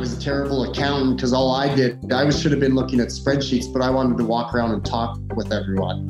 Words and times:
was 0.00 0.16
a 0.16 0.20
terrible 0.20 0.64
accountant 0.64 1.16
because 1.16 1.34
all 1.34 1.54
I 1.54 1.74
did, 1.74 2.10
I 2.10 2.30
should 2.30 2.52
have 2.52 2.60
been 2.60 2.74
looking 2.74 3.00
at 3.00 3.08
spreadsheets, 3.08 3.70
but 3.70 3.82
I 3.82 3.90
wanted 3.90 4.16
to 4.16 4.24
walk 4.24 4.54
around 4.54 4.70
and 4.70 4.82
talk 4.82 5.20
with 5.36 5.52
everyone. 5.52 6.06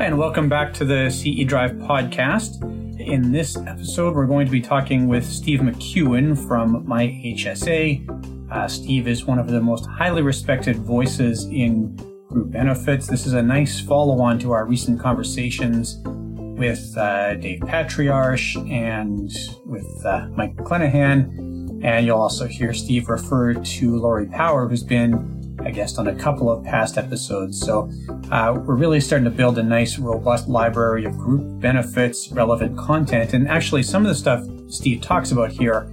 and 0.08 0.16
welcome 0.16 0.48
back 0.48 0.72
to 0.72 0.86
the 0.86 1.10
CE 1.10 1.46
Drive 1.46 1.72
podcast. 1.72 2.64
In 3.08 3.32
this 3.32 3.56
episode, 3.56 4.14
we're 4.14 4.26
going 4.26 4.44
to 4.44 4.52
be 4.52 4.60
talking 4.60 5.08
with 5.08 5.24
Steve 5.24 5.60
McEwen 5.60 6.36
from 6.46 6.84
MyHSA. 6.86 8.52
Uh, 8.52 8.68
Steve 8.68 9.08
is 9.08 9.24
one 9.24 9.38
of 9.38 9.48
the 9.48 9.62
most 9.62 9.86
highly 9.86 10.20
respected 10.20 10.76
voices 10.76 11.46
in 11.46 11.96
group 12.28 12.50
benefits. 12.50 13.06
This 13.06 13.24
is 13.26 13.32
a 13.32 13.40
nice 13.40 13.80
follow 13.80 14.20
on 14.20 14.38
to 14.40 14.52
our 14.52 14.66
recent 14.66 15.00
conversations 15.00 16.02
with 16.04 16.94
uh, 16.98 17.36
Dave 17.36 17.62
Patriarch 17.62 18.54
and 18.56 19.34
with 19.64 20.04
uh, 20.04 20.28
Mike 20.36 20.54
McClenahan. 20.56 21.82
And 21.82 22.04
you'll 22.04 22.20
also 22.20 22.46
hear 22.46 22.74
Steve 22.74 23.08
refer 23.08 23.54
to 23.54 23.96
Lori 23.96 24.26
Power, 24.26 24.68
who's 24.68 24.84
been 24.84 25.37
a 25.64 25.72
guest 25.72 25.98
on 25.98 26.08
a 26.08 26.14
couple 26.14 26.50
of 26.50 26.64
past 26.64 26.98
episodes. 26.98 27.60
So 27.60 27.90
uh, 28.30 28.54
we're 28.56 28.76
really 28.76 29.00
starting 29.00 29.24
to 29.24 29.30
build 29.30 29.58
a 29.58 29.62
nice, 29.62 29.98
robust 29.98 30.48
library 30.48 31.04
of 31.04 31.16
group 31.16 31.60
benefits, 31.60 32.30
relevant 32.30 32.78
content. 32.78 33.34
And 33.34 33.48
actually, 33.48 33.82
some 33.82 34.04
of 34.04 34.08
the 34.08 34.14
stuff 34.14 34.44
Steve 34.68 35.00
talks 35.00 35.32
about 35.32 35.50
here 35.50 35.90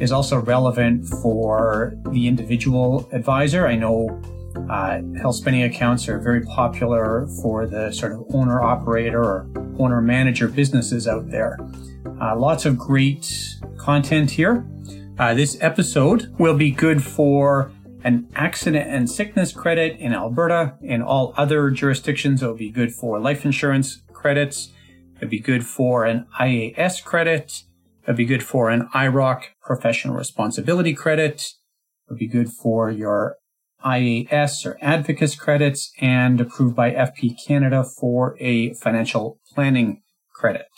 is 0.00 0.12
also 0.12 0.38
relevant 0.38 1.06
for 1.06 1.94
the 2.10 2.28
individual 2.28 3.08
advisor. 3.12 3.66
I 3.66 3.74
know 3.74 4.20
uh, 4.70 5.00
health 5.20 5.36
spending 5.36 5.62
accounts 5.62 6.08
are 6.08 6.18
very 6.18 6.42
popular 6.42 7.26
for 7.42 7.66
the 7.66 7.92
sort 7.92 8.12
of 8.12 8.24
owner 8.34 8.60
operator 8.60 9.22
or 9.22 9.48
owner 9.78 10.00
manager 10.00 10.48
businesses 10.48 11.08
out 11.08 11.30
there. 11.30 11.58
Uh, 12.20 12.36
lots 12.36 12.66
of 12.66 12.76
great 12.76 13.56
content 13.76 14.30
here. 14.30 14.66
Uh, 15.18 15.34
this 15.34 15.56
episode 15.60 16.34
will 16.38 16.56
be 16.56 16.70
good 16.70 17.02
for 17.02 17.72
an 18.04 18.28
accident 18.34 18.88
and 18.88 19.10
sickness 19.10 19.52
credit 19.52 19.98
in 19.98 20.12
Alberta. 20.12 20.76
In 20.80 21.02
all 21.02 21.34
other 21.36 21.70
jurisdictions, 21.70 22.42
it 22.42 22.46
would 22.46 22.58
be 22.58 22.70
good 22.70 22.92
for 22.92 23.18
life 23.18 23.44
insurance 23.44 24.02
credits. 24.12 24.70
It'd 25.16 25.30
be 25.30 25.40
good 25.40 25.66
for 25.66 26.04
an 26.04 26.26
IAS 26.38 27.02
credit. 27.02 27.64
It'd 28.04 28.16
be 28.16 28.24
good 28.24 28.42
for 28.42 28.70
an 28.70 28.88
IROC 28.94 29.42
professional 29.62 30.14
responsibility 30.14 30.94
credit. 30.94 31.44
It'd 32.08 32.18
be 32.18 32.28
good 32.28 32.50
for 32.50 32.90
your 32.90 33.36
IAS 33.84 34.64
or 34.64 34.78
Advocis 34.82 35.38
credits 35.38 35.92
and 36.00 36.40
approved 36.40 36.74
by 36.74 36.90
FP 36.90 37.34
Canada 37.46 37.84
for 37.84 38.36
a 38.40 38.74
financial 38.74 39.40
planning 39.54 40.02
credit. 40.34 40.68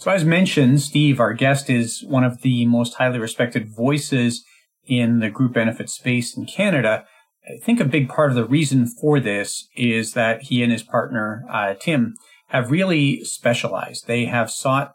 So, 0.00 0.10
as 0.10 0.24
mentioned, 0.24 0.80
Steve, 0.80 1.20
our 1.20 1.34
guest, 1.34 1.68
is 1.68 2.02
one 2.08 2.24
of 2.24 2.40
the 2.40 2.64
most 2.64 2.94
highly 2.94 3.18
respected 3.18 3.68
voices 3.68 4.42
in 4.86 5.18
the 5.18 5.28
group 5.28 5.52
benefit 5.52 5.90
space 5.90 6.34
in 6.34 6.46
Canada. 6.46 7.04
I 7.46 7.62
think 7.62 7.80
a 7.80 7.84
big 7.84 8.08
part 8.08 8.30
of 8.30 8.34
the 8.34 8.46
reason 8.46 8.86
for 8.86 9.20
this 9.20 9.68
is 9.76 10.14
that 10.14 10.44
he 10.44 10.62
and 10.62 10.72
his 10.72 10.82
partner, 10.82 11.44
uh, 11.50 11.74
Tim, 11.78 12.14
have 12.48 12.70
really 12.70 13.22
specialized. 13.24 14.06
They 14.06 14.24
have 14.24 14.50
sought 14.50 14.94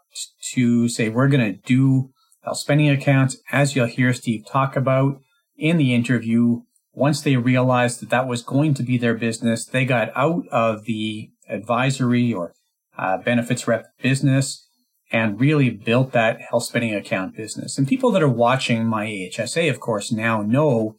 to 0.54 0.88
say, 0.88 1.08
we're 1.08 1.28
going 1.28 1.54
to 1.54 1.60
do 1.60 2.10
health 2.42 2.58
spending 2.58 2.90
accounts, 2.90 3.36
as 3.52 3.76
you'll 3.76 3.86
hear 3.86 4.12
Steve 4.12 4.44
talk 4.44 4.74
about 4.74 5.20
in 5.56 5.76
the 5.76 5.94
interview. 5.94 6.62
Once 6.92 7.20
they 7.20 7.36
realized 7.36 8.00
that 8.00 8.10
that 8.10 8.26
was 8.26 8.42
going 8.42 8.74
to 8.74 8.82
be 8.82 8.98
their 8.98 9.14
business, 9.14 9.66
they 9.66 9.84
got 9.84 10.10
out 10.16 10.48
of 10.50 10.84
the 10.84 11.30
advisory 11.48 12.34
or 12.34 12.54
uh, 12.98 13.18
benefits 13.18 13.68
rep 13.68 13.86
business 14.02 14.65
and 15.12 15.40
really 15.40 15.70
built 15.70 16.12
that 16.12 16.40
health 16.40 16.64
spending 16.64 16.94
account 16.94 17.36
business. 17.36 17.78
And 17.78 17.86
people 17.86 18.10
that 18.10 18.22
are 18.22 18.28
watching 18.28 18.86
my 18.86 19.06
HSA, 19.06 19.70
of 19.70 19.80
course, 19.80 20.10
now 20.10 20.42
know 20.42 20.96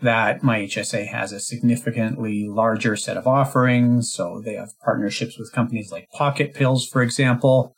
that 0.00 0.42
my 0.42 0.60
HSA 0.60 1.08
has 1.08 1.32
a 1.32 1.40
significantly 1.40 2.46
larger 2.48 2.96
set 2.96 3.16
of 3.16 3.26
offerings. 3.26 4.12
So 4.12 4.40
they 4.44 4.54
have 4.54 4.70
partnerships 4.82 5.38
with 5.38 5.52
companies 5.52 5.92
like 5.92 6.08
Pocket 6.12 6.54
Pills, 6.54 6.86
for 6.86 7.02
example. 7.02 7.74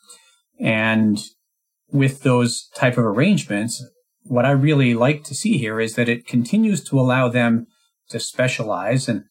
And 0.61 1.19
with 1.91 2.22
those 2.22 2.69
type 2.75 2.97
of 2.97 3.05
arrangements, 3.05 3.84
what 4.25 4.44
I 4.44 4.53
really 4.53 4.94
like 4.94 5.25
to 5.25 5.34
see 5.34 5.59
here 5.59 5.81
is 5.81 5.94
that 5.97 6.09
it 6.09 6.27
continues 6.27 6.84
to 6.84 7.00
allow 7.00 7.28
them 7.28 7.66
to 8.11 8.21
specialize. 8.21 9.09
And 9.09 9.25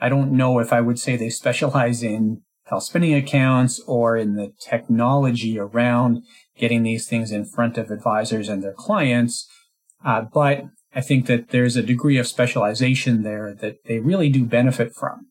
I 0.00 0.08
don't 0.08 0.32
know 0.32 0.58
if 0.58 0.72
I 0.72 0.80
would 0.80 0.98
say 0.98 1.16
they 1.16 1.30
specialize 1.30 2.02
in 2.02 2.42
health 2.66 2.84
spending 2.84 3.14
accounts 3.14 3.80
or 3.86 4.16
in 4.16 4.34
the 4.34 4.52
technology 4.60 5.58
around 5.58 6.22
getting 6.58 6.82
these 6.82 7.06
things 7.06 7.30
in 7.30 7.44
front 7.44 7.78
of 7.78 7.90
advisors 7.90 8.48
and 8.48 8.62
their 8.62 8.72
clients. 8.72 9.48
Uh, 10.04 10.22
but 10.22 10.64
I 10.94 11.00
think 11.00 11.26
that 11.26 11.50
there's 11.50 11.76
a 11.76 11.82
degree 11.82 12.18
of 12.18 12.26
specialization 12.26 13.22
there 13.22 13.54
that 13.54 13.84
they 13.84 14.00
really 14.00 14.30
do 14.30 14.44
benefit 14.44 14.94
from. 14.94 15.28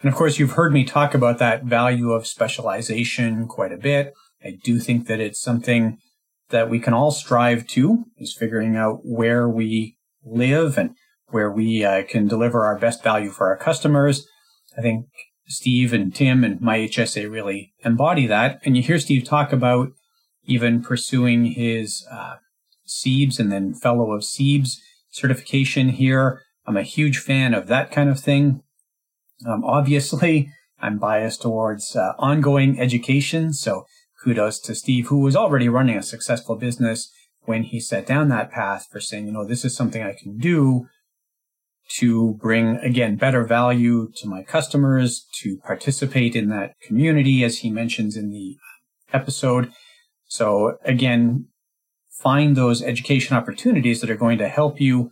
And 0.00 0.10
of 0.10 0.14
course, 0.14 0.38
you've 0.38 0.52
heard 0.52 0.72
me 0.72 0.84
talk 0.84 1.14
about 1.14 1.38
that 1.38 1.64
value 1.64 2.12
of 2.12 2.26
specialization 2.26 3.46
quite 3.48 3.72
a 3.72 3.78
bit. 3.78 4.14
I 4.44 4.58
do 4.62 4.78
think 4.78 5.06
that 5.06 5.20
it's 5.20 5.40
something 5.40 5.98
that 6.50 6.70
we 6.70 6.78
can 6.78 6.94
all 6.94 7.10
strive 7.10 7.66
to 7.68 8.04
is 8.18 8.36
figuring 8.38 8.76
out 8.76 9.00
where 9.02 9.48
we 9.48 9.96
live 10.24 10.78
and 10.78 10.94
where 11.28 11.50
we 11.50 11.84
uh, 11.84 12.04
can 12.04 12.28
deliver 12.28 12.64
our 12.64 12.78
best 12.78 13.02
value 13.02 13.30
for 13.30 13.48
our 13.48 13.56
customers. 13.56 14.26
I 14.78 14.82
think 14.82 15.06
Steve 15.46 15.92
and 15.92 16.14
Tim 16.14 16.44
and 16.44 16.60
my 16.60 16.78
HSA 16.78 17.30
really 17.30 17.72
embody 17.84 18.26
that. 18.26 18.60
And 18.64 18.76
you 18.76 18.82
hear 18.82 18.98
Steve 18.98 19.24
talk 19.24 19.52
about 19.52 19.92
even 20.44 20.82
pursuing 20.82 21.46
his 21.46 22.06
uh, 22.10 22.36
and 23.38 23.50
then 23.50 23.74
Fellow 23.74 24.12
of 24.12 24.22
CEBS 24.22 24.78
certification 25.10 25.90
here. 25.90 26.42
I'm 26.66 26.76
a 26.76 26.82
huge 26.82 27.18
fan 27.18 27.54
of 27.54 27.66
that 27.68 27.90
kind 27.90 28.08
of 28.08 28.20
thing. 28.20 28.62
Um, 29.46 29.64
obviously, 29.64 30.50
I'm 30.80 30.98
biased 30.98 31.42
towards 31.42 31.96
uh, 31.96 32.12
ongoing 32.18 32.78
education. 32.78 33.52
So 33.52 33.86
kudos 34.22 34.60
to 34.60 34.74
Steve, 34.74 35.08
who 35.08 35.20
was 35.20 35.36
already 35.36 35.68
running 35.68 35.96
a 35.96 36.02
successful 36.02 36.56
business 36.56 37.10
when 37.44 37.64
he 37.64 37.80
set 37.80 38.06
down 38.06 38.28
that 38.28 38.50
path 38.50 38.86
for 38.90 39.00
saying, 39.00 39.26
you 39.26 39.32
know, 39.32 39.44
this 39.44 39.64
is 39.64 39.76
something 39.76 40.02
I 40.02 40.14
can 40.14 40.38
do 40.38 40.88
to 41.98 42.34
bring, 42.42 42.76
again, 42.76 43.16
better 43.16 43.44
value 43.44 44.10
to 44.16 44.28
my 44.28 44.42
customers, 44.42 45.26
to 45.42 45.58
participate 45.58 46.34
in 46.34 46.48
that 46.48 46.72
community, 46.82 47.44
as 47.44 47.58
he 47.58 47.70
mentions 47.70 48.16
in 48.16 48.30
the 48.30 48.56
episode. 49.12 49.72
So 50.26 50.78
again, 50.84 51.46
find 52.10 52.56
those 52.56 52.82
education 52.82 53.36
opportunities 53.36 54.00
that 54.00 54.10
are 54.10 54.16
going 54.16 54.38
to 54.38 54.48
help 54.48 54.80
you 54.80 55.10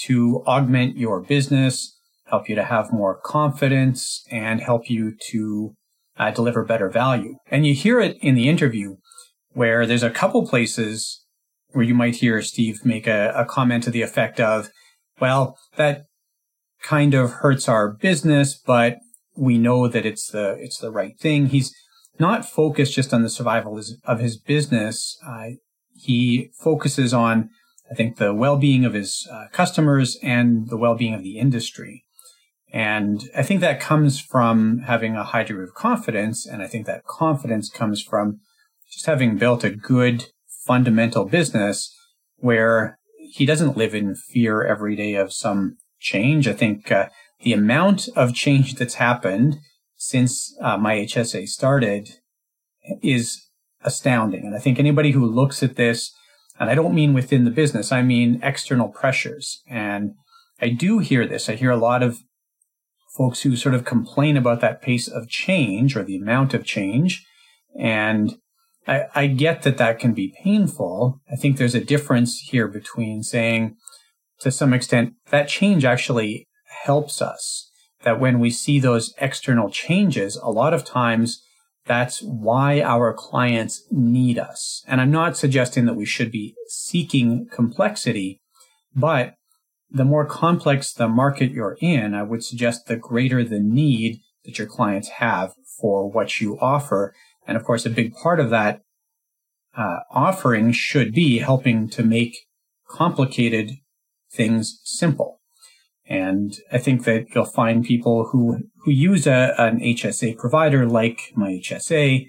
to 0.00 0.42
augment 0.46 0.96
your 0.96 1.20
business, 1.20 1.96
help 2.26 2.48
you 2.48 2.54
to 2.56 2.64
have 2.64 2.92
more 2.92 3.14
confidence, 3.14 4.24
and 4.30 4.60
help 4.60 4.90
you 4.90 5.14
to 5.30 5.74
uh, 6.18 6.30
deliver 6.30 6.64
better 6.64 6.88
value. 6.90 7.36
And 7.50 7.66
you 7.66 7.74
hear 7.74 8.00
it 8.00 8.16
in 8.20 8.34
the 8.34 8.48
interview 8.48 8.96
where 9.52 9.86
there's 9.86 10.02
a 10.02 10.10
couple 10.10 10.46
places 10.46 11.24
where 11.70 11.84
you 11.84 11.94
might 11.94 12.16
hear 12.16 12.42
Steve 12.42 12.84
make 12.84 13.06
a, 13.06 13.32
a 13.36 13.44
comment 13.44 13.84
to 13.84 13.90
the 13.90 14.02
effect 14.02 14.40
of, 14.40 14.70
well, 15.20 15.56
that 15.76 16.06
kind 16.86 17.14
of 17.14 17.32
hurts 17.32 17.68
our 17.68 17.90
business, 17.90 18.54
but 18.54 18.98
we 19.36 19.58
know 19.58 19.88
that 19.88 20.06
it's 20.06 20.30
the 20.30 20.56
it's 20.60 20.78
the 20.78 20.90
right 20.90 21.18
thing. 21.18 21.46
He's 21.46 21.74
not 22.18 22.48
focused 22.48 22.94
just 22.94 23.12
on 23.12 23.22
the 23.22 23.28
survival 23.28 23.78
of 24.04 24.20
his 24.20 24.38
business. 24.38 25.18
Uh, 25.26 25.48
he 25.94 26.50
focuses 26.58 27.12
on, 27.12 27.50
I 27.90 27.94
think, 27.94 28.16
the 28.16 28.32
well-being 28.32 28.84
of 28.84 28.94
his 28.94 29.28
uh, 29.30 29.46
customers 29.52 30.16
and 30.22 30.68
the 30.68 30.76
well-being 30.76 31.14
of 31.14 31.22
the 31.22 31.38
industry. 31.38 32.04
And 32.72 33.22
I 33.36 33.42
think 33.42 33.60
that 33.60 33.80
comes 33.80 34.20
from 34.20 34.80
having 34.86 35.16
a 35.16 35.24
high 35.24 35.44
degree 35.44 35.64
of 35.64 35.74
confidence. 35.74 36.46
And 36.46 36.62
I 36.62 36.66
think 36.66 36.86
that 36.86 37.04
confidence 37.04 37.68
comes 37.68 38.02
from 38.02 38.40
just 38.90 39.06
having 39.06 39.36
built 39.36 39.64
a 39.64 39.70
good 39.70 40.26
fundamental 40.66 41.24
business 41.24 41.94
where 42.36 42.98
he 43.18 43.44
doesn't 43.46 43.76
live 43.76 43.94
in 43.94 44.14
fear 44.14 44.64
every 44.64 44.96
day 44.96 45.14
of 45.14 45.32
some 45.32 45.76
change. 46.00 46.48
I 46.48 46.52
think 46.52 46.90
uh, 46.90 47.08
the 47.40 47.52
amount 47.52 48.08
of 48.16 48.34
change 48.34 48.74
that's 48.74 48.94
happened 48.94 49.58
since 49.96 50.56
uh, 50.60 50.76
my 50.76 50.96
HSA 50.96 51.48
started 51.48 52.10
is 53.02 53.48
astounding. 53.82 54.44
And 54.44 54.54
I 54.54 54.58
think 54.58 54.78
anybody 54.78 55.12
who 55.12 55.24
looks 55.24 55.62
at 55.62 55.76
this, 55.76 56.12
and 56.58 56.70
I 56.70 56.74
don't 56.74 56.94
mean 56.94 57.14
within 57.14 57.44
the 57.44 57.50
business, 57.50 57.92
I 57.92 58.02
mean 58.02 58.40
external 58.42 58.88
pressures. 58.88 59.62
And 59.68 60.14
I 60.60 60.68
do 60.68 60.98
hear 60.98 61.26
this. 61.26 61.48
I 61.48 61.54
hear 61.54 61.70
a 61.70 61.76
lot 61.76 62.02
of 62.02 62.20
folks 63.16 63.42
who 63.42 63.56
sort 63.56 63.74
of 63.74 63.84
complain 63.84 64.36
about 64.36 64.60
that 64.60 64.82
pace 64.82 65.08
of 65.08 65.28
change 65.28 65.96
or 65.96 66.02
the 66.02 66.16
amount 66.16 66.54
of 66.54 66.64
change. 66.64 67.24
And 67.78 68.38
I, 68.86 69.04
I 69.14 69.26
get 69.26 69.62
that 69.62 69.78
that 69.78 69.98
can 69.98 70.12
be 70.12 70.34
painful. 70.42 71.20
I 71.30 71.36
think 71.36 71.56
there's 71.56 71.74
a 71.74 71.84
difference 71.84 72.38
here 72.38 72.68
between 72.68 73.22
saying, 73.22 73.76
to 74.40 74.50
some 74.50 74.72
extent, 74.72 75.14
that 75.30 75.48
change 75.48 75.84
actually 75.84 76.46
helps 76.84 77.22
us. 77.22 77.70
That 78.02 78.20
when 78.20 78.38
we 78.38 78.50
see 78.50 78.78
those 78.78 79.14
external 79.20 79.70
changes, 79.70 80.36
a 80.36 80.50
lot 80.50 80.74
of 80.74 80.84
times 80.84 81.42
that's 81.86 82.20
why 82.20 82.82
our 82.82 83.14
clients 83.14 83.84
need 83.90 84.38
us. 84.38 84.84
And 84.86 85.00
I'm 85.00 85.10
not 85.10 85.36
suggesting 85.36 85.86
that 85.86 85.94
we 85.94 86.04
should 86.04 86.30
be 86.30 86.54
seeking 86.68 87.46
complexity, 87.50 88.40
but 88.94 89.34
the 89.90 90.04
more 90.04 90.26
complex 90.26 90.92
the 90.92 91.08
market 91.08 91.52
you're 91.52 91.78
in, 91.80 92.14
I 92.14 92.24
would 92.24 92.44
suggest 92.44 92.86
the 92.86 92.96
greater 92.96 93.44
the 93.44 93.60
need 93.60 94.20
that 94.44 94.58
your 94.58 94.66
clients 94.66 95.08
have 95.08 95.52
for 95.80 96.10
what 96.10 96.40
you 96.40 96.58
offer. 96.60 97.14
And 97.46 97.56
of 97.56 97.64
course, 97.64 97.86
a 97.86 97.90
big 97.90 98.14
part 98.14 98.40
of 98.40 98.50
that 98.50 98.82
uh, 99.76 99.98
offering 100.10 100.72
should 100.72 101.12
be 101.12 101.38
helping 101.38 101.88
to 101.90 102.02
make 102.02 102.36
complicated 102.88 103.72
things 104.32 104.80
simple. 104.84 105.40
And 106.08 106.56
I 106.70 106.78
think 106.78 107.04
that 107.04 107.26
you'll 107.34 107.44
find 107.44 107.84
people 107.84 108.28
who, 108.30 108.58
who 108.84 108.92
use 108.92 109.26
a, 109.26 109.54
an 109.58 109.80
HSA 109.80 110.38
provider 110.38 110.86
like 110.86 111.32
my 111.34 111.50
HSA 111.52 112.28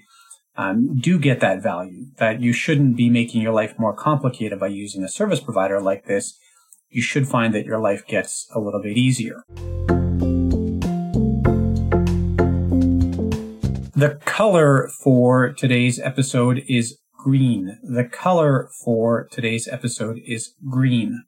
um, 0.56 0.96
do 0.96 1.20
get 1.20 1.38
that 1.38 1.62
value, 1.62 2.06
that 2.16 2.40
you 2.40 2.52
shouldn't 2.52 2.96
be 2.96 3.08
making 3.08 3.40
your 3.40 3.52
life 3.52 3.78
more 3.78 3.94
complicated 3.94 4.58
by 4.58 4.66
using 4.66 5.04
a 5.04 5.08
service 5.08 5.38
provider 5.38 5.80
like 5.80 6.06
this. 6.06 6.36
You 6.90 7.00
should 7.00 7.28
find 7.28 7.54
that 7.54 7.64
your 7.64 7.78
life 7.78 8.04
gets 8.06 8.48
a 8.52 8.58
little 8.58 8.82
bit 8.82 8.96
easier. 8.96 9.44
The 13.94 14.18
color 14.24 14.88
for 15.02 15.52
today's 15.52 16.00
episode 16.00 16.64
is 16.68 16.98
green. 17.16 17.78
The 17.82 18.04
color 18.04 18.68
for 18.84 19.28
today's 19.30 19.68
episode 19.68 20.20
is 20.24 20.54
green. 20.68 21.22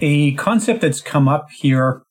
A 0.00 0.32
concept 0.34 0.80
that's 0.80 1.00
come 1.00 1.28
up 1.28 1.50
here 1.50 2.02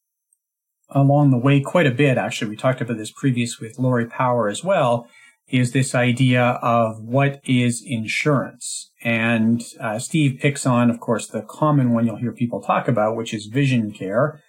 along 0.90 1.32
the 1.32 1.38
way 1.38 1.62
quite 1.62 1.88
a 1.88 1.92
bit, 1.92 2.18
actually, 2.18 2.50
we 2.50 2.58
talked 2.58 2.82
about 2.82 2.98
this 2.98 3.12
previous 3.12 3.60
with 3.60 3.80
Lori 3.80 4.06
Power 4.06 4.50
as 4.50 4.64
well, 4.64 5.08
is 5.48 5.72
this 5.72 5.96
idea 5.96 6.60
of 6.62 7.02
what 7.02 7.40
is 7.46 7.82
insurance. 7.86 8.92
And 9.04 9.64
uh, 9.80 10.00
Steve 10.00 10.40
picks 10.42 10.66
on, 10.66 10.90
of 10.90 11.00
course, 11.00 11.28
the 11.28 11.44
common 11.44 11.94
one 11.94 12.06
you'll 12.06 12.18
hear 12.18 12.34
people 12.34 12.62
talk 12.62 12.90
about, 12.90 13.16
which 13.16 13.34
is 13.34 13.46
vision 13.46 13.92
care. 13.92 14.42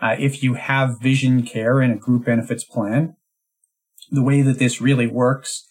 Uh, 0.00 0.16
if 0.18 0.42
you 0.42 0.54
have 0.54 1.00
vision 1.00 1.44
care 1.44 1.80
in 1.80 1.92
a 1.92 1.96
group 1.96 2.24
benefits 2.24 2.64
plan, 2.64 3.14
the 4.10 4.22
way 4.22 4.42
that 4.42 4.58
this 4.58 4.80
really 4.80 5.06
works 5.06 5.66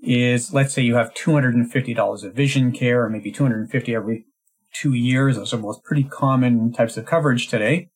is 0.00 0.52
let's 0.54 0.72
say 0.72 0.82
you 0.82 0.94
have 0.94 1.12
$250 1.14 2.24
of 2.24 2.34
vision 2.34 2.72
care 2.72 3.04
or 3.04 3.10
maybe 3.10 3.30
250 3.30 3.94
every 3.94 4.24
two 4.74 4.94
years. 4.94 5.36
Those 5.36 5.52
are 5.52 5.58
both 5.58 5.82
pretty 5.82 6.04
common 6.04 6.72
types 6.72 6.96
of 6.96 7.06
coverage 7.06 7.48
today. 7.48 7.88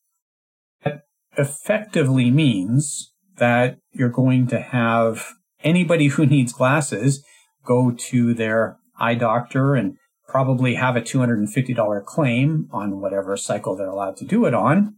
That 0.83 1.01
effectively 1.37 2.31
means 2.31 3.13
that 3.37 3.77
you're 3.91 4.09
going 4.09 4.47
to 4.47 4.59
have 4.59 5.33
anybody 5.63 6.07
who 6.07 6.25
needs 6.27 6.53
glasses 6.53 7.23
go 7.65 7.91
to 7.91 8.33
their 8.33 8.77
eye 8.99 9.15
doctor 9.15 9.75
and 9.75 9.97
probably 10.27 10.75
have 10.75 10.95
a 10.95 11.01
$250 11.01 12.05
claim 12.05 12.67
on 12.71 12.99
whatever 12.99 13.37
cycle 13.37 13.75
they're 13.75 13.87
allowed 13.87 14.17
to 14.17 14.25
do 14.25 14.45
it 14.45 14.53
on. 14.53 14.95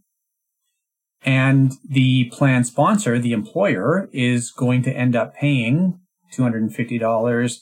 And 1.22 1.72
the 1.86 2.30
plan 2.32 2.64
sponsor, 2.64 3.18
the 3.18 3.32
employer, 3.32 4.08
is 4.12 4.50
going 4.50 4.82
to 4.84 4.92
end 4.92 5.14
up 5.14 5.34
paying 5.34 6.00
$250 6.34 7.58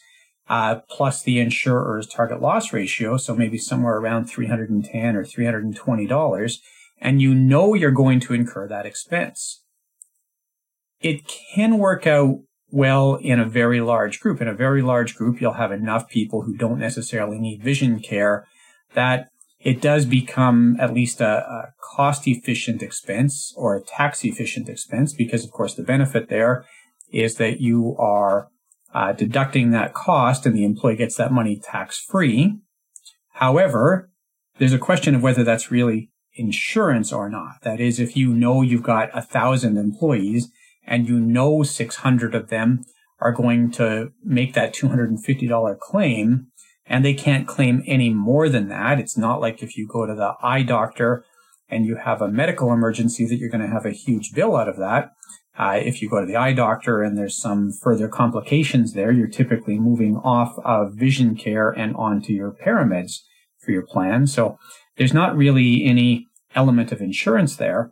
uh, 0.49 0.77
plus 0.89 1.23
the 1.23 1.39
insurer's 1.39 2.07
target 2.07 2.41
loss 2.41 2.73
ratio, 2.73 3.17
so 3.17 3.35
maybe 3.35 3.59
somewhere 3.59 3.97
around 3.97 4.27
310 4.27 5.17
or 5.17 5.25
$320, 5.25 6.59
and 7.01 7.23
you 7.23 7.35
know 7.35 7.75
you're 7.75 7.91
going 7.91 8.21
to 8.21 8.35
incur 8.35 8.67
that 8.67 8.87
expense. 8.87 9.63
It 11.01 11.31
can 11.55 11.79
work 11.79 12.07
out 12.07 12.41
well 12.71 13.17
in 13.17 13.39
a 13.39 13.49
very 13.49 13.81
large 13.81 14.21
group. 14.21 14.41
In 14.41 14.49
a 14.49 14.55
very 14.55 14.83
large 14.83 15.15
group, 15.15 15.41
you'll 15.41 15.53
have 15.55 15.73
enough 15.73 16.09
people 16.09 16.43
who 16.43 16.57
don't 16.57 16.79
necessarily 16.79 17.39
need 17.39 17.63
vision 17.63 18.01
care 18.01 18.47
that 18.95 19.29
it 19.61 19.81
does 19.81 20.07
become 20.07 20.77
at 20.79 20.95
least 20.95 21.21
a, 21.21 21.27
a 21.27 21.73
cost 21.81 22.27
efficient 22.27 22.83
expense 22.83 23.53
or 23.57 23.77
a 23.77 23.83
tax 23.83 24.25
efficient 24.25 24.69
expense 24.69 25.13
because, 25.13 25.45
of 25.45 25.51
course, 25.51 25.75
the 25.75 25.83
benefit 25.83 26.29
there 26.29 26.65
is 27.13 27.37
that 27.37 27.61
you 27.61 27.97
are 27.99 28.49
uh, 28.95 29.13
deducting 29.13 29.71
that 29.71 29.95
cost 29.95 30.47
and 30.47 30.57
the 30.57 30.65
employee 30.65 30.97
gets 30.97 31.17
that 31.17 31.33
money 31.33 31.59
tax 31.59 31.99
free. 31.99 32.59
However, 33.35 34.11
there's 34.59 34.73
a 34.73 34.79
question 34.79 35.15
of 35.15 35.23
whether 35.23 35.45
that's 35.45 35.71
really 35.71 36.11
insurance 36.35 37.13
or 37.13 37.29
not. 37.29 37.63
That 37.63 37.81
is, 37.81 38.01
if 38.01 38.17
you 38.17 38.33
know 38.33 38.63
you've 38.63 38.83
got 38.83 39.11
a 39.17 39.23
thousand 39.23 39.77
employees 39.77 40.51
and 40.87 41.09
you 41.09 41.21
know 41.21 41.63
600 41.63 42.35
of 42.35 42.49
them 42.49 42.85
are 43.21 43.33
going 43.33 43.71
to 43.73 44.13
make 44.25 44.55
that 44.55 44.75
$250 44.75 45.79
claim 45.79 46.47
and 46.87 47.05
they 47.05 47.15
can't 47.15 47.47
claim 47.47 47.83
any 47.87 48.11
more 48.11 48.49
than 48.49 48.69
that. 48.69 48.99
It's 48.99 49.19
not 49.19 49.41
like 49.41 49.63
if 49.63 49.77
you 49.77 49.87
go 49.87 50.07
to 50.07 50.15
the 50.15 50.35
eye 50.41 50.63
doctor 50.63 51.25
and 51.69 51.85
you 51.85 51.97
have 51.97 52.23
a 52.23 52.29
medical 52.29 52.73
emergency 52.73 53.27
that 53.27 53.37
you're 53.37 53.51
going 53.51 53.67
to 53.67 53.73
have 53.73 53.85
a 53.85 53.91
huge 53.91 54.33
bill 54.33 54.57
out 54.57 54.69
of 54.69 54.79
that. 54.79 55.13
Uh, 55.59 55.81
if 55.83 56.01
you 56.01 56.09
go 56.09 56.21
to 56.21 56.27
the 56.27 56.37
eye 56.37 56.53
doctor 56.53 57.03
and 57.03 57.19
there's 57.19 57.37
some 57.37 57.73
further 57.73 58.07
complications 58.07 58.93
there, 58.93 59.11
you're 59.11 59.27
typically 59.27 59.79
moving 59.79 60.17
off 60.19 60.57
of 60.65 60.95
vision 60.95 61.35
care 61.35 61.71
and 61.71 61.97
onto 61.97 62.33
your 62.33 62.53
parameds 62.53 63.23
for 63.59 63.73
your 63.73 63.85
plan. 63.85 64.27
So 64.27 64.57
there's 64.97 65.13
not 65.13 65.37
really 65.37 65.85
any 65.85 66.27
element 66.55 66.93
of 66.93 67.01
insurance 67.01 67.57
there. 67.57 67.91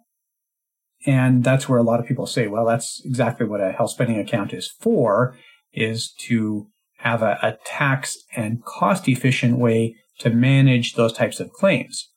And 1.06 1.42
that's 1.42 1.68
where 1.68 1.78
a 1.78 1.84
lot 1.84 2.00
of 2.00 2.06
people 2.06 2.26
say, 2.26 2.46
well, 2.46 2.66
that's 2.66 3.02
exactly 3.04 3.46
what 3.46 3.60
a 3.60 3.72
health 3.72 3.90
spending 3.90 4.18
account 4.18 4.52
is 4.52 4.72
for, 4.80 5.36
is 5.72 6.12
to 6.20 6.68
have 6.98 7.22
a, 7.22 7.38
a 7.42 7.58
tax 7.64 8.16
and 8.36 8.64
cost 8.64 9.08
efficient 9.08 9.58
way 9.58 9.96
to 10.20 10.30
manage 10.30 10.94
those 10.94 11.12
types 11.12 11.40
of 11.40 11.52
claims. 11.52 12.10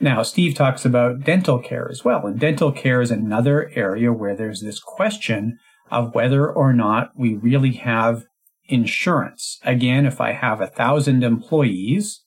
Now, 0.00 0.22
Steve 0.22 0.54
talks 0.54 0.84
about 0.84 1.24
dental 1.24 1.58
care 1.58 1.88
as 1.90 2.04
well, 2.04 2.26
and 2.26 2.38
dental 2.38 2.72
care 2.72 3.00
is 3.00 3.10
another 3.10 3.70
area 3.74 4.12
where 4.12 4.34
there's 4.34 4.60
this 4.60 4.80
question 4.80 5.58
of 5.90 6.14
whether 6.14 6.50
or 6.50 6.72
not 6.72 7.10
we 7.16 7.34
really 7.34 7.72
have 7.72 8.24
insurance. 8.64 9.58
Again, 9.62 10.06
if 10.06 10.20
I 10.20 10.32
have 10.32 10.60
a 10.60 10.66
thousand 10.66 11.22
employees, 11.22 12.22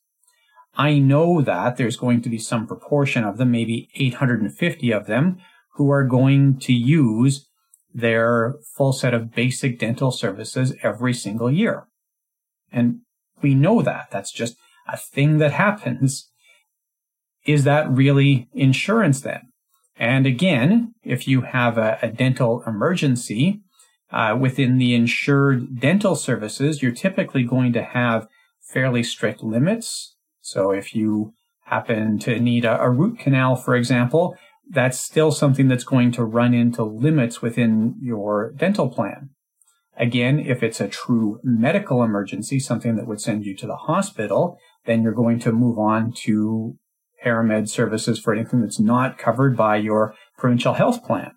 I 0.77 0.99
know 0.99 1.41
that 1.41 1.77
there's 1.77 1.97
going 1.97 2.21
to 2.21 2.29
be 2.29 2.37
some 2.37 2.67
proportion 2.67 3.23
of 3.23 3.37
them, 3.37 3.51
maybe 3.51 3.89
850 3.95 4.91
of 4.91 5.07
them, 5.07 5.37
who 5.73 5.89
are 5.91 6.05
going 6.05 6.59
to 6.59 6.73
use 6.73 7.47
their 7.93 8.55
full 8.75 8.93
set 8.93 9.13
of 9.13 9.33
basic 9.33 9.79
dental 9.79 10.11
services 10.11 10.75
every 10.83 11.13
single 11.13 11.49
year. 11.49 11.87
And 12.71 12.99
we 13.41 13.55
know 13.55 13.81
that. 13.81 14.09
That's 14.11 14.31
just 14.31 14.57
a 14.87 14.97
thing 14.97 15.37
that 15.37 15.53
happens 15.53 16.29
is 17.45 17.63
that 17.63 17.89
really 17.89 18.49
insurance 18.53 19.21
then? 19.21 19.41
And 19.97 20.25
again, 20.25 20.93
if 21.03 21.27
you 21.27 21.41
have 21.41 21.77
a, 21.77 21.97
a 22.01 22.09
dental 22.09 22.63
emergency 22.67 23.61
uh, 24.11 24.37
within 24.39 24.77
the 24.77 24.93
insured 24.93 25.79
dental 25.79 26.15
services, 26.15 26.81
you're 26.81 26.91
typically 26.91 27.43
going 27.43 27.73
to 27.73 27.83
have 27.83 28.27
fairly 28.61 29.03
strict 29.03 29.41
limits. 29.41 30.15
So 30.41 30.71
if 30.71 30.93
you 30.93 31.33
happen 31.65 32.19
to 32.19 32.39
need 32.39 32.65
a, 32.65 32.79
a 32.81 32.89
root 32.89 33.19
canal, 33.19 33.55
for 33.55 33.75
example, 33.75 34.35
that's 34.69 34.99
still 34.99 35.31
something 35.31 35.67
that's 35.67 35.83
going 35.83 36.11
to 36.13 36.25
run 36.25 36.53
into 36.53 36.83
limits 36.83 37.41
within 37.41 37.95
your 38.01 38.51
dental 38.51 38.89
plan. 38.89 39.29
Again, 39.97 40.39
if 40.39 40.61
it's 40.61 40.81
a 40.81 40.89
true 40.89 41.39
medical 41.43 42.03
emergency, 42.03 42.59
something 42.59 42.95
that 42.95 43.07
would 43.07 43.21
send 43.21 43.45
you 43.45 43.55
to 43.57 43.67
the 43.67 43.75
hospital, 43.75 44.57
then 44.85 45.03
you're 45.03 45.13
going 45.13 45.39
to 45.39 45.51
move 45.51 45.79
on 45.79 46.11
to 46.23 46.77
paramed 47.25 47.69
services 47.69 48.19
for 48.19 48.33
anything 48.33 48.61
that's 48.61 48.79
not 48.79 49.17
covered 49.17 49.57
by 49.57 49.77
your 49.77 50.13
provincial 50.37 50.75
health 50.75 51.03
plan. 51.03 51.31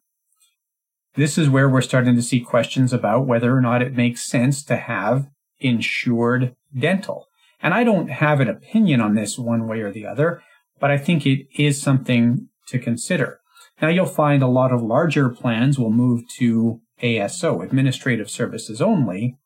This 1.14 1.38
is 1.38 1.48
where 1.48 1.68
we're 1.68 1.80
starting 1.80 2.14
to 2.14 2.22
see 2.22 2.40
questions 2.40 2.92
about 2.92 3.26
whether 3.26 3.56
or 3.56 3.62
not 3.62 3.80
it 3.80 3.96
makes 3.96 4.22
sense 4.22 4.62
to 4.64 4.76
have 4.76 5.28
insured 5.58 6.54
dental. 6.78 7.26
And 7.62 7.72
I 7.72 7.84
don't 7.84 8.10
have 8.10 8.38
an 8.38 8.48
opinion 8.48 9.00
on 9.00 9.14
this 9.14 9.38
one 9.38 9.66
way 9.66 9.80
or 9.80 9.90
the 9.90 10.06
other, 10.06 10.42
but 10.78 10.90
I 10.90 10.98
think 10.98 11.26
it 11.26 11.46
is 11.56 11.80
something 11.80 12.48
to 12.68 12.78
consider. 12.78 13.40
Now 13.80 13.88
you'll 13.88 14.06
find 14.06 14.42
a 14.42 14.46
lot 14.46 14.72
of 14.72 14.82
larger 14.82 15.30
plans 15.30 15.78
will 15.78 15.90
move 15.90 16.22
to 16.38 16.82
ASO, 17.02 17.64
administrative 17.64 18.28
services 18.28 18.82
only, 18.82 19.38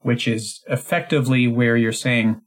which 0.00 0.26
is 0.26 0.60
effectively 0.68 1.46
where 1.46 1.76
you're 1.76 1.92
saying, 1.92 2.40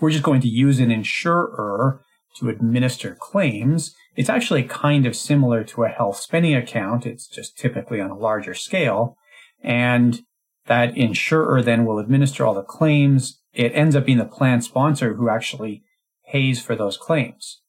we're 0.00 0.10
just 0.10 0.22
going 0.22 0.40
to 0.42 0.48
use 0.48 0.78
an 0.78 0.92
insurer 0.92 2.00
to 2.38 2.48
administer 2.48 3.16
claims. 3.18 3.94
It's 4.16 4.28
actually 4.28 4.64
kind 4.64 5.06
of 5.06 5.16
similar 5.16 5.64
to 5.64 5.84
a 5.84 5.88
health 5.88 6.16
spending 6.16 6.54
account. 6.54 7.06
It's 7.06 7.26
just 7.26 7.58
typically 7.58 8.00
on 8.00 8.10
a 8.10 8.18
larger 8.18 8.54
scale. 8.54 9.16
And 9.62 10.20
that 10.66 10.96
insurer 10.96 11.62
then 11.62 11.84
will 11.84 11.98
administer 11.98 12.44
all 12.44 12.54
the 12.54 12.62
claims. 12.62 13.40
It 13.52 13.72
ends 13.74 13.96
up 13.96 14.06
being 14.06 14.18
the 14.18 14.24
plan 14.24 14.62
sponsor 14.62 15.14
who 15.14 15.28
actually 15.28 15.82
pays 16.30 16.62
for 16.62 16.76
those 16.76 16.96
claims. 16.96 17.60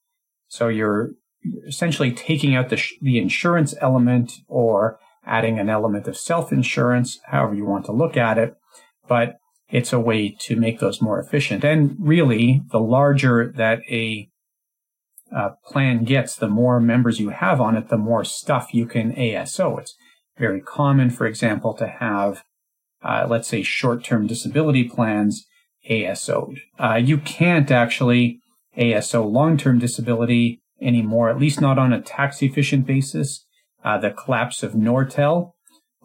So 0.47 0.67
you're 0.67 1.11
essentially 1.67 2.11
taking 2.11 2.55
out 2.55 2.69
the, 2.69 2.81
the 3.01 3.17
insurance 3.17 3.73
element 3.81 4.33
or 4.47 4.99
adding 5.25 5.59
an 5.59 5.69
element 5.69 6.07
of 6.07 6.17
self-insurance, 6.17 7.19
however 7.25 7.55
you 7.55 7.65
want 7.65 7.85
to 7.85 7.91
look 7.91 8.17
at 8.17 8.37
it. 8.37 8.55
But 9.07 9.37
it's 9.69 9.93
a 9.93 9.99
way 9.99 10.35
to 10.41 10.55
make 10.55 10.79
those 10.79 11.01
more 11.01 11.19
efficient. 11.19 11.63
And 11.63 11.95
really, 11.99 12.61
the 12.71 12.79
larger 12.79 13.53
that 13.55 13.79
a 13.89 14.29
uh, 15.35 15.51
plan 15.65 16.03
gets, 16.03 16.35
the 16.35 16.47
more 16.47 16.79
members 16.79 17.19
you 17.19 17.29
have 17.29 17.61
on 17.61 17.75
it, 17.75 17.89
the 17.89 17.97
more 17.97 18.23
stuff 18.23 18.73
you 18.73 18.85
can 18.85 19.13
ASO. 19.13 19.79
It's 19.79 19.95
very 20.37 20.61
common, 20.61 21.09
for 21.09 21.25
example, 21.25 21.73
to 21.75 21.87
have, 21.87 22.43
uh, 23.03 23.27
let's 23.29 23.47
say, 23.47 23.63
short-term 23.63 24.27
disability 24.27 24.83
plans 24.83 25.45
ASO'd. 25.89 26.59
Uh, 26.79 26.95
you 26.95 27.17
can't 27.17 27.71
actually 27.71 28.39
ASO 28.77 29.29
long-term 29.29 29.79
disability 29.79 30.61
anymore, 30.81 31.29
at 31.29 31.39
least 31.39 31.61
not 31.61 31.77
on 31.77 31.93
a 31.93 32.01
tax 32.01 32.41
efficient 32.41 32.85
basis. 32.85 33.45
Uh, 33.83 33.97
the 33.97 34.11
collapse 34.11 34.63
of 34.63 34.73
Nortel 34.73 35.51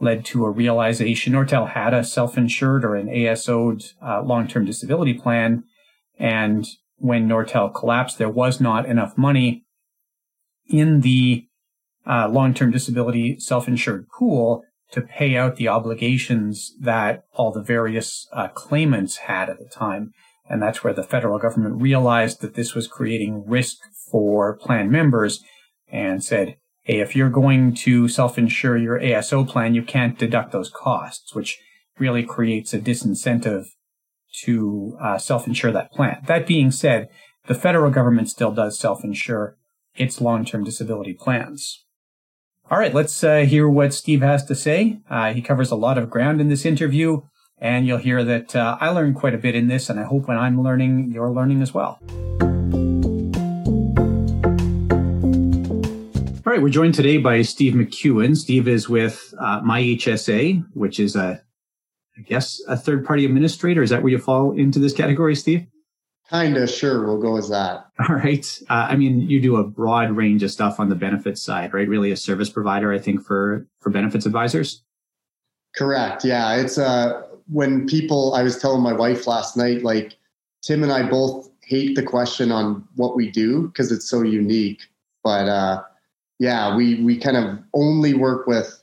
led 0.01 0.25
to 0.27 0.45
a 0.45 0.51
realization. 0.51 1.33
Nortel 1.33 1.71
had 1.71 1.95
a 1.95 2.05
self-insured 2.05 2.85
or 2.85 2.95
an 2.95 3.09
ASO'd 3.09 3.83
uh, 4.03 4.23
long-term 4.23 4.65
disability 4.65 5.15
plan. 5.15 5.65
And 6.19 6.67
when 6.99 7.29
Nortel 7.29 7.75
collapsed, 7.75 8.19
there 8.19 8.31
was 8.31 8.61
not 8.61 8.87
enough 8.87 9.17
money 9.17 9.65
in 10.69 11.01
the 11.01 11.47
uh, 12.07 12.29
long-term 12.29 12.71
disability 12.71 13.39
self-insured 13.39 14.09
pool 14.09 14.63
to 14.93 15.01
pay 15.01 15.37
out 15.37 15.57
the 15.57 15.69
obligations 15.69 16.75
that 16.81 17.25
all 17.33 17.53
the 17.53 17.63
various 17.63 18.29
uh, 18.33 18.49
claimants 18.49 19.17
had 19.17 19.51
at 19.51 19.59
the 19.59 19.69
time. 19.69 20.13
And 20.49 20.63
that's 20.63 20.85
where 20.85 20.93
the 20.93 21.03
federal 21.03 21.39
government 21.39 21.83
realized 21.83 22.41
that 22.41 22.55
this 22.55 22.75
was 22.75 22.87
creating 22.87 23.45
risk 23.47 23.79
for 24.11 24.57
plan 24.57 24.91
members 24.91 25.43
and 25.91 26.23
said, 26.23 26.57
hey, 26.83 27.01
if 27.01 27.17
you're 27.17 27.31
going 27.31 27.75
to 27.75 28.07
self-insure 28.07 28.77
your 28.77 29.01
ASO 29.01 29.47
plan, 29.47 29.75
you 29.75 29.83
can't 29.83 30.19
deduct 30.19 30.53
those 30.53 30.71
costs, 30.71 31.35
which 31.35 31.59
really 31.99 32.23
creates 32.23 32.73
a 32.73 32.79
disincentive 32.79 33.67
to 34.45 34.97
uh, 35.01 35.19
self-insure 35.19 35.73
that 35.73 35.93
plan. 35.93 36.23
That 36.27 36.47
being 36.47 36.71
said, 36.71 37.09
the 37.47 37.55
federal 37.55 37.91
government 37.91 38.29
still 38.29 38.53
does 38.53 38.79
self-insure 38.79 39.57
its 39.95 40.21
long-term 40.21 40.65
disability 40.65 41.15
plans. 41.15 41.85
All 42.71 42.79
right, 42.79 42.93
let's 42.93 43.23
uh, 43.23 43.39
hear 43.41 43.69
what 43.69 43.95
Steve 43.95 44.23
has 44.23 44.45
to 44.47 44.55
say. 44.55 44.99
Uh, 45.09 45.33
he 45.33 45.41
covers 45.41 45.71
a 45.71 45.77
lot 45.77 45.99
of 45.99 46.11
ground 46.11 46.41
in 46.41 46.49
this 46.49 46.65
interview, 46.65 47.23
and 47.59 47.87
you'll 47.87 47.99
hear 47.99 48.25
that 48.25 48.57
uh, 48.57 48.77
I 48.81 48.89
learned 48.89 49.15
quite 49.15 49.35
a 49.35 49.39
bit 49.39 49.55
in 49.55 49.69
this, 49.69 49.89
and 49.89 50.01
I 50.01 50.03
hope 50.03 50.27
when 50.27 50.37
I'm 50.37 50.61
learning, 50.61 51.13
you're 51.13 51.31
learning 51.31 51.63
as 51.63 51.73
well. 51.73 52.01
All 56.45 56.53
right, 56.53 56.61
we're 56.61 56.69
joined 56.69 56.95
today 56.95 57.19
by 57.19 57.43
Steve 57.43 57.75
McEwen. 57.75 58.37
Steve 58.37 58.67
is 58.67 58.89
with 58.89 59.33
uh, 59.39 59.61
MyHSA, 59.61 60.65
which 60.75 60.99
is 60.99 61.15
a, 61.15 61.43
I 62.19 62.23
guess, 62.23 62.61
a 62.67 62.77
third 62.77 63.05
party 63.05 63.25
administrator. 63.25 63.83
Is 63.83 63.91
that 63.91 64.03
where 64.03 64.11
you 64.11 64.19
fall 64.19 64.53
into 64.53 64.79
this 64.79 64.93
category, 64.93 65.35
Steve? 65.35 65.67
Kinda, 66.31 66.67
sure. 66.67 67.07
We'll 67.07 67.21
go 67.21 67.37
as 67.37 67.49
that. 67.51 67.87
All 68.09 68.17
right. 68.17 68.45
Uh, 68.69 68.89
I 68.91 68.97
mean, 68.97 69.21
you 69.29 69.41
do 69.41 69.57
a 69.57 69.65
broad 69.65 70.11
range 70.11 70.43
of 70.43 70.51
stuff 70.51 70.81
on 70.81 70.89
the 70.89 70.95
benefits 70.97 71.43
side, 71.43 71.73
right? 71.73 71.89
Really 71.89 72.11
a 72.11 72.17
service 72.17 72.51
provider, 72.51 72.93
I 72.93 72.99
think, 72.99 73.23
for 73.23 73.67
for 73.81 73.91
benefits 73.91 74.27
advisors. 74.27 74.83
Correct. 75.77 76.25
Yeah, 76.25 76.57
it's 76.57 76.79
uh 76.79 77.23
when 77.49 77.87
people. 77.87 78.35
I 78.35 78.43
was 78.43 78.59
telling 78.59 78.83
my 78.83 78.93
wife 78.93 79.27
last 79.27 79.57
night, 79.57 79.83
like 79.83 80.17
Tim 80.63 80.83
and 80.83 80.91
I 80.93 81.09
both 81.09 81.49
hate 81.63 81.95
the 81.95 82.03
question 82.03 82.51
on 82.51 82.87
what 82.97 83.15
we 83.15 83.31
do 83.31 83.69
because 83.69 83.93
it's 83.93 84.09
so 84.09 84.23
unique, 84.23 84.83
but. 85.23 85.49
uh 85.49 85.83
yeah, 86.39 86.77
we 86.77 87.03
we 87.03 87.17
kind 87.17 87.39
of 87.39 87.59
only 87.73 88.13
work 88.13 88.47
with 88.47 88.83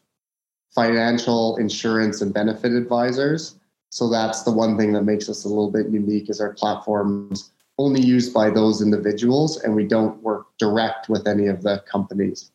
financial 0.73 1.57
insurance 1.57 2.21
and 2.21 2.33
benefit 2.33 2.71
advisors. 2.71 3.59
So 3.89 4.09
that's 4.09 4.43
the 4.43 4.51
one 4.51 4.77
thing 4.77 4.93
that 4.93 5.03
makes 5.03 5.29
us 5.29 5.45
a 5.45 5.47
little 5.47 5.69
bit 5.69 5.89
unique 5.89 6.29
is 6.29 6.41
our 6.41 6.53
platforms 6.53 7.51
only 7.77 8.01
used 8.01 8.33
by 8.33 8.49
those 8.49 8.81
individuals 8.81 9.61
and 9.61 9.75
we 9.75 9.85
don't 9.85 10.21
work 10.21 10.47
direct 10.57 11.09
with 11.09 11.27
any 11.27 11.47
of 11.47 11.63
the 11.63 11.83
companies. 11.89 12.51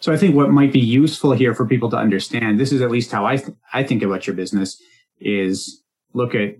So 0.00 0.12
I 0.12 0.16
think 0.16 0.36
what 0.36 0.50
might 0.50 0.72
be 0.72 0.80
useful 0.80 1.32
here 1.32 1.54
for 1.54 1.66
people 1.66 1.90
to 1.90 1.96
understand, 1.96 2.58
this 2.58 2.72
is 2.72 2.82
at 2.82 2.90
least 2.90 3.10
how 3.10 3.26
I 3.26 3.36
th- 3.36 3.56
I 3.72 3.82
think 3.82 4.02
about 4.02 4.26
your 4.26 4.36
business 4.36 4.80
is 5.20 5.82
look 6.12 6.34
at 6.36 6.56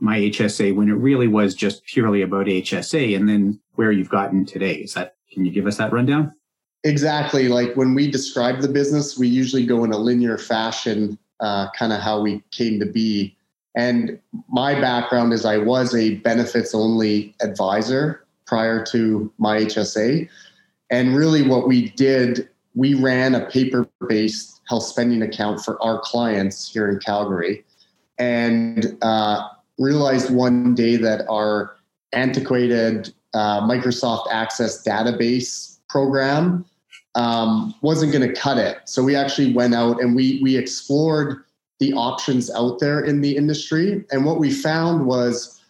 my 0.00 0.18
HSA 0.18 0.74
when 0.74 0.88
it 0.88 0.94
really 0.94 1.28
was 1.28 1.54
just 1.54 1.84
purely 1.84 2.22
about 2.22 2.46
HSA 2.46 3.16
and 3.16 3.28
then 3.28 3.60
where 3.74 3.92
you've 3.92 4.08
gotten 4.08 4.44
today. 4.44 4.74
Is 4.74 4.94
that 4.94 5.14
can 5.32 5.44
you 5.44 5.52
give 5.52 5.66
us 5.66 5.76
that 5.76 5.92
rundown? 5.92 6.34
Exactly. 6.86 7.48
Like 7.48 7.74
when 7.74 7.94
we 7.94 8.08
describe 8.08 8.60
the 8.60 8.68
business, 8.68 9.18
we 9.18 9.26
usually 9.26 9.66
go 9.66 9.82
in 9.82 9.92
a 9.92 9.98
linear 9.98 10.38
fashion, 10.38 11.18
uh, 11.40 11.68
kind 11.72 11.92
of 11.92 12.00
how 12.00 12.20
we 12.20 12.44
came 12.52 12.78
to 12.78 12.86
be. 12.86 13.36
And 13.74 14.20
my 14.48 14.80
background 14.80 15.32
is 15.32 15.44
I 15.44 15.58
was 15.58 15.96
a 15.96 16.14
benefits 16.18 16.76
only 16.76 17.34
advisor 17.42 18.24
prior 18.46 18.84
to 18.86 19.32
my 19.36 19.62
HSA. 19.62 20.28
And 20.88 21.16
really, 21.16 21.42
what 21.42 21.66
we 21.66 21.90
did, 21.90 22.48
we 22.76 22.94
ran 22.94 23.34
a 23.34 23.44
paper 23.46 23.88
based 24.06 24.60
health 24.68 24.84
spending 24.84 25.22
account 25.22 25.64
for 25.64 25.82
our 25.82 25.98
clients 25.98 26.72
here 26.72 26.88
in 26.88 27.00
Calgary 27.00 27.64
and 28.16 28.96
uh, 29.02 29.48
realized 29.76 30.32
one 30.32 30.76
day 30.76 30.94
that 30.98 31.26
our 31.28 31.74
antiquated 32.12 33.12
uh, 33.34 33.60
Microsoft 33.62 34.28
Access 34.30 34.84
database 34.84 35.78
program 35.88 36.64
um, 37.16 37.74
wasn't 37.80 38.12
going 38.12 38.28
to 38.28 38.38
cut 38.38 38.58
it. 38.58 38.78
So 38.84 39.02
we 39.02 39.16
actually 39.16 39.52
went 39.52 39.74
out 39.74 40.00
and 40.00 40.14
we 40.14 40.38
we 40.42 40.56
explored 40.56 41.42
the 41.80 41.92
options 41.94 42.50
out 42.50 42.78
there 42.78 43.00
in 43.00 43.20
the 43.20 43.36
industry, 43.36 44.04
and 44.10 44.24
what 44.24 44.38
we 44.38 44.52
found 44.52 45.06
was 45.06 45.60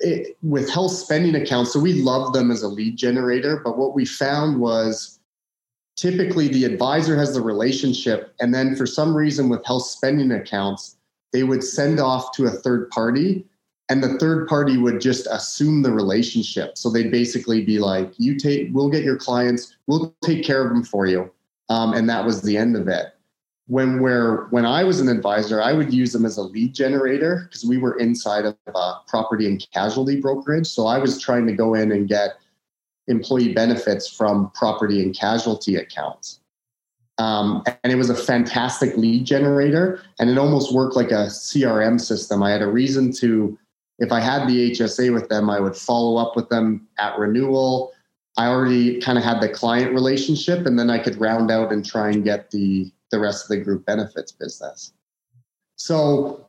it, 0.00 0.36
with 0.42 0.68
health 0.68 0.92
spending 0.92 1.40
accounts. 1.40 1.72
So 1.72 1.80
we 1.80 1.94
love 2.02 2.32
them 2.32 2.50
as 2.50 2.62
a 2.62 2.68
lead 2.68 2.96
generator, 2.96 3.60
but 3.64 3.78
what 3.78 3.94
we 3.94 4.04
found 4.04 4.60
was 4.60 5.20
typically 5.96 6.48
the 6.48 6.64
advisor 6.64 7.16
has 7.16 7.34
the 7.34 7.40
relationship, 7.40 8.34
and 8.40 8.52
then 8.52 8.74
for 8.74 8.86
some 8.86 9.16
reason 9.16 9.48
with 9.48 9.64
health 9.64 9.86
spending 9.86 10.32
accounts, 10.32 10.96
they 11.32 11.44
would 11.44 11.62
send 11.62 12.00
off 12.00 12.32
to 12.32 12.46
a 12.46 12.50
third 12.50 12.90
party 12.90 13.46
and 13.90 14.02
the 14.02 14.16
third 14.18 14.48
party 14.48 14.78
would 14.78 15.00
just 15.00 15.26
assume 15.30 15.82
the 15.82 15.92
relationship. 15.92 16.78
So 16.78 16.88
they'd 16.88 17.10
basically 17.10 17.62
be 17.64 17.78
like 17.78 18.12
you 18.16 18.38
take 18.38 18.68
we'll 18.72 18.88
get 18.88 19.04
your 19.04 19.16
clients 19.16 19.76
we'll 19.86 20.14
take 20.24 20.44
care 20.44 20.64
of 20.64 20.72
them 20.72 20.84
for 20.84 21.06
you. 21.06 21.30
Um, 21.68 21.92
and 21.92 22.08
that 22.08 22.24
was 22.24 22.40
the 22.40 22.56
end 22.56 22.76
of 22.76 22.88
it. 22.88 23.06
When 23.66 24.00
where 24.00 24.46
when 24.50 24.64
i 24.64 24.82
was 24.82 25.00
an 25.00 25.08
advisor 25.08 25.60
i 25.60 25.72
would 25.72 25.92
use 25.92 26.12
them 26.12 26.24
as 26.24 26.38
a 26.38 26.42
lead 26.42 26.74
generator 26.74 27.46
because 27.48 27.64
we 27.64 27.78
were 27.78 27.98
inside 27.98 28.44
of 28.44 28.56
a 28.74 28.92
property 29.06 29.46
and 29.46 29.64
casualty 29.74 30.20
brokerage. 30.20 30.68
So 30.68 30.86
i 30.86 30.96
was 30.96 31.20
trying 31.20 31.46
to 31.48 31.52
go 31.52 31.74
in 31.74 31.92
and 31.92 32.08
get 32.08 32.38
employee 33.08 33.52
benefits 33.52 34.08
from 34.08 34.50
property 34.54 35.02
and 35.02 35.16
casualty 35.16 35.76
accounts. 35.76 36.40
Um, 37.18 37.64
and 37.82 37.92
it 37.92 37.96
was 37.96 38.08
a 38.08 38.14
fantastic 38.14 38.96
lead 38.96 39.26
generator 39.26 40.00
and 40.20 40.30
it 40.30 40.38
almost 40.38 40.72
worked 40.72 40.96
like 40.96 41.10
a 41.10 41.26
crm 41.26 42.00
system. 42.00 42.42
I 42.42 42.50
had 42.50 42.62
a 42.62 42.66
reason 42.68 43.12
to 43.14 43.58
if 44.00 44.10
I 44.10 44.20
had 44.20 44.48
the 44.48 44.70
HSA 44.72 45.12
with 45.12 45.28
them, 45.28 45.48
I 45.50 45.60
would 45.60 45.76
follow 45.76 46.16
up 46.16 46.34
with 46.34 46.48
them 46.48 46.88
at 46.98 47.18
renewal. 47.18 47.92
I 48.38 48.46
already 48.46 48.98
kind 49.00 49.18
of 49.18 49.24
had 49.24 49.40
the 49.40 49.48
client 49.48 49.92
relationship, 49.92 50.66
and 50.66 50.78
then 50.78 50.88
I 50.88 50.98
could 50.98 51.20
round 51.20 51.50
out 51.50 51.70
and 51.70 51.84
try 51.84 52.10
and 52.10 52.24
get 52.24 52.50
the 52.50 52.90
the 53.10 53.18
rest 53.18 53.44
of 53.44 53.48
the 53.48 53.56
group 53.58 53.84
benefits 53.86 54.32
business. 54.32 54.92
So 55.76 56.48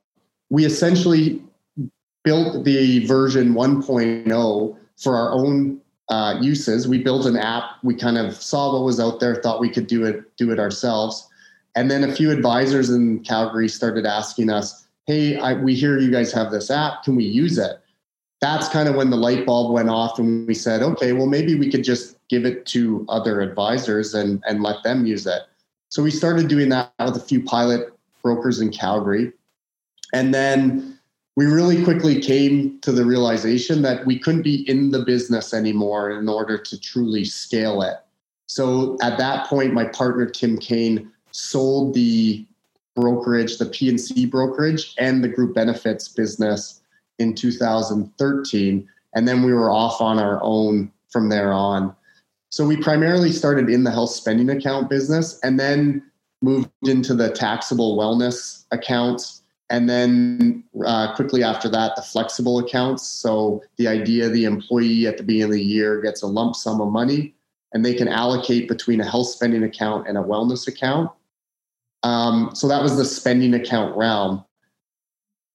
we 0.49 0.63
essentially 0.63 1.41
built 2.23 2.63
the 2.65 3.05
version 3.07 3.55
1.0 3.55 4.77
for 4.97 5.15
our 5.15 5.31
own 5.31 5.81
uh, 6.09 6.37
uses. 6.39 6.87
We 6.87 6.99
built 7.01 7.25
an 7.25 7.35
app. 7.35 7.83
We 7.83 7.95
kind 7.95 8.19
of 8.19 8.35
saw 8.35 8.73
what 8.73 8.85
was 8.85 8.99
out 8.99 9.19
there, 9.19 9.35
thought 9.35 9.59
we 9.59 9.69
could 9.69 9.87
do 9.87 10.05
it 10.05 10.37
do 10.37 10.51
it 10.51 10.59
ourselves, 10.59 11.27
and 11.75 11.91
then 11.91 12.03
a 12.03 12.13
few 12.13 12.31
advisors 12.31 12.89
in 12.89 13.23
Calgary 13.23 13.67
started 13.67 14.05
asking 14.05 14.49
us, 14.49 14.87
"Hey, 15.11 15.35
I, 15.35 15.53
we 15.53 15.75
hear 15.75 15.99
you 15.99 16.09
guys 16.09 16.31
have 16.31 16.51
this 16.51 16.71
app. 16.71 17.03
Can 17.03 17.17
we 17.17 17.25
use 17.25 17.57
it?" 17.57 17.81
That's 18.39 18.69
kind 18.69 18.87
of 18.87 18.95
when 18.95 19.09
the 19.09 19.17
light 19.17 19.45
bulb 19.45 19.73
went 19.73 19.89
off, 19.89 20.19
and 20.19 20.47
we 20.47 20.53
said, 20.53 20.81
"Okay, 20.81 21.11
well 21.11 21.27
maybe 21.27 21.55
we 21.55 21.69
could 21.69 21.83
just 21.83 22.17
give 22.29 22.45
it 22.45 22.65
to 22.67 23.05
other 23.09 23.41
advisors 23.41 24.13
and 24.13 24.41
and 24.47 24.63
let 24.63 24.83
them 24.83 25.05
use 25.05 25.27
it." 25.27 25.41
So 25.89 26.01
we 26.01 26.11
started 26.11 26.47
doing 26.47 26.69
that 26.69 26.93
with 27.03 27.17
a 27.17 27.19
few 27.19 27.43
pilot 27.43 27.91
brokers 28.23 28.61
in 28.61 28.71
Calgary, 28.71 29.33
and 30.13 30.33
then 30.33 30.97
we 31.35 31.45
really 31.45 31.83
quickly 31.83 32.21
came 32.21 32.79
to 32.79 32.93
the 32.93 33.03
realization 33.03 33.81
that 33.81 34.05
we 34.05 34.17
couldn't 34.17 34.43
be 34.43 34.69
in 34.69 34.91
the 34.91 35.03
business 35.03 35.53
anymore 35.53 36.11
in 36.11 36.29
order 36.29 36.57
to 36.57 36.79
truly 36.79 37.25
scale 37.25 37.81
it. 37.81 37.97
So 38.47 38.97
at 39.01 39.17
that 39.17 39.47
point, 39.47 39.73
my 39.73 39.85
partner 39.85 40.25
Tim 40.25 40.57
Kane 40.57 41.11
sold 41.31 41.93
the 41.93 42.45
brokerage, 42.95 43.57
the 43.57 43.65
P&C 43.65 44.25
brokerage, 44.25 44.93
and 44.97 45.23
the 45.23 45.27
group 45.27 45.53
benefits 45.55 46.07
business 46.07 46.81
in 47.19 47.35
2013, 47.35 48.87
and 49.15 49.27
then 49.27 49.43
we 49.43 49.53
were 49.53 49.69
off 49.69 50.01
on 50.01 50.19
our 50.19 50.39
own 50.41 50.91
from 51.09 51.29
there 51.29 51.51
on. 51.51 51.95
So 52.49 52.65
we 52.65 52.77
primarily 52.77 53.31
started 53.31 53.69
in 53.69 53.83
the 53.83 53.91
health 53.91 54.11
spending 54.11 54.49
account 54.49 54.89
business, 54.89 55.39
and 55.43 55.59
then 55.59 56.03
moved 56.41 56.69
into 56.83 57.13
the 57.13 57.29
taxable 57.29 57.97
wellness 57.97 58.65
accounts 58.71 59.41
and 59.71 59.89
then 59.89 60.65
uh, 60.85 61.15
quickly 61.15 61.43
after 61.43 61.69
that, 61.69 61.95
the 61.95 62.01
flexible 62.01 62.59
accounts. 62.59 63.03
So 63.03 63.63
the 63.77 63.87
idea 63.87 64.27
the 64.27 64.43
employee 64.43 65.07
at 65.07 65.15
the 65.15 65.23
beginning 65.23 65.45
of 65.45 65.51
the 65.51 65.63
year 65.63 66.01
gets 66.01 66.21
a 66.21 66.27
lump 66.27 66.57
sum 66.57 66.81
of 66.81 66.91
money 66.91 67.33
and 67.73 67.85
they 67.85 67.93
can 67.93 68.09
allocate 68.09 68.67
between 68.67 68.99
a 68.99 69.09
health 69.09 69.29
spending 69.29 69.63
account 69.63 70.09
and 70.09 70.17
a 70.17 70.21
wellness 70.21 70.67
account. 70.67 71.09
Um, 72.03 72.51
so 72.53 72.67
that 72.67 72.81
was 72.81 72.97
the 72.97 73.05
spending 73.05 73.53
account 73.53 73.95
realm. 73.95 74.43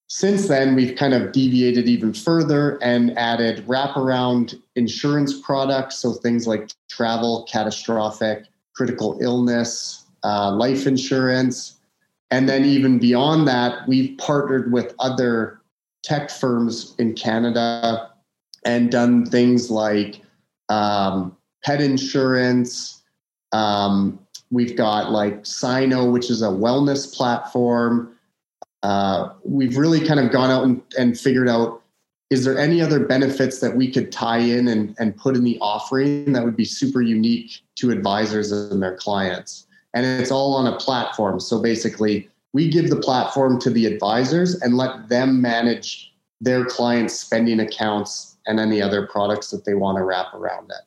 Since 0.09 0.47
then, 0.47 0.77
we've 0.77 0.97
kind 0.97 1.15
of 1.15 1.33
deviated 1.33 1.89
even 1.89 2.15
further 2.15 2.79
and 2.81 3.17
added 3.19 3.67
wraparound 3.67 4.61
insurance 4.77 5.41
products. 5.41 5.97
So 5.99 6.13
things 6.13 6.47
like 6.47 6.71
travel, 6.89 7.47
catastrophic, 7.51 8.45
critical 8.75 9.19
illness, 9.21 10.05
uh, 10.23 10.53
life 10.53 10.87
insurance, 10.87 11.77
and 12.31 12.49
then 12.49 12.65
even 12.65 12.99
beyond 12.99 13.47
that, 13.49 13.87
we've 13.87 14.17
partnered 14.19 14.73
with 14.73 14.95
other 14.99 15.61
tech 16.03 16.31
firms 16.31 16.95
in 16.99 17.15
Canada 17.15 18.11
and 18.65 18.91
done 18.91 19.27
things 19.27 19.71
like 19.71 20.23
um, 20.69 21.37
pet 21.65 21.81
insurance. 21.81 23.03
Um, 23.53 24.19
we've 24.51 24.77
got 24.77 25.11
like 25.11 25.45
Sino, 25.45 26.11
which 26.11 26.31
is 26.31 26.43
a 26.43 26.47
wellness 26.47 27.13
platform. 27.13 28.13
Uh, 28.83 29.31
we've 29.45 29.77
really 29.77 30.07
kind 30.07 30.21
of 30.21 30.31
gone 30.31 30.51
out 30.51 30.65
and, 30.65 30.83
and 30.99 31.19
figured 31.19 31.49
out 31.49 31.83
is 32.29 32.45
there 32.45 32.59
any 32.59 32.83
other 32.83 32.99
benefits 33.05 33.61
that 33.61 33.77
we 33.77 33.91
could 33.91 34.11
tie 34.11 34.39
in 34.39 34.67
and, 34.67 34.97
and 34.99 35.17
put 35.17 35.37
in 35.37 35.45
the 35.45 35.57
offering 35.61 36.33
that 36.33 36.45
would 36.45 36.57
be 36.57 36.65
super 36.65 37.01
unique 37.01 37.61
to 37.77 37.91
advisors 37.93 38.51
and 38.51 38.83
their 38.83 38.97
clients? 38.97 39.67
and 39.97 40.05
it's 40.21 40.31
all 40.31 40.55
on 40.55 40.67
a 40.67 40.77
platform. 40.77 41.41
So 41.41 41.61
basically, 41.61 42.29
we 42.53 42.69
give 42.69 42.91
the 42.91 43.01
platform 43.01 43.59
to 43.61 43.71
the 43.71 43.87
advisors 43.87 44.55
and 44.61 44.77
let 44.77 45.09
them 45.09 45.41
manage 45.41 46.13
their 46.39 46.67
clients' 46.67 47.19
spending 47.19 47.61
accounts 47.61 48.37
and 48.47 48.61
any 48.61 48.83
other 48.83 49.07
products 49.07 49.51
that 49.51 49.65
they 49.65 49.73
want 49.73 49.97
to 49.97 50.05
wrap 50.05 50.35
around 50.35 50.71
it. 50.71 50.86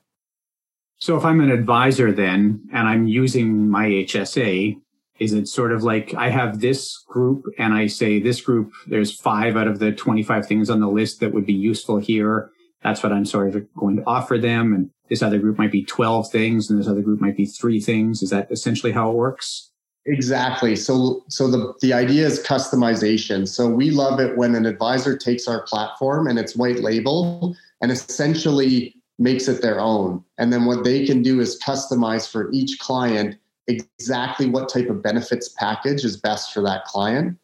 So 1.00 1.18
if 1.18 1.24
I'm 1.24 1.40
an 1.40 1.50
advisor 1.50 2.12
then 2.12 2.68
and 2.74 2.88
I'm 2.88 3.08
using 3.08 3.70
my 3.70 3.88
HSA, 3.88 4.80
is 5.20 5.34
it 5.34 5.48
sort 5.48 5.72
of 5.72 5.84
like 5.84 6.14
I 6.14 6.30
have 6.30 6.60
this 6.60 6.98
group 7.08 7.46
and 7.58 7.74
I 7.74 7.88
say 7.88 8.20
this 8.20 8.42
group, 8.42 8.72
there's 8.88 9.18
five 9.18 9.58
out 9.58 9.68
of 9.68 9.80
the 9.80 9.92
25 9.92 10.46
things 10.46 10.70
on 10.70 10.80
the 10.80 10.88
list 10.88 11.20
that 11.20 11.34
would 11.34 11.46
be 11.46 11.54
useful 11.54 11.98
here. 11.98 12.52
That's 12.84 13.04
what 13.04 13.12
I'm 13.12 13.26
sort 13.26 13.56
of 13.56 13.74
going 13.76 13.98
to 13.98 14.04
offer 14.06 14.38
them. 14.38 14.74
And 14.74 14.90
this 15.10 15.22
other 15.22 15.40
group 15.40 15.58
might 15.58 15.72
be 15.72 15.84
12 15.84 16.32
things 16.32 16.70
and 16.70 16.80
this 16.80 16.88
other 16.88 17.02
group 17.02 17.20
might 17.20 17.36
be 17.36 17.46
three 17.46 17.80
things. 17.80 18.22
Is 18.22 18.30
that 18.30 18.50
essentially 18.52 18.92
how 18.92 19.10
it 19.10 19.16
works? 19.16 19.72
Exactly. 20.06 20.76
So 20.76 21.24
so 21.28 21.50
the 21.50 21.74
the 21.82 21.94
idea 21.94 22.26
is 22.26 22.42
customization. 22.42 23.48
So 23.48 23.70
we 23.70 23.92
love 23.92 24.20
it 24.20 24.38
when 24.38 24.56
an 24.56 24.66
advisor 24.66 25.18
takes 25.18 25.48
our 25.48 25.64
platform 25.64 26.28
and 26.28 26.40
it's 26.40 26.56
white 26.56 26.80
label 26.80 27.56
and 27.82 27.92
essentially 27.92 28.96
makes 29.20 29.48
it 29.48 29.62
their 29.62 29.80
own. 29.80 30.24
And 30.38 30.52
then 30.52 30.66
what 30.66 30.84
they 30.84 31.06
can 31.06 31.22
do 31.22 31.40
is 31.40 31.62
customize 31.62 32.30
for 32.30 32.50
each 32.52 32.80
client 32.80 33.38
exactly 33.68 34.48
what 34.50 34.70
type 34.70 34.90
of 34.90 35.04
benefits 35.04 35.50
package 35.50 36.04
is 36.04 36.18
best 36.18 36.54
for 36.54 36.64
that 36.64 36.86
client. 36.86 37.38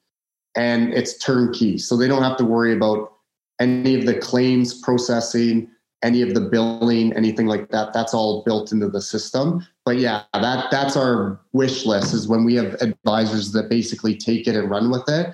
And 0.55 0.93
it's 0.93 1.17
turnkey. 1.17 1.77
So 1.77 1.97
they 1.97 2.07
don't 2.07 2.23
have 2.23 2.37
to 2.37 2.45
worry 2.45 2.73
about 2.73 3.11
any 3.59 3.95
of 3.95 4.05
the 4.05 4.17
claims 4.17 4.81
processing 4.81 5.69
any 6.05 6.21
of 6.21 6.35
the 6.35 6.41
billing, 6.41 7.11
anything 7.13 7.47
like 7.47 7.69
that. 7.69 7.91
That's 7.91 8.13
all 8.13 8.43
built 8.43 8.71
into 8.71 8.87
the 8.87 9.01
system. 9.01 9.65
But 9.85 9.97
yeah, 9.97 10.23
that 10.33 10.69
that's 10.69 10.95
our 10.95 11.39
wish 11.51 11.85
list 11.85 12.13
is 12.13 12.27
when 12.27 12.45
we 12.45 12.53
have 12.55 12.75
advisors 12.79 13.51
that 13.53 13.69
basically 13.69 14.15
take 14.15 14.47
it 14.47 14.55
and 14.55 14.69
run 14.69 14.91
with 14.91 15.09
it. 15.09 15.33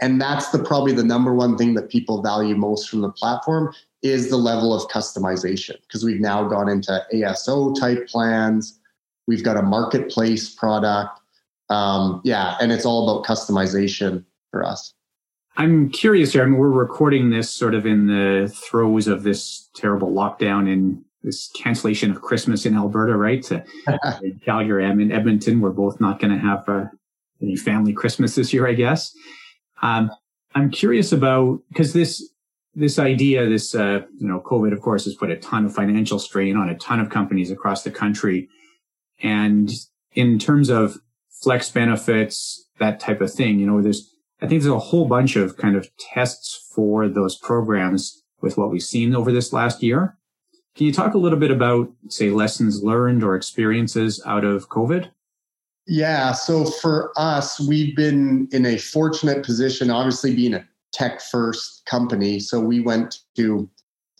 And 0.00 0.20
that's 0.20 0.50
the 0.50 0.60
probably 0.60 0.92
the 0.92 1.04
number 1.04 1.34
one 1.34 1.58
thing 1.58 1.74
that 1.74 1.88
people 1.88 2.22
value 2.22 2.54
most 2.54 2.88
from 2.88 3.00
the 3.00 3.10
platform 3.10 3.74
is 4.02 4.30
the 4.30 4.36
level 4.36 4.74
of 4.74 4.90
customization 4.90 5.80
because 5.82 6.04
we've 6.04 6.20
now 6.20 6.46
gone 6.48 6.68
into 6.68 7.04
ASO 7.12 7.78
type 7.78 8.08
plans. 8.08 8.78
We've 9.26 9.44
got 9.44 9.56
a 9.56 9.62
marketplace 9.62 10.52
product. 10.54 11.20
Um, 11.68 12.20
yeah, 12.24 12.56
and 12.60 12.72
it's 12.72 12.84
all 12.84 13.08
about 13.08 13.26
customization 13.26 14.24
for 14.50 14.64
us. 14.64 14.92
I'm 15.56 15.90
curious 15.90 16.32
here. 16.32 16.42
I 16.42 16.46
mean, 16.46 16.58
we're 16.58 16.70
recording 16.70 17.30
this 17.30 17.50
sort 17.50 17.74
of 17.74 17.86
in 17.86 18.06
the 18.06 18.48
throes 18.48 19.06
of 19.06 19.22
this 19.22 19.68
terrible 19.74 20.10
lockdown 20.10 20.70
and 20.72 21.04
this 21.22 21.50
cancellation 21.54 22.10
of 22.10 22.22
Christmas 22.22 22.66
in 22.66 22.74
Alberta, 22.74 23.16
right? 23.16 23.48
Calgary 24.44 24.84
and 24.84 25.00
in 25.00 25.12
Edmonton, 25.12 25.60
we're 25.60 25.70
both 25.70 26.00
not 26.00 26.20
going 26.20 26.32
to 26.32 26.38
have 26.38 26.68
uh, 26.68 26.86
any 27.40 27.54
family 27.56 27.92
Christmas 27.92 28.34
this 28.34 28.52
year, 28.52 28.66
I 28.66 28.72
guess. 28.72 29.14
Um, 29.82 30.10
I'm 30.54 30.70
curious 30.70 31.12
about 31.12 31.60
because 31.68 31.92
this 31.92 32.31
this 32.74 32.98
idea, 32.98 33.48
this 33.48 33.74
uh, 33.74 34.00
you 34.18 34.26
know, 34.26 34.40
COVID, 34.40 34.72
of 34.72 34.80
course, 34.80 35.04
has 35.04 35.14
put 35.14 35.30
a 35.30 35.36
ton 35.36 35.66
of 35.66 35.74
financial 35.74 36.18
strain 36.18 36.56
on 36.56 36.68
a 36.68 36.76
ton 36.76 37.00
of 37.00 37.10
companies 37.10 37.50
across 37.50 37.82
the 37.82 37.90
country, 37.90 38.48
and 39.22 39.70
in 40.14 40.38
terms 40.38 40.70
of 40.70 40.98
flex 41.42 41.70
benefits, 41.70 42.68
that 42.78 43.00
type 43.00 43.20
of 43.20 43.32
thing, 43.32 43.58
you 43.58 43.66
know, 43.66 43.82
there's 43.82 44.14
I 44.40 44.46
think 44.46 44.62
there's 44.62 44.74
a 44.74 44.78
whole 44.78 45.06
bunch 45.06 45.36
of 45.36 45.56
kind 45.56 45.76
of 45.76 45.88
tests 45.96 46.68
for 46.74 47.08
those 47.08 47.36
programs 47.36 48.22
with 48.40 48.58
what 48.58 48.70
we've 48.70 48.82
seen 48.82 49.14
over 49.14 49.30
this 49.30 49.52
last 49.52 49.82
year. 49.82 50.18
Can 50.74 50.86
you 50.86 50.92
talk 50.92 51.14
a 51.14 51.18
little 51.18 51.38
bit 51.38 51.50
about, 51.50 51.92
say, 52.08 52.30
lessons 52.30 52.82
learned 52.82 53.22
or 53.22 53.36
experiences 53.36 54.20
out 54.26 54.44
of 54.44 54.68
COVID? 54.68 55.10
Yeah. 55.86 56.32
So 56.32 56.64
for 56.64 57.12
us, 57.16 57.60
we've 57.60 57.94
been 57.94 58.48
in 58.52 58.66
a 58.66 58.78
fortunate 58.78 59.44
position, 59.44 59.90
obviously 59.90 60.34
being 60.34 60.54
a 60.54 60.66
tech 60.92 61.20
first 61.20 61.84
company. 61.86 62.38
So 62.40 62.60
we 62.60 62.80
went 62.80 63.20
to, 63.36 63.68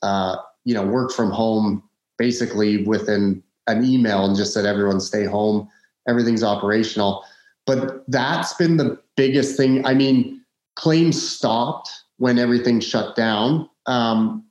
uh, 0.02 0.36
you 0.64 0.74
know, 0.74 0.84
work 0.84 1.12
from 1.12 1.30
home 1.30 1.82
basically 2.18 2.84
within 2.84 3.42
an 3.66 3.84
email 3.84 4.24
and 4.24 4.36
just 4.36 4.52
said, 4.54 4.66
everyone 4.66 5.00
stay 5.00 5.24
home. 5.24 5.68
Everything's 6.08 6.42
operational. 6.42 7.24
But 7.66 8.04
that's 8.08 8.54
been 8.54 8.76
the 8.76 8.98
biggest 9.16 9.56
thing. 9.56 9.86
I 9.86 9.94
mean, 9.94 10.40
claims 10.76 11.20
stopped 11.20 11.90
when 12.16 12.38
everything 12.38 12.80
shut 12.80 13.14
down. 13.14 13.68
Um, 13.86 14.44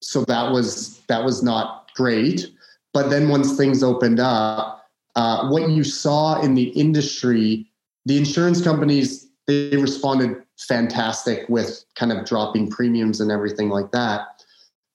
so 0.00 0.24
that 0.24 0.52
was 0.52 1.00
that 1.08 1.24
was 1.24 1.42
not 1.42 1.90
great. 1.94 2.46
But 2.92 3.10
then 3.10 3.28
once 3.28 3.56
things 3.56 3.82
opened 3.82 4.20
up, 4.20 4.86
uh, 5.16 5.48
what 5.48 5.70
you 5.70 5.84
saw 5.84 6.40
in 6.40 6.54
the 6.54 6.68
industry, 6.70 7.66
the 8.06 8.16
insurance 8.16 8.62
companies 8.62 9.26
they 9.46 9.76
responded 9.76 10.42
fantastic 10.58 11.48
with 11.48 11.84
kind 11.94 12.12
of 12.12 12.26
dropping 12.26 12.70
premiums 12.70 13.20
and 13.20 13.30
everything 13.30 13.68
like 13.68 13.90
that. 13.92 14.44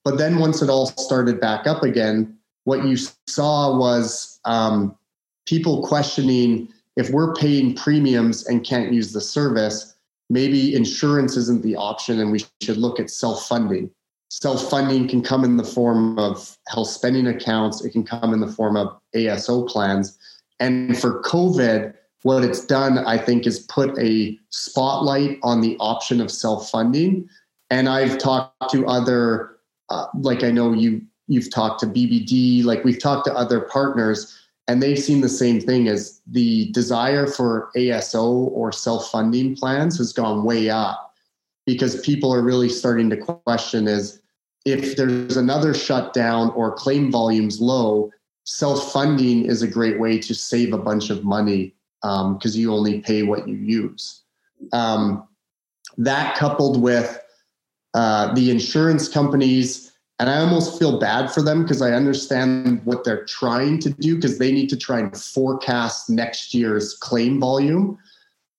But 0.04 0.17
then 0.17 0.39
once 0.39 0.62
it 0.62 0.69
all 0.69 0.88
started 0.88 1.39
back 1.39 1.65
up 1.65 1.84
again, 1.84 2.38
what 2.65 2.86
you 2.86 2.97
saw 3.28 3.78
was 3.78 4.39
um, 4.45 4.95
people 5.45 5.86
questioning 5.86 6.69
if 6.95 7.10
we're 7.10 7.34
paying 7.34 7.76
premiums 7.76 8.45
and 8.45 8.65
can't 8.65 8.93
use 8.93 9.13
the 9.13 9.21
service, 9.21 9.95
maybe 10.30 10.76
insurance 10.76 11.36
isn't 11.38 11.63
the 11.63 11.76
option 11.76 12.19
and 12.19 12.32
we 12.32 12.43
should 12.62 12.78
look 12.78 12.99
at 12.99 13.10
self 13.10 13.47
funding. 13.47 13.89
Self 14.30 14.69
funding 14.69 15.08
can 15.08 15.21
come 15.21 15.43
in 15.43 15.58
the 15.58 15.63
form 15.63 16.17
of 16.19 16.58
health 16.67 16.89
spending 16.89 17.28
accounts, 17.28 17.84
it 17.84 17.91
can 17.91 18.04
come 18.04 18.34
in 18.34 18.39
the 18.39 18.47
form 18.47 18.76
of 18.76 18.99
ASO 19.15 19.67
plans. 19.67 20.17
And 20.60 20.97
for 20.99 21.21
COVID, 21.23 21.93
what 22.24 22.44
it's 22.44 22.66
done, 22.66 22.98
I 22.98 23.18
think, 23.18 23.46
is 23.46 23.60
put 23.60 23.98
a 24.00 24.38
spotlight 24.50 25.40
on 25.44 25.62
the 25.62 25.78
option 25.80 26.20
of 26.20 26.32
self 26.32 26.70
funding. 26.70 27.30
And 27.70 27.88
I've 27.88 28.18
talked 28.18 28.72
to 28.72 28.88
other, 28.88 29.58
uh, 29.90 30.08
like 30.20 30.44
I 30.44 30.52
know 30.52 30.74
you 30.74 31.02
you've 31.28 31.52
talked 31.52 31.80
to 31.82 31.86
BBD, 31.86 32.64
like 32.64 32.84
we've 32.84 33.00
talked 33.00 33.26
to 33.26 33.34
other 33.34 33.62
partners, 33.62 34.38
and 34.68 34.82
they've 34.82 35.00
seen 35.00 35.22
the 35.22 35.30
same 35.30 35.60
thing 35.60 35.88
as 35.88 36.22
the 36.28 36.72
desire 36.72 37.28
for 37.28 37.70
ASO 37.76 38.24
or 38.52 38.72
self 38.72 39.12
funding 39.12 39.56
plans 39.56 39.98
has 39.98 40.14
gone 40.14 40.44
way 40.44 40.70
up 40.70 41.14
because 41.66 42.02
people 42.02 42.34
are 42.34 42.42
really 42.42 42.70
starting 42.70 43.10
to 43.10 43.18
question 43.18 43.88
is 43.88 44.22
if 44.66 44.96
there's 44.96 45.38
another 45.38 45.74
shutdown 45.74 46.52
or 46.52 46.74
claim 46.74 47.12
volumes 47.12 47.60
low, 47.60 48.12
self 48.46 48.94
funding 48.94 49.46
is 49.46 49.62
a 49.62 49.68
great 49.68 50.00
way 50.00 50.18
to 50.20 50.34
save 50.34 50.74
a 50.74 50.78
bunch 50.78 51.10
of 51.10 51.26
money 51.26 51.76
because 52.04 52.56
um, 52.56 52.60
you 52.60 52.74
only 52.74 53.00
pay 53.00 53.24
what 53.24 53.48
you 53.48 53.56
use. 53.56 54.24
Um, 54.74 55.26
that 55.98 56.36
coupled 56.36 56.82
with 56.82 57.20
uh, 57.94 58.34
the 58.34 58.52
insurance 58.52 59.08
companies, 59.08 59.92
and 60.20 60.30
I 60.30 60.39
almost 60.39 60.78
feel 60.78 61.00
bad 61.00 61.32
for 61.32 61.42
them 61.42 61.63
because 61.63 61.82
I 61.82 61.92
understand 61.92 62.86
what 62.86 63.06
they're 63.06 63.26
trying 63.26 63.80
to 63.80 63.89
do 63.89 64.16
because 64.16 64.38
they 64.38 64.52
need 64.52 64.70
to 64.70 64.78
try 64.78 65.00
and 65.00 65.16
forecast 65.16 66.10
next 66.10 66.54
year's 66.54 66.94
claim 66.96 67.39
volume. 67.39 67.98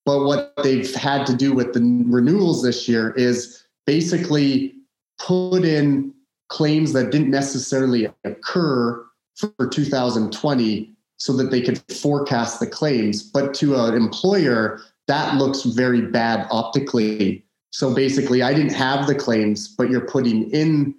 But 0.06 0.24
what 0.24 0.52
they've 0.62 0.94
had 0.94 1.26
to 1.26 1.36
do 1.36 1.52
with 1.52 1.74
the 1.74 2.04
renewals 2.06 2.62
this 2.62 2.88
year 2.88 3.12
is 3.12 3.62
basically 3.86 4.74
put 5.18 5.64
in 5.64 6.14
claims 6.48 6.92
that 6.92 7.10
didn't 7.10 7.30
necessarily 7.30 8.08
occur 8.24 9.04
for 9.36 9.66
2020 9.66 10.93
so 11.24 11.32
that 11.32 11.50
they 11.50 11.62
could 11.62 11.80
forecast 11.90 12.60
the 12.60 12.66
claims. 12.66 13.22
But 13.22 13.54
to 13.54 13.76
an 13.76 13.94
employer, 13.94 14.82
that 15.06 15.36
looks 15.36 15.62
very 15.62 16.02
bad 16.02 16.46
optically. 16.50 17.42
So 17.70 17.94
basically, 17.94 18.42
I 18.42 18.52
didn't 18.52 18.74
have 18.74 19.06
the 19.06 19.14
claims, 19.14 19.68
but 19.68 19.88
you're 19.88 20.06
putting 20.06 20.50
in 20.50 20.94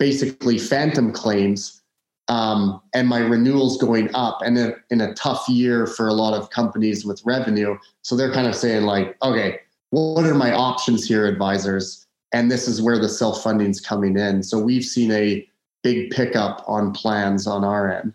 basically 0.00 0.58
phantom 0.58 1.12
claims 1.12 1.82
um, 2.26 2.80
and 2.94 3.06
my 3.06 3.20
renewals 3.20 3.80
going 3.80 4.12
up 4.12 4.40
and 4.42 4.58
in, 4.58 4.74
in 4.90 5.00
a 5.00 5.14
tough 5.14 5.48
year 5.48 5.86
for 5.86 6.08
a 6.08 6.14
lot 6.14 6.34
of 6.34 6.50
companies 6.50 7.04
with 7.04 7.22
revenue 7.24 7.76
so 8.00 8.16
they're 8.16 8.32
kind 8.32 8.46
of 8.46 8.54
saying 8.54 8.84
like 8.84 9.14
okay 9.22 9.60
what 9.90 10.24
are 10.24 10.34
my 10.34 10.50
options 10.54 11.06
here 11.06 11.26
advisors 11.26 12.06
and 12.32 12.50
this 12.50 12.66
is 12.66 12.80
where 12.80 12.98
the 12.98 13.10
self-funding 13.10 13.68
is 13.68 13.78
coming 13.78 14.16
in 14.16 14.42
so 14.42 14.58
we've 14.58 14.84
seen 14.84 15.12
a 15.12 15.46
big 15.82 16.10
pickup 16.12 16.64
on 16.66 16.92
plans 16.92 17.46
on 17.46 17.62
our 17.62 17.92
end 17.92 18.14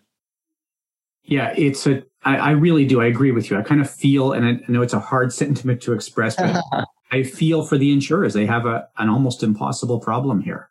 yeah 1.29 1.53
it's 1.57 1.87
a 1.87 2.03
I, 2.25 2.35
I 2.35 2.51
really 2.51 2.85
do. 2.85 3.01
I 3.01 3.05
agree 3.05 3.31
with 3.31 3.49
you. 3.49 3.57
I 3.57 3.61
kind 3.61 3.79
of 3.79 3.89
feel 3.89 4.33
and 4.33 4.45
i, 4.45 4.49
I 4.49 4.71
know 4.71 4.81
it's 4.81 4.93
a 4.93 4.99
hard 4.99 5.31
sentiment 5.41 5.81
to 5.83 5.93
express 5.93 6.35
but 6.35 6.61
i 7.11 7.23
feel 7.23 7.65
for 7.65 7.77
the 7.77 7.91
insurers. 7.91 8.33
They 8.33 8.45
have 8.45 8.65
a, 8.65 8.87
an 8.97 9.09
almost 9.09 9.43
impossible 9.43 9.99
problem 9.99 10.41
here. 10.41 10.69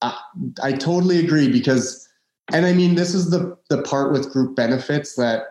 I, 0.00 0.18
I 0.62 0.72
totally 0.72 1.18
agree 1.18 1.50
because 1.50 2.08
and 2.52 2.64
I 2.64 2.72
mean, 2.72 2.94
this 2.94 3.14
is 3.14 3.30
the 3.30 3.56
the 3.68 3.82
part 3.82 4.12
with 4.12 4.32
group 4.32 4.56
benefits 4.56 5.16
that 5.16 5.42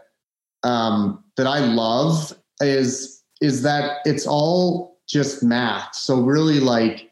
um, 0.64 1.24
that 1.36 1.48
I 1.48 1.60
love 1.60 2.34
is 2.60 3.24
is 3.42 3.62
that 3.64 4.00
it's 4.06 4.26
all 4.26 5.00
just 5.08 5.44
math. 5.44 5.96
So 5.96 6.22
really, 6.22 6.60
like, 6.60 7.07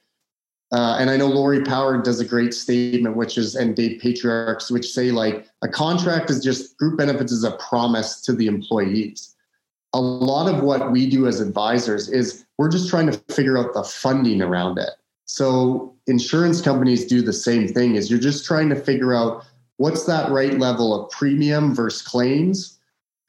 uh, 0.71 0.97
and 0.99 1.09
I 1.09 1.17
know 1.17 1.27
Lori 1.27 1.63
Power 1.63 2.01
does 2.01 2.19
a 2.19 2.25
great 2.25 2.53
statement, 2.53 3.15
which 3.15 3.37
is 3.37 3.55
and 3.55 3.75
Dave 3.75 4.01
Patriarchs, 4.01 4.71
which 4.71 4.91
say 4.91 5.11
like 5.11 5.47
a 5.61 5.67
contract 5.67 6.29
is 6.29 6.43
just 6.43 6.77
group 6.77 6.97
benefits 6.97 7.31
is 7.31 7.43
a 7.43 7.51
promise 7.51 8.21
to 8.21 8.33
the 8.33 8.47
employees. 8.47 9.35
A 9.93 9.99
lot 9.99 10.53
of 10.53 10.63
what 10.63 10.91
we 10.91 11.09
do 11.09 11.27
as 11.27 11.39
advisors 11.39 12.09
is 12.09 12.45
we're 12.57 12.69
just 12.69 12.89
trying 12.89 13.09
to 13.11 13.17
figure 13.33 13.57
out 13.57 13.73
the 13.73 13.83
funding 13.83 14.41
around 14.41 14.77
it. 14.77 14.89
So 15.25 15.95
insurance 16.07 16.61
companies 16.61 17.05
do 17.05 17.21
the 17.21 17.33
same 17.33 17.67
thing. 17.67 17.95
Is 17.95 18.09
you're 18.09 18.19
just 18.19 18.45
trying 18.45 18.69
to 18.69 18.75
figure 18.75 19.13
out 19.13 19.45
what's 19.77 20.05
that 20.05 20.31
right 20.31 20.57
level 20.57 20.93
of 20.93 21.09
premium 21.11 21.73
versus 21.73 22.01
claims 22.01 22.75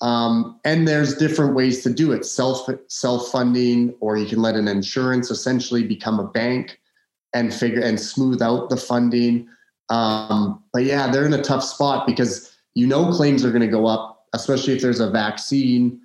um, 0.00 0.60
and 0.64 0.86
there's 0.86 1.16
different 1.16 1.54
ways 1.54 1.82
to 1.82 1.90
do 1.90 2.12
it 2.12 2.24
self 2.24 2.68
self 2.88 3.30
funding 3.30 3.94
or 4.00 4.16
you 4.16 4.26
can 4.26 4.42
let 4.42 4.54
an 4.54 4.68
insurance 4.68 5.30
essentially 5.30 5.82
become 5.82 6.20
a 6.20 6.26
bank 6.28 6.80
and 7.36 7.54
figure 7.54 7.82
and 7.82 8.00
smooth 8.00 8.42
out 8.42 8.68
the 8.70 8.76
funding 8.76 9.48
um, 9.88 10.62
but 10.72 10.84
yeah 10.84 11.10
they're 11.10 11.26
in 11.26 11.34
a 11.34 11.42
tough 11.42 11.62
spot 11.62 12.06
because 12.06 12.56
you 12.74 12.86
know 12.86 13.10
claims 13.12 13.44
are 13.44 13.50
going 13.50 13.62
to 13.62 13.68
go 13.68 13.86
up 13.86 14.26
especially 14.34 14.74
if 14.74 14.82
there's 14.82 15.00
a 15.00 15.10
vaccine 15.10 16.00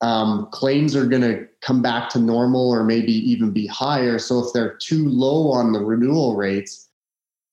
um, 0.00 0.48
claims 0.50 0.96
are 0.96 1.06
going 1.06 1.22
to 1.22 1.46
come 1.60 1.80
back 1.80 2.08
to 2.10 2.18
normal 2.18 2.70
or 2.70 2.82
maybe 2.82 3.12
even 3.12 3.52
be 3.52 3.66
higher 3.66 4.18
so 4.18 4.40
if 4.40 4.52
they're 4.52 4.74
too 4.74 5.08
low 5.08 5.50
on 5.50 5.72
the 5.72 5.80
renewal 5.80 6.36
rates 6.36 6.88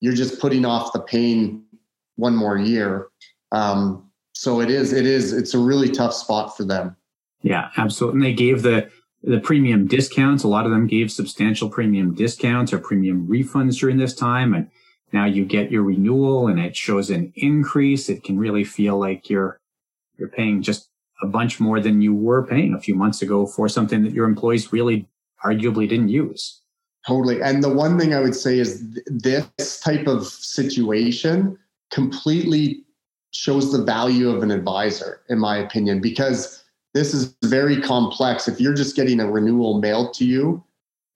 you're 0.01 0.13
just 0.13 0.39
putting 0.39 0.65
off 0.65 0.93
the 0.93 0.99
pain 0.99 1.63
one 2.19 2.35
more 2.35 2.57
year. 2.57 3.07
Um, 3.51 4.09
so 4.33 4.61
it 4.61 4.69
is, 4.69 4.93
it 4.93 5.05
is, 5.05 5.33
it's 5.33 5.53
a 5.53 5.59
really 5.59 5.89
tough 5.89 6.13
spot 6.13 6.55
for 6.55 6.63
them. 6.63 6.95
Yeah, 7.41 7.69
absolutely. 7.77 8.17
And 8.17 8.25
they 8.25 8.33
gave 8.33 8.61
the 8.61 8.89
the 9.23 9.39
premium 9.39 9.87
discounts. 9.87 10.43
A 10.43 10.47
lot 10.47 10.65
of 10.65 10.71
them 10.71 10.87
gave 10.87 11.11
substantial 11.11 11.69
premium 11.69 12.13
discounts 12.13 12.71
or 12.71 12.79
premium 12.79 13.27
refunds 13.27 13.79
during 13.79 13.97
this 13.97 14.13
time, 14.13 14.53
and 14.53 14.69
now 15.11 15.25
you 15.25 15.45
get 15.45 15.71
your 15.71 15.83
renewal 15.83 16.47
and 16.47 16.59
it 16.59 16.75
shows 16.75 17.09
an 17.09 17.33
increase. 17.35 18.09
It 18.09 18.23
can 18.23 18.37
really 18.37 18.63
feel 18.63 18.99
like 18.99 19.29
you're 19.29 19.59
you're 20.17 20.29
paying 20.29 20.61
just 20.61 20.89
a 21.21 21.27
bunch 21.27 21.59
more 21.59 21.79
than 21.79 22.01
you 22.01 22.13
were 22.13 22.45
paying 22.45 22.73
a 22.73 22.79
few 22.79 22.95
months 22.95 23.21
ago 23.21 23.45
for 23.45 23.67
something 23.67 24.03
that 24.03 24.13
your 24.13 24.25
employees 24.25 24.71
really 24.71 25.07
arguably 25.43 25.87
didn't 25.87 26.09
use. 26.09 26.61
Totally. 27.07 27.41
And 27.41 27.63
the 27.63 27.69
one 27.69 27.97
thing 27.97 28.13
I 28.13 28.19
would 28.19 28.35
say 28.35 28.59
is 28.59 28.83
th- 29.23 29.45
this 29.57 29.79
type 29.79 30.07
of 30.07 30.25
situation 30.27 31.57
completely 31.91 32.83
shows 33.31 33.71
the 33.71 33.83
value 33.83 34.29
of 34.29 34.43
an 34.43 34.51
advisor, 34.51 35.21
in 35.29 35.39
my 35.39 35.57
opinion, 35.57 36.01
because 36.01 36.58
this 36.99 37.13
is 37.13 37.33
very 37.45 37.81
complex. 37.81 38.49
If 38.49 38.59
you're 38.59 38.73
just 38.73 38.93
getting 38.93 39.21
a 39.21 39.31
renewal 39.31 39.79
mailed 39.79 40.13
to 40.15 40.25
you, 40.25 40.61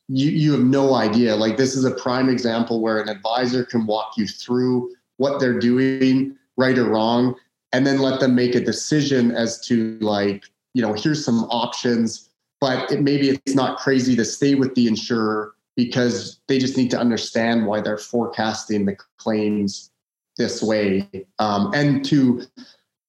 you, 0.08 0.30
you 0.30 0.54
have 0.54 0.63
no 0.63 0.96
idea. 0.96 1.36
Like 1.36 1.58
this 1.58 1.76
is 1.76 1.84
a 1.84 1.91
prime 1.91 2.30
example 2.30 2.80
where 2.80 3.02
an 3.02 3.10
advisor 3.10 3.65
can 3.65 3.86
walk 3.86 4.13
you 4.15 4.26
through 4.26 4.96
what 5.17 5.41
they're 5.41 5.60
doing, 5.60 6.38
right 6.56 6.78
or 6.78 6.86
wrong, 6.86 7.36
and 7.74 7.86
then 7.86 8.00
let 8.00 8.22
them 8.22 8.34
make 8.34 8.56
a 8.56 8.62
decision 8.62 9.32
as 9.32 9.60
to 9.67 9.98
like, 10.00 10.46
you 10.74 10.82
know, 10.82 10.93
here's 10.93 11.24
some 11.24 11.43
options, 11.50 12.30
but 12.62 12.89
it, 12.89 13.02
maybe 13.02 13.30
it's 13.30 13.56
not 13.56 13.78
crazy 13.78 14.15
to 14.15 14.24
stay 14.24 14.56
with 14.56 14.74
the 14.76 14.88
insurer 14.88 15.54
because 15.76 16.39
they 16.48 16.60
just 16.60 16.78
need 16.78 16.91
to 16.91 17.00
understand 17.00 17.65
why 17.65 17.82
they're 17.82 17.98
forecasting 17.98 18.86
the 18.86 18.96
claims 19.17 19.91
this 20.38 20.63
way 20.63 21.10
um, 21.39 21.74
and 21.74 22.06
to 22.06 22.41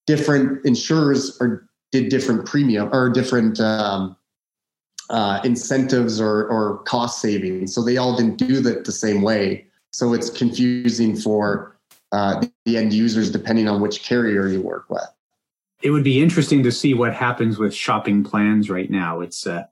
different 0.07 0.63
insurers 0.65 1.37
or 1.39 1.69
did 1.99 2.09
different 2.09 2.45
premium 2.45 2.89
or 2.91 3.09
different 3.09 3.59
um, 3.59 4.15
uh, 5.09 5.39
incentives 5.43 6.19
or, 6.19 6.47
or 6.47 6.79
cost 6.79 7.21
savings. 7.21 7.73
So 7.73 7.83
they 7.83 7.97
all 7.97 8.15
didn't 8.17 8.37
do 8.37 8.59
that 8.61 8.85
the 8.85 8.91
same 8.91 9.21
way. 9.21 9.65
So 9.91 10.13
it's 10.13 10.29
confusing 10.29 11.15
for 11.15 11.77
uh, 12.11 12.45
the 12.65 12.77
end 12.77 12.93
users 12.93 13.31
depending 13.31 13.67
on 13.67 13.81
which 13.81 14.03
carrier 14.03 14.47
you 14.47 14.61
work 14.61 14.89
with. 14.89 15.07
It 15.81 15.91
would 15.91 16.03
be 16.03 16.21
interesting 16.21 16.63
to 16.63 16.71
see 16.71 16.93
what 16.93 17.13
happens 17.13 17.57
with 17.57 17.73
shopping 17.73 18.23
plans 18.23 18.69
right 18.69 18.89
now. 18.89 19.21
It's 19.21 19.45
uh, 19.47 19.63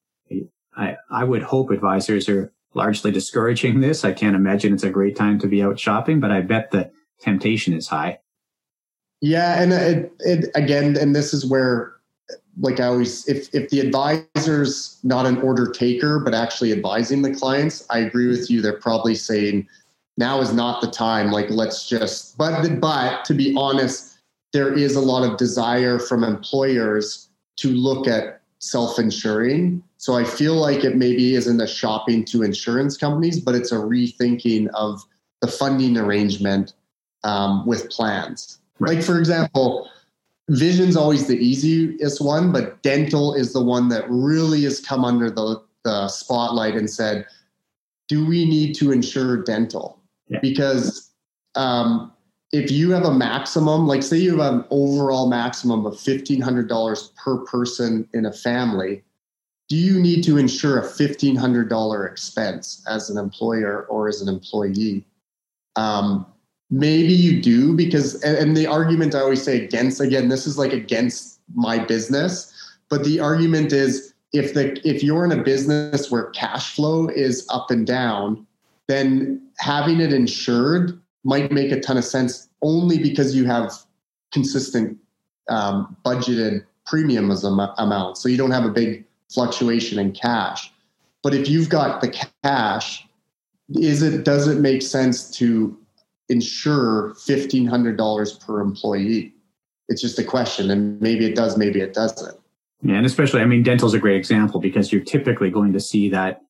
I, 0.75 0.97
I 1.09 1.23
would 1.23 1.43
hope 1.43 1.71
advisors 1.71 2.29
are 2.29 2.51
largely 2.73 3.11
discouraging 3.11 3.81
this. 3.81 4.03
I 4.03 4.13
can't 4.13 4.35
imagine 4.35 4.73
it's 4.73 4.83
a 4.83 4.89
great 4.89 5.15
time 5.15 5.39
to 5.39 5.47
be 5.47 5.61
out 5.61 5.79
shopping 5.79 6.19
but 6.19 6.31
i 6.31 6.41
bet 6.41 6.71
the 6.71 6.91
temptation 7.19 7.73
is 7.73 7.87
high. 7.87 8.19
Yeah, 9.23 9.61
and 9.61 9.71
it, 9.71 10.11
it 10.19 10.51
again, 10.53 10.97
and 10.97 11.15
this 11.15 11.33
is 11.33 11.45
where, 11.45 11.93
like 12.59 12.79
I 12.79 12.85
always, 12.85 13.27
if 13.27 13.53
if 13.53 13.69
the 13.69 13.79
advisor's 13.79 14.99
not 15.03 15.25
an 15.25 15.41
order 15.41 15.71
taker 15.71 16.19
but 16.19 16.33
actually 16.33 16.71
advising 16.71 17.21
the 17.21 17.33
clients, 17.33 17.85
I 17.89 17.99
agree 17.99 18.27
with 18.27 18.49
you. 18.49 18.61
They're 18.61 18.79
probably 18.79 19.15
saying 19.15 19.67
now 20.17 20.41
is 20.41 20.53
not 20.53 20.81
the 20.81 20.89
time. 20.89 21.31
Like 21.31 21.49
let's 21.49 21.87
just. 21.87 22.37
But 22.37 22.79
but 22.79 23.25
to 23.25 23.33
be 23.33 23.55
honest, 23.57 24.19
there 24.51 24.73
is 24.73 24.95
a 24.95 25.01
lot 25.01 25.27
of 25.27 25.37
desire 25.37 25.99
from 25.99 26.23
employers 26.23 27.29
to 27.57 27.69
look 27.69 28.07
at 28.07 28.41
self-insuring. 28.59 29.83
So 29.97 30.15
I 30.15 30.23
feel 30.23 30.55
like 30.55 30.83
it 30.83 30.95
maybe 30.95 31.35
isn't 31.35 31.59
a 31.59 31.67
shopping 31.67 32.23
to 32.25 32.43
insurance 32.43 32.97
companies, 32.97 33.39
but 33.39 33.55
it's 33.55 33.71
a 33.71 33.75
rethinking 33.75 34.67
of 34.73 35.03
the 35.41 35.47
funding 35.47 35.97
arrangement 35.97 36.73
um, 37.23 37.65
with 37.65 37.89
plans. 37.89 38.59
Right. 38.79 38.95
Like, 38.95 39.03
for 39.03 39.19
example, 39.19 39.89
vision's 40.49 40.95
always 40.95 41.27
the 41.27 41.37
easiest 41.37 42.21
one, 42.21 42.51
but 42.51 42.81
dental 42.83 43.33
is 43.33 43.53
the 43.53 43.63
one 43.63 43.89
that 43.89 44.05
really 44.09 44.63
has 44.63 44.79
come 44.79 45.05
under 45.05 45.29
the, 45.29 45.61
the 45.83 46.07
spotlight 46.07 46.75
and 46.75 46.89
said, 46.89 47.25
do 48.07 48.25
we 48.25 48.45
need 48.45 48.73
to 48.75 48.91
insure 48.91 49.43
dental? 49.43 49.99
Yeah. 50.27 50.39
Because 50.41 51.11
um, 51.55 52.11
if 52.51 52.69
you 52.71 52.91
have 52.91 53.03
a 53.03 53.13
maximum, 53.13 53.87
like 53.87 54.03
say 54.03 54.17
you 54.17 54.37
have 54.37 54.53
an 54.53 54.65
overall 54.69 55.29
maximum 55.29 55.85
of 55.85 55.93
$1,500 55.93 57.15
per 57.15 57.37
person 57.45 58.07
in 58.13 58.25
a 58.25 58.33
family, 58.33 59.03
do 59.69 59.77
you 59.77 59.99
need 59.99 60.23
to 60.25 60.37
insure 60.37 60.77
a 60.79 60.83
$1,500 60.83 62.11
expense 62.11 62.83
as 62.87 63.09
an 63.09 63.17
employer 63.17 63.85
or 63.89 64.07
as 64.07 64.21
an 64.21 64.27
employee? 64.27 65.05
Um, 65.75 66.25
maybe 66.69 67.13
you 67.13 67.41
do 67.41 67.73
because 67.73 68.21
and, 68.23 68.37
and 68.37 68.57
the 68.57 68.67
argument 68.67 69.15
I 69.15 69.19
always 69.19 69.43
say 69.43 69.63
against 69.63 70.01
again, 70.01 70.29
this 70.29 70.47
is 70.47 70.57
like 70.57 70.73
against 70.73 71.39
my 71.55 71.77
business, 71.79 72.53
but 72.89 73.03
the 73.03 73.19
argument 73.19 73.73
is 73.73 74.13
if 74.33 74.53
the 74.53 74.79
if 74.87 75.03
you're 75.03 75.23
in 75.25 75.31
a 75.31 75.43
business 75.43 76.09
where 76.11 76.25
cash 76.31 76.75
flow 76.75 77.07
is 77.07 77.45
up 77.49 77.69
and 77.71 77.85
down, 77.85 78.45
then 78.87 79.41
having 79.59 80.01
it 80.01 80.11
insured 80.11 80.99
might 81.23 81.51
make 81.51 81.71
a 81.71 81.79
ton 81.79 81.97
of 81.97 82.03
sense 82.03 82.49
only 82.61 82.97
because 82.97 83.35
you 83.35 83.45
have 83.45 83.71
consistent 84.31 84.97
um, 85.49 85.95
budgeted 86.05 86.65
premiums 86.85 87.45
am- 87.45 87.59
amount. 87.77 88.17
So 88.17 88.27
you 88.27 88.37
don't 88.37 88.51
have 88.51 88.65
a 88.65 88.69
big 88.69 89.05
fluctuation 89.31 89.99
in 89.99 90.11
cash. 90.11 90.71
But 91.21 91.33
if 91.33 91.49
you've 91.49 91.69
got 91.69 92.01
the 92.01 92.13
cash, 92.43 93.07
is 93.69 94.01
it 94.01 94.25
does 94.25 94.47
it 94.47 94.59
make 94.59 94.81
sense 94.81 95.31
to 95.37 95.77
insure 96.29 97.15
fifteen 97.25 97.65
hundred 97.65 97.97
dollars 97.97 98.33
per 98.33 98.61
employee? 98.61 99.33
It's 99.89 100.01
just 100.01 100.17
a 100.19 100.23
question, 100.23 100.71
and 100.71 100.99
maybe 101.01 101.25
it 101.25 101.35
does, 101.35 101.57
maybe 101.57 101.81
it 101.81 101.93
doesn't. 101.93 102.37
Yeah, 102.81 102.95
and 102.95 103.05
especially, 103.05 103.41
I 103.41 103.45
mean, 103.45 103.63
dental 103.63 103.87
is 103.87 103.93
a 103.93 103.99
great 103.99 104.17
example 104.17 104.59
because 104.59 104.91
you're 104.91 105.03
typically 105.03 105.49
going 105.49 105.73
to 105.73 105.79
see 105.79 106.09
that 106.09 106.41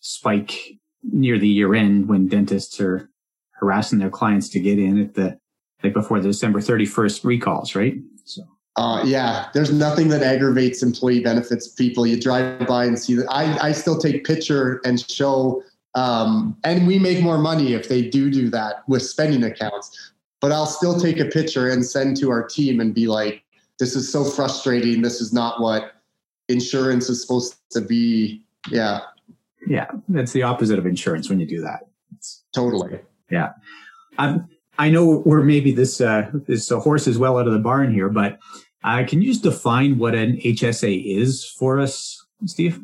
spike 0.00 0.78
near 1.02 1.38
the 1.38 1.48
year 1.48 1.74
end 1.74 2.08
when 2.08 2.28
dentists 2.28 2.80
are 2.80 3.08
harassing 3.52 3.98
their 3.98 4.10
clients 4.10 4.48
to 4.50 4.60
get 4.60 4.78
in 4.78 5.00
at 5.00 5.14
the 5.14 5.38
like 5.82 5.94
before 5.94 6.20
the 6.20 6.28
December 6.28 6.60
31st 6.60 7.24
recalls, 7.24 7.74
right? 7.74 7.94
So. 8.24 8.42
Uh, 8.76 9.02
yeah, 9.04 9.48
there's 9.52 9.72
nothing 9.72 10.08
that 10.08 10.22
aggravates 10.22 10.82
employee 10.82 11.20
benefits 11.20 11.68
people. 11.68 12.06
You 12.06 12.20
drive 12.20 12.66
by 12.66 12.84
and 12.84 12.98
see 12.98 13.14
that. 13.14 13.26
I, 13.30 13.68
I 13.68 13.72
still 13.72 13.98
take 13.98 14.24
picture 14.24 14.80
and 14.84 15.00
show, 15.10 15.62
um, 15.94 16.56
and 16.64 16.86
we 16.86 16.98
make 16.98 17.22
more 17.22 17.38
money 17.38 17.74
if 17.74 17.88
they 17.88 18.02
do 18.02 18.30
do 18.30 18.48
that 18.50 18.88
with 18.88 19.02
spending 19.02 19.44
accounts. 19.44 20.12
But 20.40 20.52
I'll 20.52 20.66
still 20.66 20.98
take 20.98 21.20
a 21.20 21.26
picture 21.26 21.68
and 21.68 21.84
send 21.84 22.16
to 22.18 22.30
our 22.30 22.46
team 22.46 22.80
and 22.80 22.94
be 22.94 23.06
like, 23.06 23.42
"This 23.78 23.94
is 23.94 24.10
so 24.10 24.24
frustrating. 24.24 25.02
This 25.02 25.20
is 25.20 25.32
not 25.32 25.60
what 25.60 25.92
insurance 26.48 27.08
is 27.08 27.20
supposed 27.20 27.56
to 27.72 27.80
be." 27.80 28.42
Yeah, 28.70 29.00
yeah, 29.66 29.90
It's 30.14 30.32
the 30.32 30.42
opposite 30.42 30.78
of 30.78 30.86
insurance 30.86 31.28
when 31.28 31.40
you 31.40 31.46
do 31.46 31.60
that. 31.62 31.88
It's, 32.16 32.44
totally. 32.54 32.98
Yeah. 33.30 33.52
Um, 34.18 34.48
I 34.78 34.88
know 34.88 35.22
we're 35.26 35.42
maybe 35.42 35.72
this 35.72 36.00
uh, 36.00 36.30
this 36.46 36.72
uh, 36.72 36.80
horse 36.80 37.06
is 37.06 37.18
well 37.18 37.38
out 37.38 37.46
of 37.46 37.52
the 37.52 37.58
barn 37.58 37.92
here, 37.92 38.08
but 38.08 38.38
uh, 38.82 39.04
can 39.06 39.20
you 39.20 39.28
just 39.28 39.42
define 39.42 39.98
what 39.98 40.14
an 40.14 40.38
HSA 40.38 41.04
is 41.04 41.44
for 41.44 41.78
us, 41.78 42.24
Steve? 42.46 42.80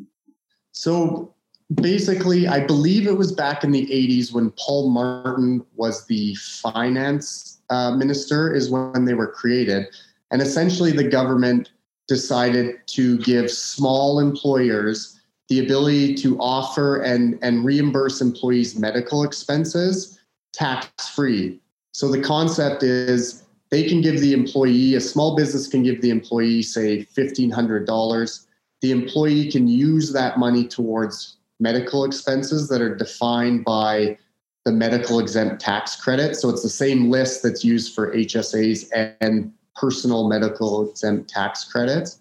So 0.71 1.33
basically, 1.75 2.47
I 2.47 2.65
believe 2.65 3.07
it 3.07 3.17
was 3.17 3.31
back 3.31 3.63
in 3.63 3.71
the 3.71 3.85
80s 3.87 4.31
when 4.33 4.51
Paul 4.51 4.89
Martin 4.89 5.65
was 5.75 6.05
the 6.07 6.35
finance 6.35 7.59
uh, 7.69 7.91
minister, 7.91 8.53
is 8.53 8.69
when 8.69 9.05
they 9.05 9.13
were 9.13 9.27
created. 9.27 9.85
And 10.31 10.41
essentially, 10.41 10.91
the 10.91 11.07
government 11.07 11.71
decided 12.07 12.75
to 12.87 13.17
give 13.19 13.51
small 13.51 14.19
employers 14.19 15.19
the 15.49 15.59
ability 15.59 16.15
to 16.15 16.37
offer 16.39 17.01
and, 17.01 17.37
and 17.41 17.63
reimburse 17.63 18.21
employees' 18.21 18.77
medical 18.77 19.23
expenses 19.23 20.19
tax 20.53 21.09
free. 21.09 21.59
So 21.91 22.09
the 22.09 22.21
concept 22.21 22.83
is 22.83 23.43
they 23.69 23.83
can 23.87 24.01
give 24.01 24.21
the 24.21 24.33
employee, 24.33 24.95
a 24.95 25.01
small 25.01 25.35
business 25.35 25.67
can 25.67 25.83
give 25.83 26.01
the 26.01 26.09
employee, 26.09 26.63
say, 26.63 27.05
$1,500. 27.15 28.45
The 28.81 28.91
employee 28.91 29.51
can 29.51 29.67
use 29.67 30.13
that 30.13 30.37
money 30.37 30.67
towards 30.67 31.36
medical 31.59 32.03
expenses 32.03 32.67
that 32.69 32.81
are 32.81 32.95
defined 32.95 33.65
by 33.65 34.17
the 34.65 34.71
medical 34.71 35.19
expense 35.19 35.63
tax 35.63 35.95
credit. 35.95 36.35
So 36.35 36.49
it's 36.49 36.63
the 36.63 36.69
same 36.69 37.09
list 37.09 37.43
that's 37.43 37.63
used 37.63 37.95
for 37.95 38.13
HSAs 38.13 39.15
and 39.21 39.51
personal 39.75 40.27
medical 40.27 40.89
expense 40.89 41.31
tax 41.31 41.63
credits. 41.63 42.19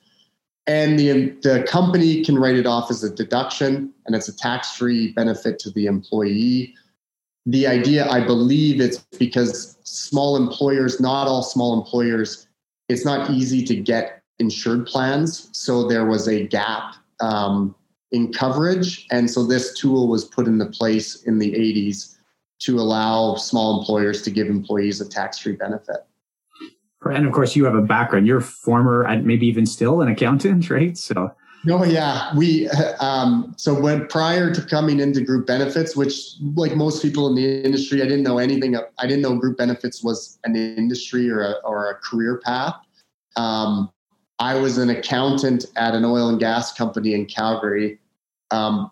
And 0.69 0.99
the, 0.99 1.31
the 1.43 1.65
company 1.69 2.25
can 2.25 2.39
write 2.39 2.57
it 2.57 2.67
off 2.67 2.91
as 2.91 3.05
a 3.05 3.11
deduction, 3.11 3.93
and 4.07 4.17
it's 4.17 4.29
a 4.29 4.37
tax 4.37 4.77
free 4.77 5.13
benefit 5.13 5.59
to 5.61 5.71
the 5.71 5.87
employee 5.87 6.75
the 7.47 7.67
idea, 7.67 8.09
I 8.11 8.21
believe 8.21 8.81
it's 8.81 8.99
because 9.19 9.79
small 9.85 10.37
employers, 10.37 11.01
not 11.01 11.29
all 11.29 11.43
small 11.43 11.81
employers, 11.81 12.49
it's 12.89 13.05
not 13.05 13.31
easy 13.31 13.65
to 13.65 13.77
get 13.77 14.23
insured 14.41 14.87
plans. 14.87 15.49
So 15.53 15.87
there 15.87 16.05
was 16.05 16.27
a 16.27 16.47
gap 16.47 16.97
um, 17.21 17.75
in 18.13 18.33
coverage. 18.33 19.07
And 19.11 19.31
so 19.31 19.45
this 19.45 19.79
tool 19.79 20.09
was 20.09 20.25
put 20.25 20.47
into 20.47 20.67
place 20.67 21.23
in 21.23 21.39
the 21.39 21.53
80s 21.53 22.17
to 22.61 22.79
allow 22.79 23.35
small 23.35 23.81
employers 23.81 24.23
to 24.23 24.31
give 24.31 24.49
employees 24.49 25.01
a 25.01 25.09
tax 25.09 25.39
free 25.39 25.53
benefit. 25.53 26.07
And 27.05 27.27
of 27.27 27.33
course, 27.33 27.55
you 27.55 27.65
have 27.65 27.75
a 27.75 27.83
background. 27.83 28.27
You're 28.27 28.41
former, 28.41 29.03
and 29.03 29.25
maybe 29.25 29.47
even 29.47 29.67
still, 29.67 30.01
an 30.01 30.09
accountant, 30.09 30.71
right? 30.71 30.97
So 30.97 31.33
no, 31.65 31.85
yeah, 31.85 32.35
we 32.37 32.69
um, 33.01 33.55
so 33.59 33.79
when 33.79 34.07
prior 34.07 34.55
to 34.55 34.63
coming 34.63 35.01
into 35.01 35.21
group 35.21 35.47
benefits, 35.47 35.97
which 35.97 36.35
like 36.55 36.77
most 36.77 37.03
people 37.03 37.27
in 37.29 37.35
the 37.35 37.65
industry, 37.65 38.01
I 38.03 38.05
didn't 38.05 38.23
know 38.23 38.39
anything. 38.39 38.77
I 38.77 39.07
didn't 39.07 39.23
know 39.23 39.37
group 39.37 39.59
benefits 39.59 40.03
was 40.03 40.39
an 40.45 40.57
industry 40.57 41.31
or 41.31 41.43
a, 41.43 41.53
or 41.65 41.91
a 41.91 41.95
career 41.97 42.41
path. 42.45 42.77
Um, 43.37 43.91
I 44.39 44.55
was 44.55 44.79
an 44.79 44.91
accountant 44.91 45.67
at 45.77 45.95
an 45.95 46.05
oil 46.05 46.29
and 46.29 46.39
gas 46.39 46.73
company 46.73 47.15
in 47.15 47.27
Calgary. 47.27 47.99
Um, 48.51 48.91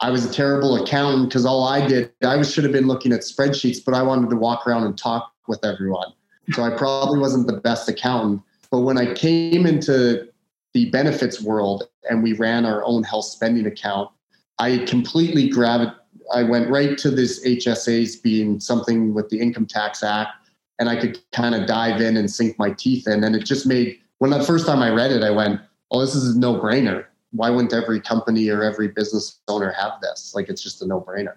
I 0.00 0.10
was 0.10 0.24
a 0.24 0.32
terrible 0.32 0.82
accountant 0.82 1.28
because 1.28 1.44
all 1.44 1.64
I 1.64 1.86
did, 1.86 2.12
I 2.22 2.40
should 2.42 2.64
have 2.64 2.72
been 2.72 2.86
looking 2.86 3.12
at 3.12 3.20
spreadsheets, 3.20 3.84
but 3.84 3.94
I 3.94 4.02
wanted 4.02 4.30
to 4.30 4.36
walk 4.36 4.66
around 4.66 4.84
and 4.84 4.96
talk 4.96 5.32
with 5.48 5.64
everyone. 5.64 6.12
So 6.52 6.62
I 6.62 6.76
probably 6.76 7.18
wasn't 7.18 7.46
the 7.46 7.60
best 7.60 7.88
accountant. 7.88 8.42
But 8.70 8.80
when 8.80 8.96
I 8.96 9.12
came 9.12 9.66
into 9.66 10.28
the 10.72 10.90
benefits 10.90 11.42
world 11.42 11.88
and 12.08 12.22
we 12.22 12.32
ran 12.34 12.64
our 12.64 12.82
own 12.84 13.02
health 13.02 13.26
spending 13.26 13.66
account, 13.66 14.10
I 14.58 14.78
completely 14.86 15.48
grabbed. 15.48 15.92
I 16.32 16.44
went 16.44 16.70
right 16.70 16.96
to 16.98 17.10
this 17.10 17.44
HSAs 17.44 18.22
being 18.22 18.60
something 18.60 19.12
with 19.12 19.28
the 19.28 19.40
Income 19.40 19.66
Tax 19.66 20.02
Act, 20.02 20.30
and 20.78 20.88
I 20.88 20.96
could 20.96 21.18
kind 21.32 21.54
of 21.54 21.66
dive 21.66 22.00
in 22.00 22.16
and 22.16 22.30
sink 22.30 22.58
my 22.58 22.70
teeth 22.70 23.08
in. 23.08 23.24
And 23.24 23.34
it 23.34 23.44
just 23.44 23.66
made 23.66 23.98
when 24.20 24.30
the 24.30 24.44
first 24.44 24.66
time 24.66 24.80
I 24.80 24.90
read 24.90 25.10
it, 25.10 25.24
I 25.24 25.30
went, 25.30 25.60
"Oh, 25.90 26.00
this 26.00 26.14
is 26.14 26.36
a 26.36 26.38
no 26.38 26.54
brainer. 26.54 27.06
Why 27.32 27.50
wouldn't 27.50 27.72
every 27.72 28.00
company 28.00 28.48
or 28.48 28.62
every 28.62 28.88
business 28.88 29.40
owner 29.48 29.72
have 29.72 29.92
this? 30.00 30.32
Like, 30.34 30.48
it's 30.48 30.62
just 30.62 30.82
a 30.82 30.86
no 30.86 31.00
brainer." 31.00 31.34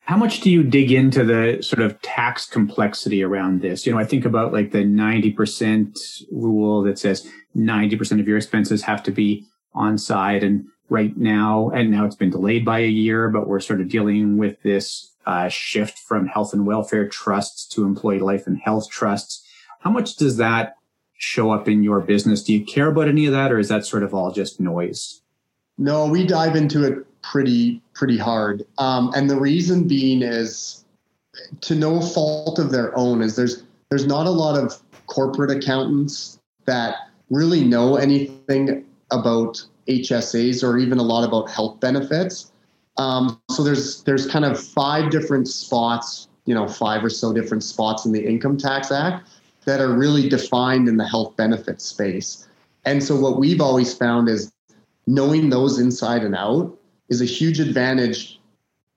How 0.00 0.16
much 0.16 0.40
do 0.40 0.50
you 0.50 0.62
dig 0.62 0.90
into 0.90 1.24
the 1.24 1.62
sort 1.62 1.82
of 1.82 2.00
tax 2.02 2.46
complexity 2.46 3.22
around 3.22 3.60
this? 3.60 3.86
You 3.86 3.92
know, 3.92 3.98
I 3.98 4.04
think 4.04 4.24
about 4.24 4.52
like 4.52 4.72
the 4.72 4.84
90% 4.84 6.24
rule 6.32 6.82
that 6.82 6.98
says 6.98 7.28
90% 7.56 8.20
of 8.20 8.26
your 8.26 8.36
expenses 8.36 8.82
have 8.82 9.02
to 9.04 9.10
be 9.10 9.46
on 9.74 9.98
site. 9.98 10.42
And 10.42 10.66
right 10.88 11.16
now, 11.16 11.70
and 11.70 11.90
now 11.90 12.06
it's 12.06 12.16
been 12.16 12.30
delayed 12.30 12.64
by 12.64 12.80
a 12.80 12.88
year, 12.88 13.28
but 13.28 13.46
we're 13.46 13.60
sort 13.60 13.80
of 13.80 13.88
dealing 13.88 14.36
with 14.36 14.60
this 14.62 15.12
uh, 15.26 15.48
shift 15.48 15.98
from 15.98 16.26
health 16.26 16.52
and 16.52 16.66
welfare 16.66 17.08
trusts 17.08 17.66
to 17.66 17.84
employee 17.84 18.18
life 18.18 18.46
and 18.46 18.58
health 18.58 18.90
trusts. 18.90 19.46
How 19.80 19.90
much 19.90 20.16
does 20.16 20.38
that 20.38 20.74
show 21.20 21.50
up 21.50 21.68
in 21.68 21.82
your 21.82 22.00
business? 22.00 22.42
Do 22.42 22.52
you 22.54 22.64
care 22.64 22.88
about 22.88 23.06
any 23.06 23.26
of 23.26 23.32
that, 23.32 23.52
or 23.52 23.58
is 23.58 23.68
that 23.68 23.84
sort 23.84 24.02
of 24.02 24.14
all 24.14 24.32
just 24.32 24.58
noise? 24.58 25.20
No, 25.76 26.06
we 26.06 26.26
dive 26.26 26.56
into 26.56 26.82
it 26.82 27.06
pretty 27.22 27.80
pretty 27.94 28.16
hard, 28.16 28.64
um, 28.78 29.12
and 29.14 29.28
the 29.28 29.38
reason 29.38 29.86
being 29.86 30.22
is 30.22 30.84
to 31.60 31.74
no 31.74 32.00
fault 32.00 32.58
of 32.58 32.72
their 32.72 32.96
own. 32.98 33.20
Is 33.22 33.36
there's 33.36 33.62
there's 33.90 34.06
not 34.06 34.26
a 34.26 34.30
lot 34.30 34.58
of 34.58 34.80
corporate 35.06 35.50
accountants 35.50 36.38
that 36.64 36.96
really 37.28 37.64
know 37.64 37.96
anything 37.96 38.84
about 39.10 39.62
HSAs 39.88 40.66
or 40.66 40.78
even 40.78 40.98
a 40.98 41.02
lot 41.02 41.24
about 41.24 41.50
health 41.50 41.80
benefits. 41.80 42.50
Um, 42.96 43.40
so 43.50 43.62
there's 43.62 44.02
there's 44.04 44.26
kind 44.26 44.46
of 44.46 44.58
five 44.58 45.10
different 45.10 45.48
spots, 45.48 46.28
you 46.46 46.54
know, 46.54 46.66
five 46.66 47.04
or 47.04 47.10
so 47.10 47.32
different 47.34 47.62
spots 47.62 48.06
in 48.06 48.12
the 48.12 48.26
Income 48.26 48.56
Tax 48.56 48.90
Act 48.90 49.28
that 49.70 49.80
are 49.80 49.94
really 49.94 50.28
defined 50.28 50.88
in 50.88 50.96
the 50.96 51.06
health 51.06 51.36
benefit 51.36 51.80
space. 51.80 52.48
And 52.84 53.00
so 53.00 53.14
what 53.14 53.38
we've 53.38 53.60
always 53.60 53.94
found 53.94 54.28
is 54.28 54.52
knowing 55.06 55.48
those 55.48 55.78
inside 55.78 56.24
and 56.24 56.34
out 56.34 56.76
is 57.08 57.20
a 57.20 57.24
huge 57.24 57.60
advantage 57.60 58.40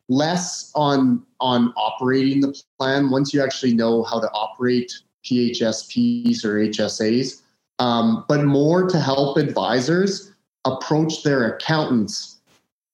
less 0.09 0.71
on 0.73 1.23
on 1.39 1.71
operating 1.77 2.41
the 2.41 2.59
plan 2.79 3.11
once 3.11 3.35
you 3.35 3.43
actually 3.43 3.75
know 3.75 4.01
how 4.01 4.19
to 4.19 4.27
operate 4.31 4.91
PHSPs 5.23 6.43
or 6.43 6.55
HSAs 6.55 7.43
um, 7.77 8.25
but 8.27 8.43
more 8.43 8.89
to 8.89 8.99
help 8.99 9.37
advisors 9.37 10.33
approach 10.65 11.21
their 11.21 11.53
accountants 11.53 12.41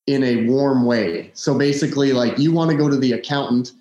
in 0.05 0.21
a 0.25 0.47
warm 0.47 0.85
way. 0.85 1.31
So 1.33 1.57
basically, 1.57 2.11
like 2.11 2.37
you 2.37 2.51
want 2.51 2.71
to 2.71 2.77
go 2.77 2.89
to 2.89 2.97
the 2.97 3.13
accountant 3.13 3.71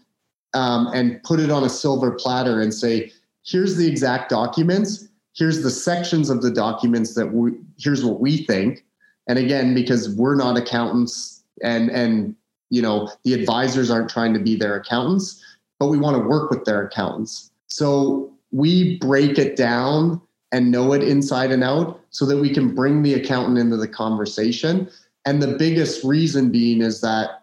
um, 0.54 0.88
and 0.94 1.20
put 1.24 1.40
it 1.40 1.50
on 1.50 1.64
a 1.64 1.68
silver 1.68 2.12
platter 2.12 2.61
and 2.61 2.72
say, 2.72 3.12
here's 3.48 3.76
the 3.76 3.88
exact 3.88 4.28
documents, 4.28 5.08
here's 5.34 5.62
the 5.62 5.70
sections 5.70 6.30
of 6.30 6.42
the 6.42 6.50
documents 6.50 7.14
that 7.14 7.32
we, 7.32 7.52
here's 7.78 8.04
what 8.04 8.20
we 8.20 8.38
think. 8.44 8.84
And 9.28 9.38
again, 9.38 9.74
because 9.74 10.14
we're 10.14 10.34
not 10.34 10.56
accountants 10.56 11.42
and 11.62 11.90
and 11.90 12.37
you 12.70 12.80
know 12.80 13.11
the 13.24 13.34
advisors 13.34 13.90
aren't 13.90 14.11
trying 14.11 14.32
to 14.34 14.40
be 14.40 14.56
their 14.56 14.76
accountants, 14.76 15.42
but 15.78 15.88
we 15.88 15.98
want 15.98 16.16
to 16.16 16.28
work 16.28 16.50
with 16.50 16.64
their 16.64 16.87
accountants. 16.87 17.50
So 17.66 18.32
we 18.52 18.98
break 18.98 19.38
it 19.38 19.56
down 19.56 20.20
and 20.52 20.70
know 20.70 20.92
it 20.92 21.02
inside 21.02 21.50
and 21.50 21.62
out 21.62 22.00
so 22.11 22.24
that 22.26 22.38
we 22.38 22.52
can 22.52 22.74
bring 22.74 23.02
the 23.02 23.14
accountant 23.14 23.58
into 23.58 23.76
the 23.76 23.88
conversation. 23.88 24.90
And 25.26 25.42
the 25.42 25.58
biggest 25.58 26.04
reason 26.04 26.50
being 26.50 26.80
is 26.80 27.02
that 27.02 27.42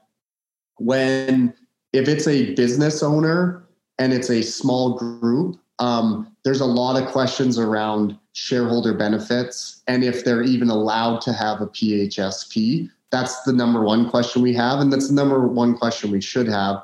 when, 0.78 1.54
if 1.94 2.08
it's 2.08 2.28
a 2.28 2.56
business 2.56 3.04
owner 3.04 3.64
and 4.00 4.12
it's 4.12 4.32
a 4.32 4.42
small 4.42 4.98
group, 4.98 5.60
um, 5.80 6.36
there's 6.44 6.62
a 6.62 6.66
lot 6.66 7.02
of 7.02 7.10
questions 7.10 7.60
around 7.60 8.18
shareholder 8.34 8.94
benefits 8.94 9.82
and 9.88 10.04
if 10.04 10.24
they're 10.24 10.44
even 10.44 10.70
allowed 10.70 11.22
to 11.22 11.34
have 11.34 11.62
a 11.62 11.68
PHSP. 11.68 12.90
That's 13.12 13.42
the 13.44 13.54
number 13.54 13.84
one 13.84 14.10
question 14.10 14.42
we 14.42 14.54
have, 14.54 14.80
and 14.80 14.92
that's 14.92 15.08
the 15.08 15.14
number 15.14 15.48
one 15.48 15.78
question 15.78 16.12
we 16.12 16.22
should 16.22 16.48
have. 16.48 16.84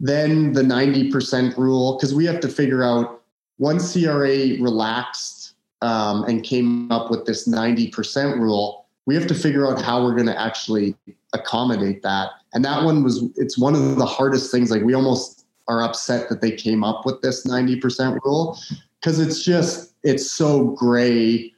Then 0.00 0.52
the 0.52 0.62
90% 0.62 1.56
rule, 1.56 1.96
because 1.96 2.14
we 2.14 2.24
have 2.26 2.40
to 2.40 2.48
figure 2.48 2.82
out 2.82 3.22
once 3.58 3.92
CRA 3.92 4.58
relaxed 4.60 5.54
um, 5.82 6.24
and 6.24 6.42
came 6.42 6.90
up 6.90 7.10
with 7.10 7.24
this 7.26 7.48
90% 7.48 8.38
rule, 8.38 8.86
we 9.06 9.14
have 9.14 9.26
to 9.26 9.34
figure 9.34 9.66
out 9.66 9.80
how 9.80 10.02
we're 10.02 10.14
going 10.14 10.26
to 10.26 10.40
actually 10.40 10.96
accommodate 11.34 12.02
that. 12.02 12.30
And 12.52 12.64
that 12.64 12.82
one 12.82 13.04
was, 13.04 13.24
it's 13.36 13.58
one 13.58 13.74
of 13.74 13.96
the 13.96 14.06
hardest 14.06 14.50
things. 14.50 14.70
Like 14.70 14.82
we 14.82 14.94
almost 14.94 15.33
are 15.68 15.82
upset 15.82 16.28
that 16.28 16.40
they 16.40 16.50
came 16.50 16.84
up 16.84 17.06
with 17.06 17.20
this 17.22 17.46
90% 17.46 18.18
rule 18.24 18.58
because 19.00 19.18
it's 19.18 19.44
just, 19.44 19.94
it's 20.02 20.30
so 20.30 20.68
gray 20.68 21.52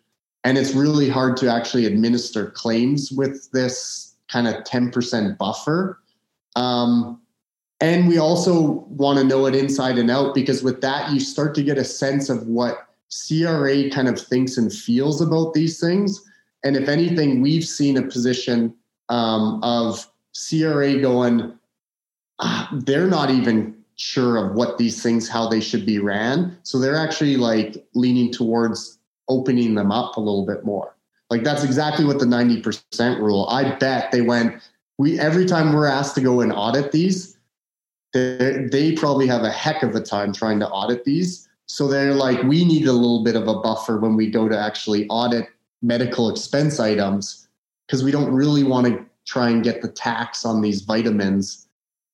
and 0.45 0.57
it's 0.57 0.75
really 0.75 1.09
hard 1.09 1.37
to 1.39 1.53
actually 1.53 1.87
administer 1.87 2.51
claims 2.51 3.11
with 3.11 3.51
this 3.51 4.15
kind 4.29 4.47
of 4.47 4.63
10% 4.65 5.37
buffer. 5.39 6.01
Um, 6.55 7.21
and 7.81 8.09
we 8.09 8.19
also 8.19 8.87
want 8.89 9.19
to 9.19 9.25
know 9.25 9.47
it 9.47 9.55
inside 9.55 9.99
and 9.99 10.11
out 10.11 10.35
because 10.35 10.63
with 10.63 10.81
that, 10.81 11.13
you 11.13 11.21
start 11.21 11.55
to 11.57 11.63
get 11.63 11.79
a 11.79 11.85
sense 11.85 12.29
of 12.29 12.47
what 12.47 12.87
CRA 13.11 13.91
kind 13.91 14.09
of 14.09 14.21
thinks 14.21 14.57
and 14.57 14.73
feels 14.73 15.21
about 15.21 15.53
these 15.53 15.81
things. 15.81 16.25
And 16.65 16.77
if 16.77 16.89
anything, 16.89 17.41
we've 17.43 17.65
seen 17.65 17.97
a 17.97 18.03
position 18.03 18.75
um, 19.09 19.61
of 19.63 20.09
CRA 20.49 21.01
going, 21.01 21.57
ah, 22.41 22.69
they're 22.73 23.07
not 23.07 23.31
even 23.31 23.77
sure 23.97 24.37
of 24.37 24.55
what 24.55 24.79
these 24.79 25.03
things, 25.03 25.29
how 25.29 25.49
they 25.49 25.61
should 25.61 25.85
be 25.85 25.99
ran. 25.99 26.57
So 26.63 26.79
they're 26.79 26.97
actually 26.97 27.37
like 27.37 27.85
leaning 27.95 28.31
towards 28.31 28.99
opening 29.29 29.75
them 29.75 29.91
up 29.91 30.17
a 30.17 30.21
little 30.21 30.47
bit 30.47 30.65
more. 30.65 30.95
Like 31.31 31.43
that's 31.43 31.65
exactly 31.65 32.05
what 32.05 32.19
the 32.19 32.27
90% 32.27 33.19
rule. 33.19 33.49
I 33.51 33.75
bet 33.77 34.13
they 34.13 34.21
went, 34.21 34.63
we 34.99 35.19
every 35.19 35.47
time 35.47 35.73
we're 35.73 35.87
asked 35.87 36.15
to 36.17 36.21
go 36.21 36.41
and 36.41 36.53
audit 36.53 36.93
these, 36.93 37.37
they, 38.13 38.69
they 38.71 38.93
probably 38.93 39.27
have 39.27 39.43
a 39.43 39.51
heck 39.51 39.83
of 39.83 39.95
a 39.95 40.01
time 40.01 40.33
trying 40.33 40.61
to 40.61 40.69
audit 40.69 41.05
these. 41.05 41.49
So 41.67 41.89
they're 41.89 42.15
like, 42.15 42.43
we 42.45 42.65
need 42.65 42.87
a 42.87 42.93
little 42.93 43.25
bit 43.25 43.35
of 43.35 43.49
a 43.49 43.61
buffer 43.61 43.99
when 43.99 44.15
we 44.15 44.31
go 44.31 44.49
to 44.49 44.57
actually 44.57 45.09
audit 45.09 45.49
medical 45.83 46.31
expense 46.31 46.79
items 46.79 47.49
because 47.87 48.05
we 48.05 48.13
don't 48.13 48.33
really 48.33 48.63
want 48.63 48.87
to 48.87 49.05
try 49.27 49.51
and 49.51 49.65
get 49.65 49.83
the 49.83 49.89
tax 49.89 50.45
on 50.45 50.61
these 50.61 50.83
vitamins. 50.83 51.67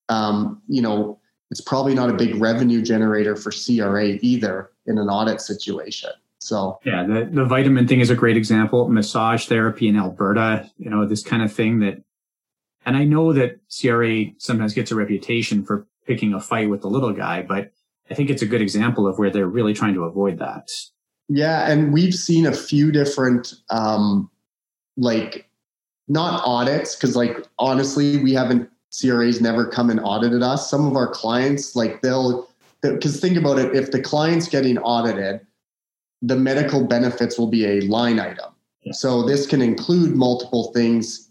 Um, 0.09 0.61
you 0.67 0.81
know, 0.81 1.19
it's 1.53 1.61
probably 1.61 1.93
not 1.93 2.09
a 2.09 2.13
big 2.13 2.33
revenue 2.41 2.81
generator 2.81 3.35
for 3.35 3.51
CRA 3.51 4.17
either 4.21 4.71
in 4.87 4.97
an 4.97 5.07
audit 5.07 5.39
situation. 5.39 6.09
So 6.39 6.79
yeah, 6.83 7.03
the, 7.03 7.29
the 7.31 7.45
vitamin 7.45 7.87
thing 7.87 7.99
is 7.99 8.09
a 8.09 8.15
great 8.15 8.37
example. 8.37 8.89
Massage 8.89 9.45
therapy 9.45 9.87
in 9.87 9.95
Alberta, 9.95 10.67
you 10.79 10.89
know, 10.89 11.05
this 11.05 11.21
kind 11.21 11.43
of 11.43 11.53
thing 11.53 11.79
that 11.81 12.01
and 12.87 12.97
I 12.97 13.03
know 13.03 13.33
that 13.33 13.59
CRA 13.69 14.31
sometimes 14.39 14.73
gets 14.73 14.89
a 14.89 14.95
reputation 14.95 15.63
for 15.63 15.85
picking 16.07 16.33
a 16.33 16.39
fight 16.39 16.71
with 16.71 16.81
the 16.81 16.89
little 16.89 17.13
guy, 17.13 17.43
but 17.43 17.71
I 18.09 18.15
think 18.15 18.31
it's 18.31 18.41
a 18.41 18.47
good 18.47 18.61
example 18.63 19.05
of 19.05 19.19
where 19.19 19.29
they're 19.29 19.45
really 19.45 19.75
trying 19.75 19.93
to 19.93 20.05
avoid 20.05 20.39
that. 20.39 20.71
Yeah, 21.29 21.69
and 21.69 21.93
we've 21.93 22.15
seen 22.15 22.47
a 22.47 22.51
few 22.51 22.91
different 22.91 23.53
um 23.69 24.27
like 24.97 25.47
not 26.07 26.41
audits 26.43 26.95
because 26.95 27.15
like 27.15 27.45
honestly 27.59 28.17
we 28.23 28.33
haven't 28.33 28.71
CRA's 28.99 29.41
never 29.41 29.65
come 29.65 29.89
and 29.89 29.99
audited 29.99 30.43
us. 30.43 30.69
Some 30.69 30.85
of 30.85 30.95
our 30.95 31.07
clients 31.07 31.75
like 31.75 32.01
they'll 32.01 32.49
because 32.81 33.19
think 33.19 33.37
about 33.37 33.59
it 33.59 33.73
if 33.75 33.91
the 33.91 34.01
client's 34.01 34.47
getting 34.47 34.77
audited 34.79 35.39
the 36.23 36.37
medical 36.37 36.85
benefits 36.85 37.37
will 37.37 37.47
be 37.47 37.65
a 37.65 37.81
line 37.81 38.19
item. 38.19 38.53
Yeah. 38.81 38.93
So 38.93 39.23
this 39.23 39.45
can 39.45 39.61
include 39.61 40.15
multiple 40.15 40.71
things 40.71 41.29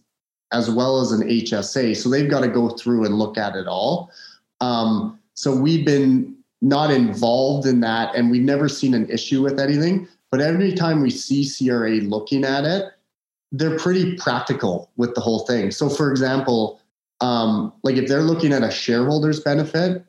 as 0.53 0.71
well 0.71 1.01
as 1.01 1.13
an 1.13 1.23
HSA. 1.23 1.97
So 1.97 2.11
they've 2.11 2.31
got 2.31 2.41
to 2.41 2.49
go 2.49 2.69
through 2.69 3.07
and 3.07 3.19
look 3.19 3.39
at 3.39 3.57
it 3.57 3.67
all. 3.67 4.11
Um, 4.61 5.19
so 5.35 5.57
we've 5.57 5.85
been 5.85 6.37
not 6.61 6.91
involved 6.91 7.67
in 7.67 7.81
that 7.81 8.15
and 8.15 8.31
we've 8.31 8.43
never 8.43 8.69
seen 8.69 8.93
an 8.93 9.09
issue 9.11 9.43
with 9.43 9.59
anything. 9.59 10.07
But 10.31 10.41
every 10.41 10.73
time 10.73 11.01
we 11.01 11.11
see 11.11 11.49
CRA 11.51 11.97
looking 12.03 12.45
at 12.45 12.65
it, 12.65 12.93
they're 13.51 13.79
pretty 13.79 14.17
practical 14.17 14.91
with 14.97 15.15
the 15.15 15.21
whole 15.21 15.41
thing. 15.41 15.71
So, 15.71 15.89
for 15.89 16.11
example, 16.11 16.81
um, 17.23 17.73
like 17.85 17.97
if 17.97 18.09
they're 18.09 18.21
looking 18.21 18.53
at 18.53 18.63
a 18.63 18.71
shareholder's 18.71 19.41
benefit, 19.41 20.05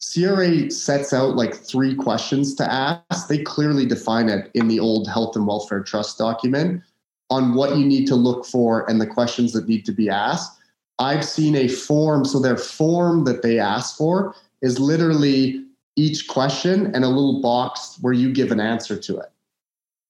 CRA 0.00 0.70
sets 0.70 1.12
out 1.12 1.36
like 1.36 1.54
three 1.54 1.94
questions 1.94 2.54
to 2.54 2.72
ask. 2.72 3.28
They 3.28 3.42
clearly 3.42 3.84
define 3.84 4.28
it 4.28 4.50
in 4.54 4.68
the 4.68 4.80
old 4.80 5.08
health 5.08 5.36
and 5.36 5.46
welfare 5.46 5.82
trust 5.82 6.18
document 6.18 6.82
on 7.30 7.54
what 7.54 7.76
you 7.76 7.84
need 7.84 8.06
to 8.06 8.14
look 8.14 8.46
for 8.46 8.88
and 8.88 9.00
the 9.00 9.06
questions 9.06 9.52
that 9.52 9.68
need 9.68 9.84
to 9.86 9.92
be 9.92 10.08
asked. 10.08 10.58
I've 10.98 11.24
seen 11.24 11.56
a 11.56 11.68
form, 11.68 12.24
so 12.24 12.38
their 12.38 12.56
form 12.56 13.24
that 13.24 13.42
they 13.42 13.58
ask 13.58 13.96
for 13.96 14.34
is 14.60 14.78
literally 14.78 15.64
each 15.96 16.28
question 16.28 16.94
and 16.94 17.04
a 17.04 17.08
little 17.08 17.40
box 17.40 17.98
where 18.00 18.12
you 18.12 18.32
give 18.32 18.52
an 18.52 18.60
answer 18.60 18.96
to 18.96 19.18
it. 19.18 19.30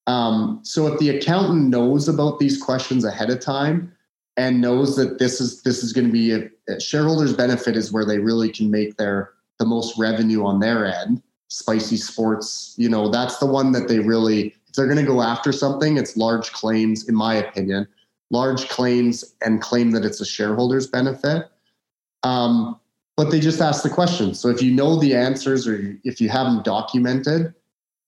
Um, 0.07 0.61
so 0.65 0.87
if 0.87 0.99
the 0.99 1.11
accountant 1.11 1.69
knows 1.69 2.09
about 2.09 2.39
these 2.39 2.61
questions 2.61 3.05
ahead 3.05 3.31
of 3.31 3.41
time 3.41 3.93
and 4.37 4.61
knows 4.61 4.97
that 4.97 5.19
this 5.19 5.41
is 5.41 5.63
this 5.63 5.83
is 5.83 5.93
going 5.93 6.07
to 6.07 6.13
be 6.13 6.33
a, 6.33 6.49
a 6.69 6.81
shareholders 6.81 7.33
benefit 7.35 7.77
is 7.77 7.93
where 7.93 8.05
they 8.05 8.19
really 8.19 8.51
can 8.51 8.71
make 8.71 8.97
their 8.97 9.33
the 9.59 9.67
most 9.67 9.99
revenue 9.99 10.45
on 10.45 10.61
their 10.61 10.87
end. 10.87 11.23
Spicy 11.49 11.99
Sports, 11.99 12.75
you 12.79 12.89
know, 12.89 13.11
that's 13.11 13.39
the 13.39 13.47
one 13.47 13.73
that 13.73 13.89
they 13.89 13.99
really 13.99 14.55
if 14.73 14.77
they're 14.77 14.87
going 14.87 14.97
to 14.97 15.05
go 15.05 15.21
after 15.21 15.53
something, 15.53 15.99
it's 15.99 16.17
large 16.17 16.51
claims, 16.53 17.07
in 17.09 17.15
my 17.15 17.35
opinion, 17.35 17.87
large 18.31 18.69
claims 18.71 19.35
and 19.43 19.61
claim 19.61 19.91
that 19.91 20.05
it's 20.05 20.21
a 20.23 20.25
shareholder's 20.25 20.87
benefit. 20.87 21.51
Um, 22.23 22.81
but 23.17 23.31
they 23.31 23.39
just 23.39 23.61
ask 23.61 23.83
the 23.83 23.91
question. 23.91 24.35
So 24.35 24.49
if 24.49 24.63
you 24.63 24.73
know 24.73 24.97
the 24.97 25.15
answers 25.15 25.69
or 25.69 25.99
if 26.05 26.23
you 26.23 26.31
have 26.31 26.47
them 26.47 26.63
documented, 26.63 27.53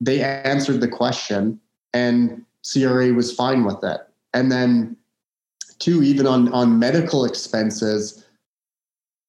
they 0.01 0.23
answered 0.23 0.81
the 0.81 0.89
question 0.89 1.61
and 1.93 2.45
CRA 2.65 3.13
was 3.13 3.33
fine 3.33 3.65
with 3.65 3.85
it. 3.85 4.01
And 4.33 4.51
then, 4.51 4.97
two, 5.85 6.03
even 6.03 6.27
on, 6.27 6.53
on 6.53 6.79
medical 6.79 7.25
expenses, 7.25 8.25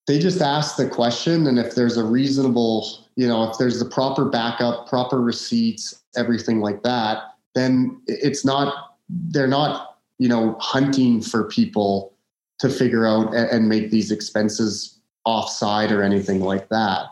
they 0.08 0.20
just 0.20 0.42
ask 0.42 0.78
the 0.78 0.88
question. 0.88 1.48
And 1.48 1.60
if 1.60 1.76
there's 1.76 1.98
a 1.98 2.04
reasonable, 2.06 2.88
you 3.16 3.28
know, 3.28 3.50
if 3.50 3.58
there's 3.58 3.80
the 3.80 3.90
proper 3.90 4.26
backup, 4.26 4.88
proper 4.88 5.20
receipts, 5.20 6.04
everything 6.16 6.62
like 6.62 6.84
that, 6.84 7.36
then 7.56 8.02
it's 8.08 8.46
not, 8.46 8.98
they're 9.10 9.48
not, 9.48 9.98
you 10.18 10.30
know, 10.30 10.56
hunting 10.60 11.22
for 11.22 11.44
people 11.46 12.14
to 12.60 12.70
figure 12.70 13.06
out 13.06 13.34
and, 13.36 13.50
and 13.50 13.70
make 13.70 13.92
these 13.92 14.12
expenses 14.12 15.00
offside 15.26 15.92
or 15.92 16.04
anything 16.04 16.40
like 16.40 16.70
that. 16.70 17.08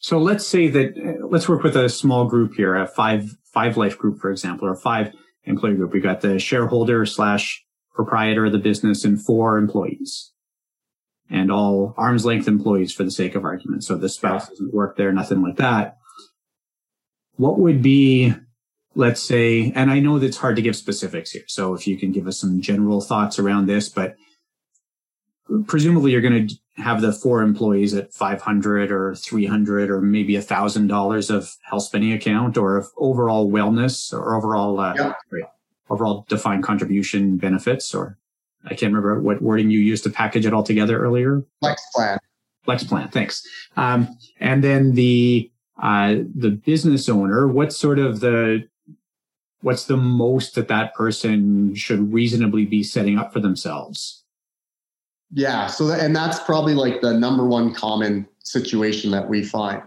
So 0.00 0.18
let's 0.18 0.46
say 0.46 0.68
that 0.68 0.96
uh, 0.96 1.26
let's 1.26 1.48
work 1.48 1.62
with 1.62 1.76
a 1.76 1.88
small 1.88 2.24
group 2.26 2.54
here, 2.54 2.76
a 2.76 2.86
five 2.86 3.36
five 3.44 3.76
life 3.76 3.96
group, 3.96 4.20
for 4.20 4.30
example, 4.30 4.68
or 4.68 4.76
five 4.76 5.12
employee 5.44 5.74
group. 5.74 5.92
We 5.92 6.00
got 6.00 6.20
the 6.20 6.38
shareholder 6.38 7.06
slash 7.06 7.64
proprietor 7.98 8.46
of 8.46 8.52
the 8.52 8.58
business 8.58 9.04
and 9.04 9.22
four 9.22 9.58
employees, 9.58 10.32
and 11.28 11.50
all 11.50 11.94
arm's 11.96 12.24
length 12.24 12.48
employees 12.48 12.92
for 12.92 13.04
the 13.04 13.10
sake 13.10 13.34
of 13.34 13.44
argument. 13.44 13.84
So 13.84 13.96
the 13.96 14.08
spouse 14.08 14.48
doesn't 14.48 14.72
work 14.72 14.96
there, 14.96 15.12
nothing 15.12 15.42
like 15.42 15.56
that 15.56 15.98
what 17.38 17.58
would 17.58 17.82
be, 17.82 18.34
let's 18.94 19.22
say, 19.22 19.72
and 19.74 19.90
I 19.90 20.00
know 20.00 20.18
that's 20.18 20.36
hard 20.36 20.56
to 20.56 20.62
give 20.62 20.76
specifics 20.76 21.30
here. 21.30 21.44
So 21.46 21.72
if 21.72 21.86
you 21.86 21.96
can 21.96 22.12
give 22.12 22.26
us 22.26 22.38
some 22.38 22.60
general 22.60 23.00
thoughts 23.00 23.38
around 23.38 23.66
this, 23.66 23.88
but 23.88 24.16
presumably 25.66 26.12
you're 26.12 26.20
going 26.20 26.48
to 26.48 26.54
have 26.82 27.00
the 27.00 27.12
four 27.12 27.42
employees 27.42 27.94
at 27.94 28.12
500 28.12 28.92
or 28.92 29.14
300 29.14 29.90
or 29.90 30.02
maybe 30.02 30.36
a 30.36 30.42
thousand 30.42 30.88
dollars 30.88 31.30
of 31.30 31.56
health 31.62 31.84
spending 31.84 32.12
account 32.12 32.58
or 32.58 32.76
of 32.76 32.88
overall 32.98 33.50
wellness 33.50 34.12
or 34.12 34.36
overall, 34.36 34.78
uh. 34.78 34.94
Overall 35.90 36.26
defined 36.28 36.64
contribution 36.64 37.36
benefits 37.36 37.94
or 37.94 38.18
I 38.64 38.70
can't 38.70 38.92
remember 38.92 39.20
what 39.20 39.40
wording 39.40 39.70
you 39.70 39.78
used 39.78 40.04
to 40.04 40.10
package 40.10 40.44
it 40.44 40.52
all 40.52 40.62
together 40.62 40.98
earlier. 40.98 41.42
Flex 41.60 41.82
plan. 41.94 42.18
Flex 42.64 42.84
plan. 42.84 43.08
Thanks. 43.08 43.46
Um, 43.76 44.18
and 44.40 44.62
then 44.62 44.92
the 44.92 45.50
uh, 45.80 46.16
the 46.34 46.50
business 46.50 47.08
owner, 47.08 47.46
what's 47.46 47.76
sort 47.76 47.98
of 47.98 48.20
the 48.20 48.68
what's 49.62 49.84
the 49.84 49.96
most 49.96 50.54
that 50.54 50.68
that 50.68 50.94
person 50.94 51.74
should 51.74 52.12
reasonably 52.12 52.64
be 52.64 52.82
setting 52.82 53.18
up 53.18 53.32
for 53.32 53.40
themselves? 53.40 54.24
Yeah, 55.32 55.66
so 55.66 55.86
that, 55.88 56.00
and 56.00 56.14
that's 56.14 56.40
probably 56.40 56.74
like 56.74 57.00
the 57.00 57.12
number 57.12 57.46
one 57.46 57.74
common 57.74 58.26
situation 58.42 59.10
that 59.10 59.28
we 59.28 59.44
find. 59.44 59.82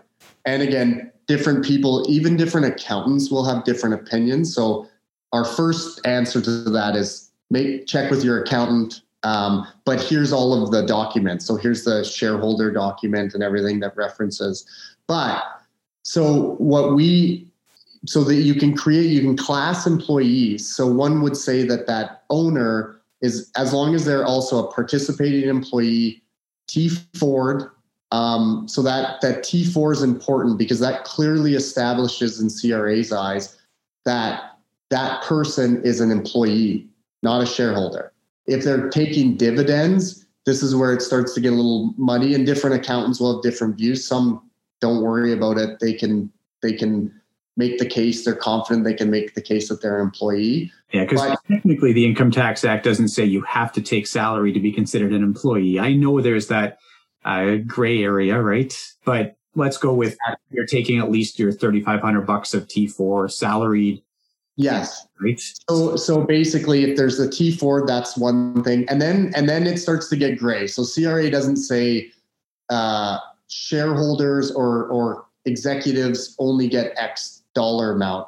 And 0.46 0.62
again, 0.62 1.12
different 1.28 1.66
people, 1.66 2.06
even 2.08 2.38
different 2.38 2.68
accountants 2.68 3.32
will 3.32 3.44
have 3.46 3.64
different 3.64 3.96
opinions. 3.96 4.54
So 4.54 4.88
our 5.34 5.46
first 5.46 6.06
answer 6.06 6.42
to 6.42 6.52
that 6.70 6.96
is 6.96 7.32
make 7.50 7.88
check 7.88 8.10
with 8.10 8.24
your 8.24 8.44
accountant. 8.44 9.02
Um, 9.24 9.68
but 9.86 10.02
here's 10.02 10.34
all 10.34 10.64
of 10.64 10.72
the 10.72 10.82
documents. 10.86 11.46
So 11.46 11.56
here's 11.56 11.84
the 11.84 12.04
shareholder 12.04 12.72
document 12.72 13.34
and 13.34 13.44
everything 13.44 13.80
that 13.82 13.96
references. 13.96 14.66
But 15.08 15.44
so 16.04 16.56
what 16.56 16.96
we 16.96 17.48
so 18.08 18.24
that 18.24 18.36
you 18.36 18.56
can 18.56 18.76
create 18.76 19.12
you 19.12 19.22
can 19.22 19.38
class 19.38 19.86
employees. 19.86 20.68
So 20.68 20.88
one 20.88 21.22
would 21.22 21.38
say 21.38 21.64
that 21.64 21.86
that 21.88 22.24
owner 22.30 23.02
is 23.22 23.52
as 23.56 23.74
long 23.74 23.94
as 23.94 24.06
they're 24.06 24.26
also 24.26 24.66
a 24.66 24.72
participating 24.72 25.48
employee, 25.48 26.24
T 26.68 26.90
Ford. 27.16 27.70
Um, 28.12 28.68
so 28.68 28.82
that 28.82 29.22
that 29.22 29.44
T4 29.44 29.94
is 29.94 30.04
important 30.04 30.58
because 30.58 30.80
that 30.80 31.06
clearly 31.06 31.54
establishes 31.54 32.42
in 32.42 32.50
CRA's 32.50 33.14
eyes 33.14 33.58
that 34.04 34.51
that 34.92 35.24
person 35.24 35.82
is 35.84 36.00
an 36.00 36.12
employee, 36.12 36.88
not 37.24 37.42
a 37.42 37.46
shareholder. 37.46 38.14
If 38.46 38.64
they're 38.64 38.90
taking 38.90 39.38
dividends, 39.38 40.26
this 40.46 40.62
is 40.62 40.76
where 40.76 40.94
it 40.94 41.02
starts 41.02 41.34
to 41.34 41.42
get 41.42 41.54
a 41.54 41.56
little 41.56 41.94
muddy, 41.98 42.36
and 42.36 42.46
different 42.46 42.76
accountants 42.76 43.20
will 43.20 43.36
have 43.36 43.42
different 43.42 43.78
views. 43.78 44.08
Some 44.08 44.50
don't 44.80 45.02
worry 45.02 45.34
about 45.34 45.58
it; 45.58 45.80
they 45.80 45.94
can 45.94 46.32
they 46.62 46.74
can 46.74 47.12
make 47.58 47.80
the 47.80 47.86
case. 47.86 48.26
They're 48.26 48.36
confident 48.36 48.84
they 48.84 48.94
can 48.94 49.10
make 49.10 49.34
the 49.34 49.42
case 49.42 49.70
that 49.70 49.82
they're 49.82 50.00
an 50.00 50.06
employee. 50.06 50.72
Yeah, 50.92 51.06
because 51.06 51.38
technically 51.50 51.94
the 51.94 52.06
Income 52.06 52.32
Tax 52.32 52.66
Act 52.66 52.84
doesn't 52.84 53.10
say 53.10 53.24
you 53.24 53.42
have 53.44 53.72
to 53.74 53.82
take 53.82 54.08
salary 54.08 54.52
to 54.52 54.60
be 54.60 54.72
considered 54.72 55.14
an 55.14 55.24
employee. 55.24 55.80
I 55.80 55.94
know 55.94 56.20
there's 56.20 56.48
that 56.48 56.80
uh, 57.24 57.58
gray 57.66 58.04
area, 58.04 58.42
right? 58.42 58.74
But 59.06 59.38
let's 59.56 59.78
go 59.78 59.94
with 59.94 60.18
you're 60.50 60.66
taking 60.66 61.00
at 61.00 61.12
least 61.12 61.40
your 61.40 61.52
3,500 61.52 62.22
bucks 62.22 62.54
of 62.54 62.68
T4 62.68 63.32
salaried. 63.32 64.04
Yes. 64.58 65.08
Right. 65.20 65.40
So, 65.70 65.96
so 65.96 66.24
basically, 66.24 66.84
if 66.84 66.98
there's 66.98 67.20
a 67.20 67.28
T4, 67.28 67.88
that's 67.88 68.18
one 68.18 68.64
thing, 68.64 68.86
and 68.90 69.02
then 69.02 69.32
and 69.36 69.48
then 69.48 69.66
it 69.66 69.78
starts 69.78 70.10
to 70.10 70.16
get 70.16 70.38
gray. 70.38 70.68
So 70.68 70.84
CRA 70.86 71.32
doesn't 71.32 71.58
say 71.58 72.12
uh, 72.70 73.18
shareholders 73.48 74.52
or 74.52 74.86
or 74.88 75.26
executives 75.46 76.36
only 76.38 76.68
get 76.68 76.94
X 76.98 77.44
dollar 77.56 77.94
amount. 77.94 78.28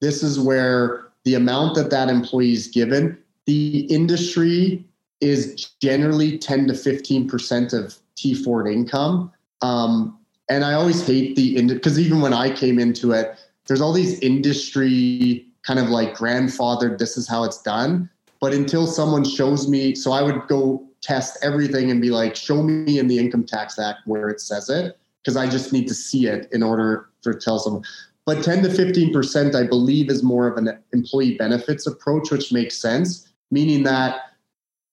This 0.00 0.22
is 0.22 0.38
where 0.38 1.04
the 1.24 1.34
amount 1.34 1.74
that 1.74 1.90
that 1.90 2.08
employee 2.08 2.52
is 2.52 2.68
given, 2.68 3.18
the 3.46 3.80
industry 3.86 4.84
is 5.20 5.70
generally 5.80 6.38
10 6.38 6.68
to 6.68 6.74
15% 6.74 7.72
of 7.72 7.96
T4 8.16 8.72
income. 8.72 9.32
Um, 9.62 10.18
and 10.50 10.64
I 10.64 10.74
always 10.74 11.06
hate 11.06 11.36
the, 11.36 11.66
because 11.66 11.98
even 11.98 12.20
when 12.20 12.34
I 12.34 12.54
came 12.54 12.78
into 12.78 13.12
it, 13.12 13.38
there's 13.66 13.80
all 13.80 13.92
these 13.92 14.18
industry 14.20 15.46
kind 15.66 15.78
of 15.78 15.88
like 15.88 16.14
grandfathered, 16.14 16.98
this 16.98 17.16
is 17.16 17.28
how 17.28 17.44
it's 17.44 17.60
done. 17.62 18.08
But 18.40 18.52
until 18.52 18.86
someone 18.86 19.24
shows 19.24 19.68
me, 19.68 19.94
so 19.94 20.12
I 20.12 20.22
would 20.22 20.46
go 20.48 20.86
test 21.00 21.38
everything 21.42 21.90
and 21.90 22.00
be 22.00 22.10
like, 22.10 22.36
show 22.36 22.62
me 22.62 22.98
in 22.98 23.08
the 23.08 23.18
Income 23.18 23.44
Tax 23.44 23.78
Act 23.78 24.00
where 24.06 24.28
it 24.28 24.40
says 24.40 24.68
it, 24.68 24.98
because 25.22 25.36
I 25.36 25.48
just 25.48 25.72
need 25.72 25.88
to 25.88 25.94
see 25.94 26.26
it 26.26 26.48
in 26.52 26.62
order 26.62 27.08
to 27.22 27.34
tell 27.34 27.58
someone. 27.58 27.82
But 28.26 28.42
10 28.42 28.62
to 28.62 28.68
15%, 28.68 29.54
I 29.54 29.66
believe, 29.66 30.10
is 30.10 30.22
more 30.22 30.46
of 30.46 30.56
an 30.56 30.78
employee 30.92 31.36
benefits 31.36 31.86
approach, 31.86 32.30
which 32.30 32.52
makes 32.52 32.78
sense, 32.78 33.32
meaning 33.50 33.82
that 33.84 34.20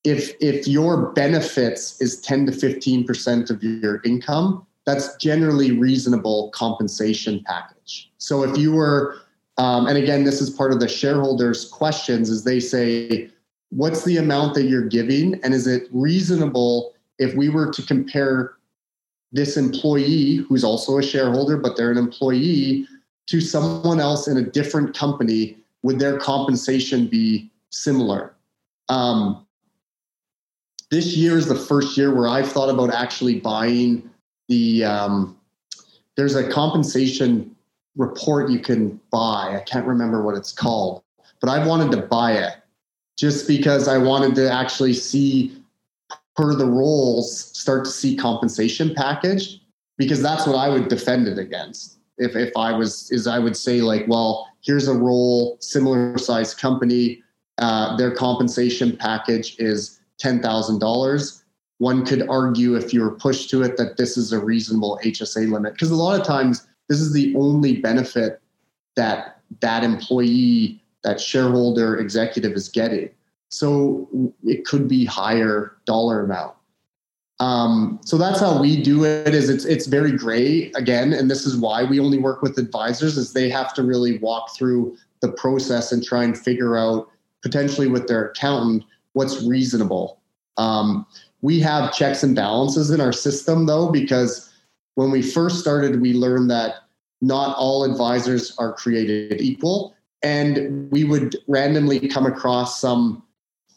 if 0.03 0.33
if 0.41 0.67
your 0.67 1.11
benefits 1.11 2.01
is 2.01 2.19
10 2.21 2.47
to 2.47 2.51
15% 2.51 3.49
of 3.49 3.63
your 3.63 4.01
income, 4.03 4.65
that's 4.85 5.15
generally 5.17 5.71
reasonable 5.71 6.49
compensation 6.53 7.43
package. 7.45 8.11
So 8.17 8.43
if 8.43 8.57
you 8.57 8.71
were, 8.71 9.20
um, 9.57 9.87
and 9.87 9.97
again, 9.97 10.23
this 10.23 10.41
is 10.41 10.49
part 10.49 10.71
of 10.71 10.79
the 10.79 10.87
shareholders' 10.87 11.69
questions, 11.69 12.29
is 12.29 12.43
they 12.43 12.59
say, 12.59 13.29
what's 13.69 14.03
the 14.03 14.17
amount 14.17 14.53
that 14.55 14.63
you're 14.63 14.87
giving, 14.87 15.41
and 15.43 15.53
is 15.53 15.67
it 15.67 15.87
reasonable 15.91 16.93
if 17.19 17.35
we 17.35 17.49
were 17.49 17.71
to 17.71 17.81
compare 17.83 18.55
this 19.31 19.57
employee 19.57 20.37
who's 20.37 20.63
also 20.63 20.97
a 20.97 21.03
shareholder, 21.03 21.57
but 21.57 21.77
they're 21.77 21.91
an 21.91 21.97
employee 21.97 22.87
to 23.27 23.39
someone 23.39 23.99
else 23.99 24.27
in 24.27 24.37
a 24.37 24.41
different 24.41 24.95
company, 24.95 25.57
would 25.83 25.99
their 25.99 26.17
compensation 26.17 27.07
be 27.07 27.49
similar? 27.69 28.33
Um, 28.89 29.45
this 30.89 31.15
year 31.15 31.37
is 31.37 31.47
the 31.47 31.55
first 31.55 31.97
year 31.97 32.13
where 32.13 32.27
I've 32.27 32.51
thought 32.51 32.69
about 32.69 32.93
actually 32.93 33.39
buying 33.39 34.09
the. 34.49 34.83
Um, 34.83 35.37
there's 36.17 36.35
a 36.35 36.49
compensation 36.51 37.55
report 37.95 38.49
you 38.49 38.59
can 38.59 38.99
buy. 39.11 39.55
I 39.55 39.63
can't 39.65 39.85
remember 39.85 40.21
what 40.21 40.35
it's 40.35 40.51
called, 40.51 41.03
but 41.39 41.49
I 41.49 41.65
wanted 41.65 41.91
to 41.91 42.07
buy 42.07 42.33
it 42.33 42.53
just 43.17 43.47
because 43.47 43.87
I 43.87 43.97
wanted 43.97 44.35
to 44.35 44.51
actually 44.51 44.93
see 44.93 45.57
per 46.35 46.55
the 46.55 46.65
roles 46.65 47.57
start 47.57 47.85
to 47.85 47.91
see 47.91 48.15
compensation 48.15 48.93
package 48.95 49.61
because 49.97 50.21
that's 50.21 50.47
what 50.47 50.55
I 50.55 50.69
would 50.69 50.87
defend 50.87 51.27
it 51.27 51.37
against 51.37 51.97
if 52.21 52.35
if 52.35 52.55
I 52.55 52.71
was 52.71 53.11
is 53.11 53.27
I 53.27 53.39
would 53.39 53.57
say 53.57 53.81
like, 53.81 54.05
well, 54.07 54.47
here's 54.61 54.87
a 54.87 54.93
role, 54.93 55.57
similar 55.59 56.17
size 56.17 56.53
company, 56.53 57.23
uh, 57.57 57.97
their 57.97 58.11
compensation 58.11 58.95
package 58.95 59.55
is 59.59 59.99
ten 60.17 60.41
thousand 60.41 60.79
dollars. 60.79 61.43
One 61.79 62.05
could 62.05 62.29
argue 62.29 62.75
if 62.75 62.93
you 62.93 63.01
were 63.01 63.11
pushed 63.11 63.49
to 63.49 63.63
it 63.63 63.75
that 63.77 63.97
this 63.97 64.15
is 64.15 64.31
a 64.31 64.39
reasonable 64.39 64.99
HSA 65.03 65.51
limit 65.51 65.73
because 65.73 65.89
a 65.89 65.95
lot 65.95 66.19
of 66.19 66.25
times 66.25 66.67
this 66.89 66.99
is 66.99 67.13
the 67.13 67.33
only 67.35 67.77
benefit 67.77 68.41
that 68.95 69.41
that 69.59 69.83
employee, 69.83 70.81
that 71.03 71.19
shareholder, 71.19 71.97
executive 71.97 72.53
is 72.53 72.69
getting. 72.69 73.09
So 73.49 74.07
it 74.43 74.65
could 74.65 74.87
be 74.87 75.03
higher 75.05 75.75
dollar 75.85 76.23
amount. 76.23 76.55
Um, 77.41 77.99
so 78.05 78.17
that's 78.17 78.39
how 78.39 78.61
we 78.61 78.81
do 78.81 79.03
it. 79.03 79.33
Is 79.33 79.49
it's 79.49 79.65
it's 79.65 79.87
very 79.87 80.11
gray 80.11 80.71
again, 80.75 81.11
and 81.11 81.29
this 81.29 81.45
is 81.45 81.57
why 81.57 81.83
we 81.83 81.99
only 81.99 82.19
work 82.19 82.41
with 82.41 82.57
advisors. 82.59 83.17
Is 83.17 83.33
they 83.33 83.49
have 83.49 83.73
to 83.73 83.83
really 83.83 84.19
walk 84.19 84.55
through 84.55 84.95
the 85.21 85.31
process 85.31 85.91
and 85.91 86.03
try 86.03 86.23
and 86.23 86.37
figure 86.37 86.77
out 86.77 87.09
potentially 87.41 87.87
with 87.87 88.07
their 88.07 88.29
accountant 88.29 88.83
what's 89.13 89.43
reasonable. 89.43 90.19
Um, 90.57 91.05
we 91.41 91.59
have 91.61 91.93
checks 91.93 92.21
and 92.21 92.35
balances 92.35 92.91
in 92.91 93.01
our 93.01 93.11
system 93.11 93.65
though, 93.65 93.91
because 93.91 94.50
when 94.95 95.11
we 95.11 95.21
first 95.21 95.59
started, 95.59 96.01
we 96.01 96.13
learned 96.13 96.49
that 96.51 96.75
not 97.21 97.55
all 97.57 97.83
advisors 97.83 98.55
are 98.57 98.73
created 98.73 99.41
equal, 99.41 99.95
and 100.23 100.91
we 100.91 101.03
would 101.03 101.35
randomly 101.47 102.07
come 102.07 102.25
across 102.25 102.79
some 102.81 103.23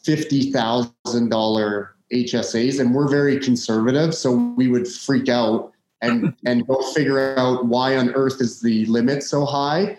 fifty 0.03 0.51
thousand 0.51 1.29
dollar 1.29 1.95
HSAs, 2.13 2.79
and 2.79 2.93
we're 2.93 3.07
very 3.07 3.39
conservative, 3.39 4.13
so 4.13 4.53
we 4.57 4.67
would 4.67 4.87
freak 4.87 5.29
out 5.29 5.71
and 6.01 6.35
and 6.45 6.67
go 6.67 6.81
figure 6.93 7.37
out 7.37 7.65
why 7.65 7.95
on 7.95 8.13
earth 8.13 8.41
is 8.41 8.61
the 8.61 8.85
limit 8.87 9.23
so 9.23 9.45
high. 9.45 9.97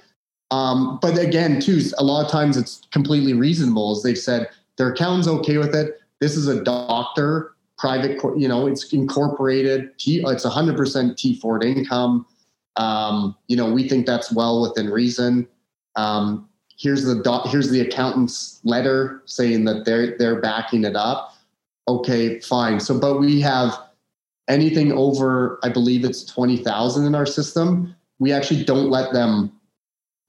Um, 0.52 0.98
but 1.02 1.18
again, 1.18 1.60
too, 1.60 1.82
a 1.98 2.04
lot 2.04 2.24
of 2.24 2.30
times 2.30 2.56
it's 2.56 2.82
completely 2.92 3.32
reasonable, 3.32 3.92
as 3.92 4.02
they've 4.02 4.18
said 4.18 4.48
their 4.76 4.92
accountant's 4.92 5.26
okay 5.26 5.58
with 5.58 5.74
it. 5.74 6.00
This 6.20 6.36
is 6.36 6.46
a 6.48 6.62
doctor, 6.62 7.55
private, 7.78 8.20
you 8.36 8.48
know, 8.48 8.66
it's 8.66 8.92
incorporated. 8.92 9.90
It's 9.98 10.46
100% 10.46 10.76
T4 10.76 11.64
income. 11.64 12.26
Um, 12.76 13.36
you 13.48 13.56
know, 13.56 13.72
we 13.72 13.88
think 13.88 14.06
that's 14.06 14.32
well 14.32 14.62
within 14.62 14.90
reason. 14.90 15.48
Um, 15.96 16.48
here's 16.78 17.04
the 17.04 17.22
doc, 17.22 17.46
here's 17.48 17.70
the 17.70 17.80
accountant's 17.80 18.60
letter 18.64 19.22
saying 19.24 19.64
that 19.64 19.86
they're 19.86 20.16
they're 20.18 20.40
backing 20.40 20.84
it 20.84 20.94
up 20.94 21.36
okay, 21.88 22.40
fine. 22.40 22.80
So, 22.80 22.98
but 22.98 23.18
we 23.20 23.40
have 23.40 23.78
anything 24.48 24.92
over, 24.92 25.58
I 25.62 25.68
believe 25.68 26.04
it's 26.04 26.24
20,000 26.24 27.06
in 27.06 27.14
our 27.14 27.26
system. 27.26 27.94
We 28.18 28.32
actually 28.32 28.64
don't 28.64 28.90
let 28.90 29.12
them 29.12 29.52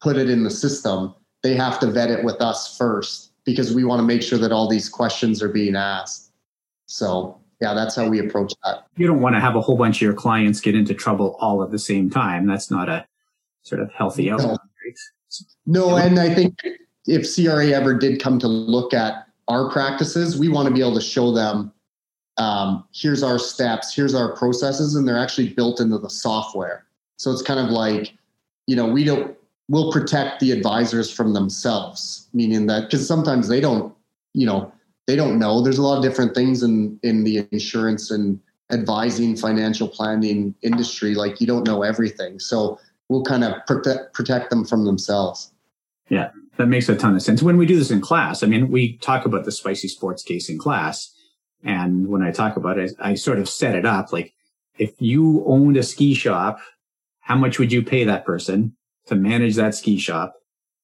put 0.02 0.18
it 0.18 0.30
in 0.30 0.44
the 0.44 0.52
system. 0.52 1.14
They 1.44 1.56
have 1.56 1.80
to 1.80 1.88
vet 1.88 2.12
it 2.12 2.24
with 2.24 2.42
us 2.42 2.78
first 2.78 3.32
because 3.46 3.74
we 3.74 3.84
want 3.84 4.00
to 4.00 4.04
make 4.04 4.22
sure 4.22 4.40
that 4.40 4.52
all 4.52 4.68
these 4.68 4.90
questions 4.90 5.42
are 5.42 5.50
being 5.50 5.76
asked. 5.76 6.27
So, 6.88 7.40
yeah, 7.62 7.74
that's 7.74 7.96
how 7.96 8.08
we 8.08 8.20
approach 8.20 8.54
that. 8.64 8.86
You 8.96 9.08
don't 9.08 9.22
want 9.22 9.36
to 9.36 9.40
have 9.40 9.56
a 9.56 9.62
whole 9.62 9.78
bunch 9.78 9.98
of 9.98 10.02
your 10.02 10.14
clients 10.14 10.60
get 10.60 10.76
into 10.76 10.94
trouble 10.94 11.38
all 11.40 11.64
at 11.64 11.72
the 11.72 11.80
same 11.80 12.10
time. 12.10 12.48
That's 12.48 12.72
not 12.72 12.90
a 12.90 13.06
sort 13.64 13.82
of 13.82 13.92
healthy 13.92 14.32
outcome. 14.32 14.58
No, 15.66 15.98
and 15.98 16.20
I 16.20 16.34
think 16.34 16.58
if 17.06 17.28
CRA 17.34 17.68
ever 17.68 17.94
did 17.94 18.22
come 18.22 18.40
to 18.40 18.48
look 18.48 18.94
at 18.94 19.28
our 19.48 19.70
practices, 19.70 20.38
we 20.38 20.50
want 20.50 20.68
to 20.68 20.74
be 20.74 20.80
able 20.80 20.96
to 20.96 21.02
show 21.02 21.32
them 21.32 21.72
um, 22.38 22.86
here's 22.94 23.24
our 23.24 23.40
steps, 23.40 23.94
here's 23.94 24.14
our 24.14 24.36
processes, 24.36 24.96
and 24.96 25.08
they're 25.08 25.18
actually 25.18 25.50
built 25.50 25.80
into 25.80 25.98
the 25.98 26.10
software. 26.10 26.86
So 27.18 27.32
it's 27.32 27.42
kind 27.42 27.60
of 27.60 27.72
like, 27.72 28.14
you 28.68 28.76
know, 28.76 28.86
we 28.86 29.04
don't, 29.04 29.36
we'll 29.70 29.92
protect 29.92 30.40
the 30.40 30.52
advisors 30.52 31.12
from 31.12 31.34
themselves, 31.34 32.30
meaning 32.34 32.68
that 32.68 32.84
because 32.84 33.08
sometimes 33.08 33.48
they 33.48 33.60
don't, 33.60 33.94
you 34.34 34.46
know, 34.46 34.72
they 35.08 35.16
don't 35.16 35.40
know. 35.40 35.62
There's 35.62 35.78
a 35.78 35.84
lot 35.84 35.98
of 35.98 36.04
different 36.04 36.36
things 36.36 36.62
in 36.62 37.00
in 37.02 37.24
the 37.24 37.48
insurance 37.52 38.12
and 38.12 38.40
advising 38.72 39.36
financial 39.36 39.88
planning 39.88 40.54
industry, 40.62 41.16
like 41.16 41.40
you 41.42 41.48
don't 41.48 41.66
know 41.66 41.84
everything. 41.84 42.40
So 42.40 42.80
we'll 43.10 43.24
kind 43.24 43.44
of 43.44 43.54
protect 43.66 44.14
protect 44.14 44.50
them 44.50 44.66
from 44.66 44.86
themselves. 44.86 45.52
Yeah, 46.10 46.30
that 46.58 46.68
makes 46.68 46.90
a 46.90 46.96
ton 46.96 47.16
of 47.16 47.22
sense. 47.22 47.42
When 47.42 47.58
we 47.58 47.66
do 47.66 47.78
this 47.78 47.92
in 47.92 48.02
class, 48.02 48.44
I 48.44 48.48
mean, 48.48 48.70
we 48.70 48.98
talk 48.98 49.26
about 49.26 49.46
the 49.46 49.52
spicy 49.52 49.88
sports 49.88 50.24
case 50.24 50.50
in 50.50 50.58
class. 50.58 51.14
And 51.64 52.08
when 52.08 52.22
I 52.22 52.32
talk 52.32 52.56
about 52.56 52.78
it, 52.78 52.94
I 53.00 53.16
sort 53.16 53.40
of 53.40 53.50
set 53.50 53.76
it 53.76 53.86
up 53.86 54.14
like 54.14 54.34
if 54.78 54.94
you 55.00 55.44
owned 55.46 55.76
a 55.78 55.84
ski 55.84 56.14
shop, 56.14 56.60
how 57.22 57.36
much 57.36 57.60
would 57.60 57.72
you 57.72 57.82
pay 57.82 58.04
that 58.04 58.26
person 58.26 58.76
to 59.08 59.16
manage 59.16 59.56
that 59.56 59.74
ski 59.74 59.98
shop? 59.98 60.36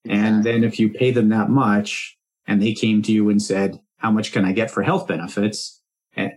And 0.05 0.43
then 0.43 0.63
if 0.63 0.79
you 0.79 0.89
pay 0.89 1.11
them 1.11 1.29
that 1.29 1.49
much 1.49 2.17
and 2.47 2.61
they 2.61 2.73
came 2.73 3.01
to 3.03 3.11
you 3.11 3.29
and 3.29 3.41
said, 3.41 3.79
how 4.03 4.11
much 4.11 4.33
can 4.33 4.43
I 4.43 4.51
get 4.51 4.69
for 4.69 4.83
health 4.83 5.07
benefits? 5.07 5.81
And, 6.15 6.33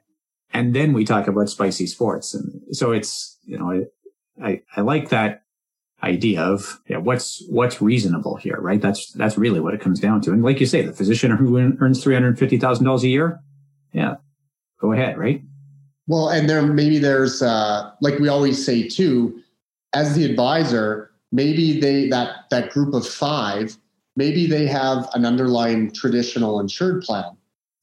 and 0.53 0.75
then 0.75 0.93
we 0.93 1.05
talk 1.05 1.27
about 1.27 1.51
spicy 1.51 1.87
sports. 1.87 2.33
And 2.33 2.63
so 2.75 2.93
it's, 2.93 3.39
you 3.45 3.59
know, 3.59 3.71
I, 3.73 4.47
I, 4.49 4.63
I 4.77 4.81
like 4.83 5.09
that 5.09 5.43
idea 6.03 6.43
of 6.43 6.81
yeah, 6.89 6.99
what's 6.99 7.43
what's 7.49 7.83
reasonable 7.83 8.37
here, 8.37 8.59
right? 8.61 8.81
That's 8.81 9.13
that's 9.13 9.37
really 9.37 9.61
what 9.61 9.75
it 9.75 9.81
comes 9.81 9.99
down 9.99 10.21
to. 10.23 10.33
And 10.33 10.45
like 10.45 10.61
you 10.61 10.67
say, 10.67 10.83
the 10.83 10.93
physician 10.93 11.33
who 11.33 11.59
earns 11.81 12.03
three 12.03 12.15
hundred 12.15 12.39
fifty 12.39 12.59
thousand 12.59 12.85
dollars 12.85 13.03
a 13.03 13.09
year, 13.09 13.41
yeah, 13.93 14.17
go 14.81 14.93
ahead, 14.93 15.19
right? 15.19 15.43
Well, 16.07 16.29
and 16.29 16.49
there 16.49 16.63
maybe 16.63 16.99
there's 16.99 17.43
uh, 17.43 17.91
like 18.01 18.19
we 18.21 18.29
always 18.29 18.65
say 18.65 18.87
too, 18.87 19.43
as 19.93 20.15
the 20.15 20.25
advisor, 20.25 21.11
maybe 21.33 21.81
they 21.81 22.09
that 22.11 22.49
that 22.51 22.71
group 22.71 22.95
of 22.95 23.07
five, 23.09 23.77
maybe 24.15 24.47
they 24.47 24.67
have 24.67 25.09
an 25.15 25.25
underlying 25.25 25.91
traditional 25.91 26.61
insured 26.61 27.03
plan. 27.03 27.37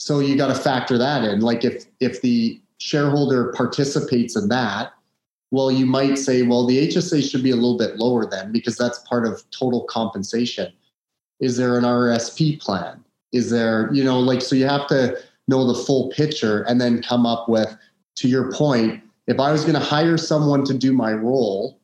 So 0.04 0.20
you 0.20 0.36
got 0.36 0.48
to 0.48 0.56
factor 0.56 0.98
that 0.98 1.24
in. 1.24 1.40
Like 1.40 1.64
if 1.64 1.86
if 2.02 2.22
the 2.22 2.60
shareholder 2.78 3.54
participates 3.54 4.36
in 4.36 4.50
that, 4.50 4.92
well, 5.52 5.72
you 5.72 5.86
might 5.86 6.18
say, 6.18 6.42
well, 6.42 6.66
the 6.66 6.90
HSA 6.90 7.24
should 7.32 7.42
be 7.42 7.52
a 7.52 7.56
little 7.56 7.78
bit 7.78 7.96
lower 7.96 8.30
then 8.30 8.52
because 8.52 8.76
that's 8.76 9.00
part 9.08 9.26
of 9.26 9.42
total 9.52 9.86
compensation. 9.86 10.74
Is 11.40 11.56
there 11.56 11.78
an 11.78 11.86
RSP 11.86 12.60
plan? 12.60 13.02
Is 13.32 13.50
there, 13.50 13.90
you 13.94 14.04
know, 14.04 14.20
like, 14.20 14.42
so 14.42 14.58
you 14.58 14.68
have 14.68 14.88
to 14.88 15.18
know 15.48 15.66
the 15.66 15.82
full 15.86 16.10
picture 16.10 16.64
and 16.64 16.82
then 16.82 17.02
come 17.02 17.26
up 17.26 17.48
with, 17.48 17.74
to 18.18 18.28
your 18.28 18.52
point, 18.52 19.02
if 19.28 19.40
I 19.40 19.54
was 19.54 19.62
going 19.62 19.76
to 19.76 19.80
hire 19.80 20.18
someone 20.18 20.66
to 20.66 20.74
do 20.74 20.92
my 20.92 21.14
role, 21.14 21.80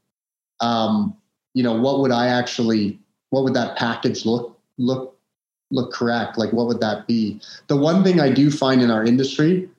um, 0.59 1.15
you 1.53 1.63
know, 1.63 1.73
what 1.73 2.01
would 2.01 2.11
I 2.11 2.27
actually, 2.27 2.99
what 3.29 3.45
would 3.45 3.53
that 3.53 3.77
package 3.77 4.25
look, 4.25 4.59
look, 4.77 5.18
look 5.71 5.93
correct? 5.93 6.37
Like, 6.37 6.51
what 6.53 6.67
would 6.67 6.81
that 6.81 7.07
be? 7.07 7.39
The 7.67 7.77
one 7.77 8.03
thing 8.03 8.19
I 8.19 8.29
do 8.29 8.49
find 8.51 8.81
in 8.81 8.91
our 8.91 9.03
industry 9.03 9.69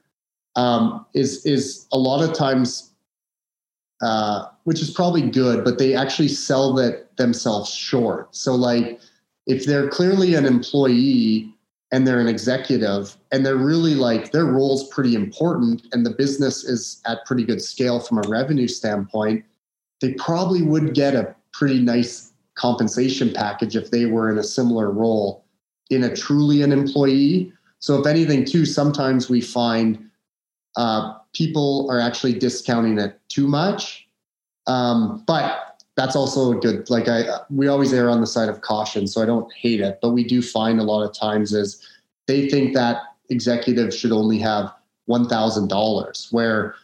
um, 0.56 1.06
is, 1.14 1.44
is 1.44 1.86
a 1.92 1.98
lot 1.98 2.22
of 2.22 2.34
times 2.34 2.90
uh, 4.02 4.46
which 4.64 4.80
is 4.80 4.90
probably 4.90 5.22
good, 5.22 5.62
but 5.64 5.78
they 5.78 5.94
actually 5.94 6.28
sell 6.28 6.72
that 6.72 7.14
themselves 7.16 7.72
short. 7.72 8.34
So 8.34 8.54
like 8.54 8.98
if 9.46 9.66
they're 9.66 9.88
clearly 9.88 10.34
an 10.34 10.46
employee 10.46 11.52
and 11.92 12.06
they're 12.06 12.20
an 12.20 12.28
executive 12.28 13.16
and 13.30 13.44
they're 13.44 13.56
really 13.56 13.94
like 13.94 14.32
their 14.32 14.46
role's 14.46 14.88
pretty 14.88 15.14
important 15.14 15.86
and 15.92 16.06
the 16.06 16.10
business 16.10 16.64
is 16.64 17.02
at 17.06 17.24
pretty 17.26 17.44
good 17.44 17.60
scale 17.60 18.00
from 18.00 18.18
a 18.18 18.28
revenue 18.28 18.68
standpoint, 18.68 19.44
they 20.00 20.14
probably 20.14 20.62
would 20.62 20.94
get 20.94 21.14
a 21.14 21.34
pretty 21.52 21.80
nice 21.80 22.32
compensation 22.54 23.32
package 23.34 23.76
if 23.76 23.90
they 23.90 24.06
were 24.06 24.30
in 24.30 24.38
a 24.38 24.44
similar 24.44 24.90
role 24.90 25.44
in 25.90 26.04
a 26.04 26.16
truly 26.16 26.62
an 26.62 26.72
employee. 26.72 27.52
So 27.80 28.00
if 28.00 28.06
anything, 28.06 28.44
too, 28.44 28.64
sometimes 28.64 29.28
we 29.28 29.40
find 29.40 30.10
uh, 30.76 31.14
people 31.34 31.88
are 31.90 32.00
actually 32.00 32.34
discounting 32.34 32.98
it 32.98 33.20
too 33.28 33.46
much. 33.46 34.06
Um, 34.66 35.24
but 35.26 35.82
that's 35.96 36.16
also 36.16 36.52
a 36.52 36.60
good, 36.60 36.88
like 36.88 37.08
I, 37.08 37.24
we 37.50 37.68
always 37.68 37.92
err 37.92 38.08
on 38.08 38.20
the 38.20 38.26
side 38.26 38.48
of 38.48 38.60
caution. 38.60 39.06
So 39.06 39.22
I 39.22 39.26
don't 39.26 39.52
hate 39.52 39.80
it, 39.80 39.98
but 40.00 40.10
we 40.10 40.24
do 40.24 40.40
find 40.40 40.80
a 40.80 40.84
lot 40.84 41.02
of 41.02 41.12
times 41.12 41.52
is 41.52 41.86
they 42.26 42.48
think 42.48 42.74
that 42.74 43.02
executives 43.28 43.96
should 43.96 44.12
only 44.12 44.38
have 44.38 44.72
$1,000 45.08 46.32
where, 46.32 46.74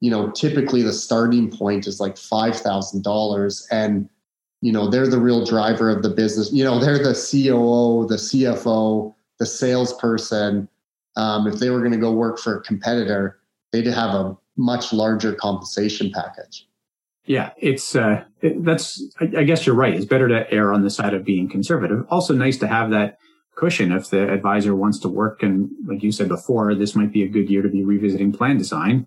you 0.00 0.10
know, 0.10 0.30
typically 0.30 0.82
the 0.82 0.92
starting 0.92 1.50
point 1.50 1.86
is 1.86 2.00
like 2.00 2.16
$5,000 2.16 3.66
and, 3.70 4.08
you 4.60 4.72
know, 4.72 4.88
they're 4.88 5.06
the 5.06 5.20
real 5.20 5.44
driver 5.44 5.90
of 5.90 6.02
the 6.02 6.10
business. 6.10 6.52
You 6.52 6.64
know, 6.64 6.80
they're 6.80 6.98
the 6.98 7.14
COO, 7.14 8.06
the 8.08 8.16
CFO, 8.16 9.14
the 9.38 9.46
salesperson. 9.46 10.68
Um, 11.16 11.46
if 11.46 11.54
they 11.54 11.70
were 11.70 11.80
going 11.80 11.92
to 11.92 11.98
go 11.98 12.12
work 12.12 12.38
for 12.38 12.56
a 12.56 12.62
competitor, 12.62 13.38
they'd 13.72 13.86
have 13.86 14.14
a 14.14 14.36
much 14.56 14.92
larger 14.92 15.34
compensation 15.34 16.10
package. 16.12 16.66
Yeah, 17.24 17.50
it's 17.58 17.94
uh, 17.94 18.24
it, 18.40 18.64
that's. 18.64 19.02
I, 19.20 19.24
I 19.38 19.44
guess 19.44 19.66
you're 19.66 19.76
right. 19.76 19.92
It's 19.92 20.06
better 20.06 20.28
to 20.28 20.50
err 20.50 20.72
on 20.72 20.82
the 20.82 20.90
side 20.90 21.12
of 21.12 21.24
being 21.24 21.48
conservative. 21.48 22.06
Also, 22.08 22.34
nice 22.34 22.56
to 22.58 22.66
have 22.66 22.90
that 22.90 23.18
cushion 23.54 23.92
if 23.92 24.08
the 24.08 24.32
advisor 24.32 24.74
wants 24.74 24.98
to 25.00 25.08
work. 25.08 25.42
And 25.42 25.68
like 25.86 26.02
you 26.02 26.10
said 26.10 26.28
before, 26.28 26.74
this 26.74 26.94
might 26.94 27.12
be 27.12 27.22
a 27.22 27.28
good 27.28 27.50
year 27.50 27.60
to 27.60 27.68
be 27.68 27.84
revisiting 27.84 28.32
plan 28.32 28.56
design. 28.56 29.06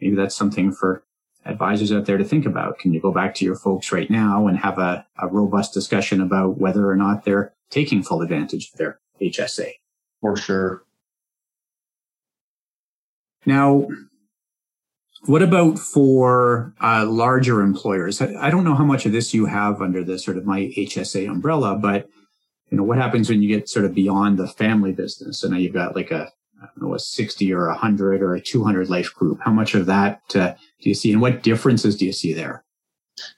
Maybe 0.00 0.16
that's 0.16 0.36
something 0.36 0.72
for 0.72 1.04
advisors 1.48 1.90
out 1.92 2.06
there 2.06 2.18
to 2.18 2.24
think 2.24 2.46
about. 2.46 2.78
Can 2.78 2.92
you 2.92 3.00
go 3.00 3.12
back 3.12 3.34
to 3.36 3.44
your 3.44 3.56
folks 3.56 3.90
right 3.90 4.10
now 4.10 4.46
and 4.46 4.58
have 4.58 4.78
a, 4.78 5.06
a 5.18 5.28
robust 5.28 5.74
discussion 5.74 6.20
about 6.20 6.58
whether 6.58 6.88
or 6.88 6.96
not 6.96 7.24
they're 7.24 7.54
taking 7.70 8.02
full 8.02 8.22
advantage 8.22 8.70
of 8.70 8.78
their 8.78 9.00
HSA? 9.20 9.72
For 10.20 10.36
sure. 10.36 10.82
Now, 13.46 13.88
what 15.26 15.42
about 15.42 15.78
for 15.78 16.74
uh, 16.80 17.06
larger 17.06 17.60
employers? 17.60 18.20
I 18.20 18.50
don't 18.50 18.64
know 18.64 18.74
how 18.74 18.84
much 18.84 19.06
of 19.06 19.12
this 19.12 19.32
you 19.32 19.46
have 19.46 19.80
under 19.80 20.04
the 20.04 20.18
sort 20.18 20.36
of 20.36 20.44
my 20.44 20.72
HSA 20.76 21.28
umbrella, 21.28 21.76
but 21.76 22.08
you 22.70 22.76
know 22.76 22.84
what 22.84 22.98
happens 22.98 23.30
when 23.30 23.42
you 23.42 23.48
get 23.48 23.68
sort 23.68 23.84
of 23.84 23.94
beyond 23.94 24.38
the 24.38 24.46
family 24.46 24.92
business? 24.92 25.42
and 25.42 25.52
now 25.52 25.58
you've 25.58 25.72
got 25.72 25.96
like 25.96 26.10
a 26.10 26.30
know 26.76 26.94
a 26.94 26.98
sixty 26.98 27.52
or 27.52 27.66
a 27.66 27.76
hundred 27.76 28.22
or 28.22 28.34
a 28.34 28.40
two 28.40 28.64
hundred 28.64 28.90
life 28.90 29.14
group. 29.14 29.38
How 29.44 29.52
much 29.52 29.74
of 29.74 29.86
that 29.86 30.22
uh, 30.34 30.54
do 30.80 30.88
you 30.88 30.94
see, 30.94 31.12
and 31.12 31.20
what 31.20 31.42
differences 31.42 31.96
do 31.96 32.04
you 32.04 32.12
see 32.12 32.32
there? 32.32 32.64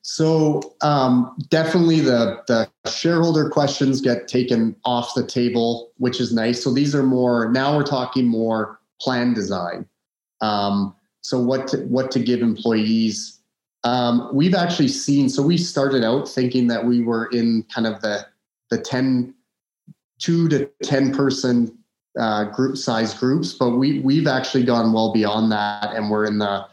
So 0.03 0.75
um, 0.83 1.37
definitely 1.49 2.01
the 2.01 2.43
the 2.47 2.69
shareholder 2.91 3.49
questions 3.49 4.01
get 4.01 4.29
taken 4.29 4.77
off 4.85 5.15
the 5.15 5.27
table, 5.27 5.93
which 5.97 6.21
is 6.21 6.33
nice. 6.33 6.63
So 6.63 6.73
these 6.73 6.95
are 6.95 7.03
more 7.03 7.51
now 7.51 7.77
we're 7.77 7.85
talking 7.85 8.27
more 8.27 8.81
plan 9.01 9.35
design. 9.35 9.87
Um, 10.41 10.95
so 11.23 11.41
what 11.41 11.69
to, 11.69 11.79
what 11.79 12.11
to 12.13 12.19
give 12.19 12.41
employees? 12.41 13.41
Um, 13.85 14.31
we've 14.33 14.55
actually 14.55 14.89
seen. 14.89 15.29
So 15.29 15.43
we 15.43 15.57
started 15.57 16.05
out 16.05 16.29
thinking 16.29 16.67
that 16.69 16.85
we 16.85 17.03
were 17.03 17.27
in 17.27 17.65
kind 17.75 17.87
of 17.87 18.01
the 18.01 18.27
the 18.71 18.79
10, 18.79 19.35
two 20.21 20.49
to 20.49 20.71
ten 20.83 21.13
person 21.13 21.77
uh, 22.19 22.45
group 22.45 22.77
size 22.77 23.15
groups, 23.15 23.53
but 23.53 23.71
we 23.71 24.01
we've 24.01 24.27
actually 24.27 24.65
gone 24.65 24.93
well 24.93 25.13
beyond 25.13 25.53
that, 25.53 25.95
and 25.95 26.11
we're 26.11 26.25
in 26.25 26.39
the 26.39 26.67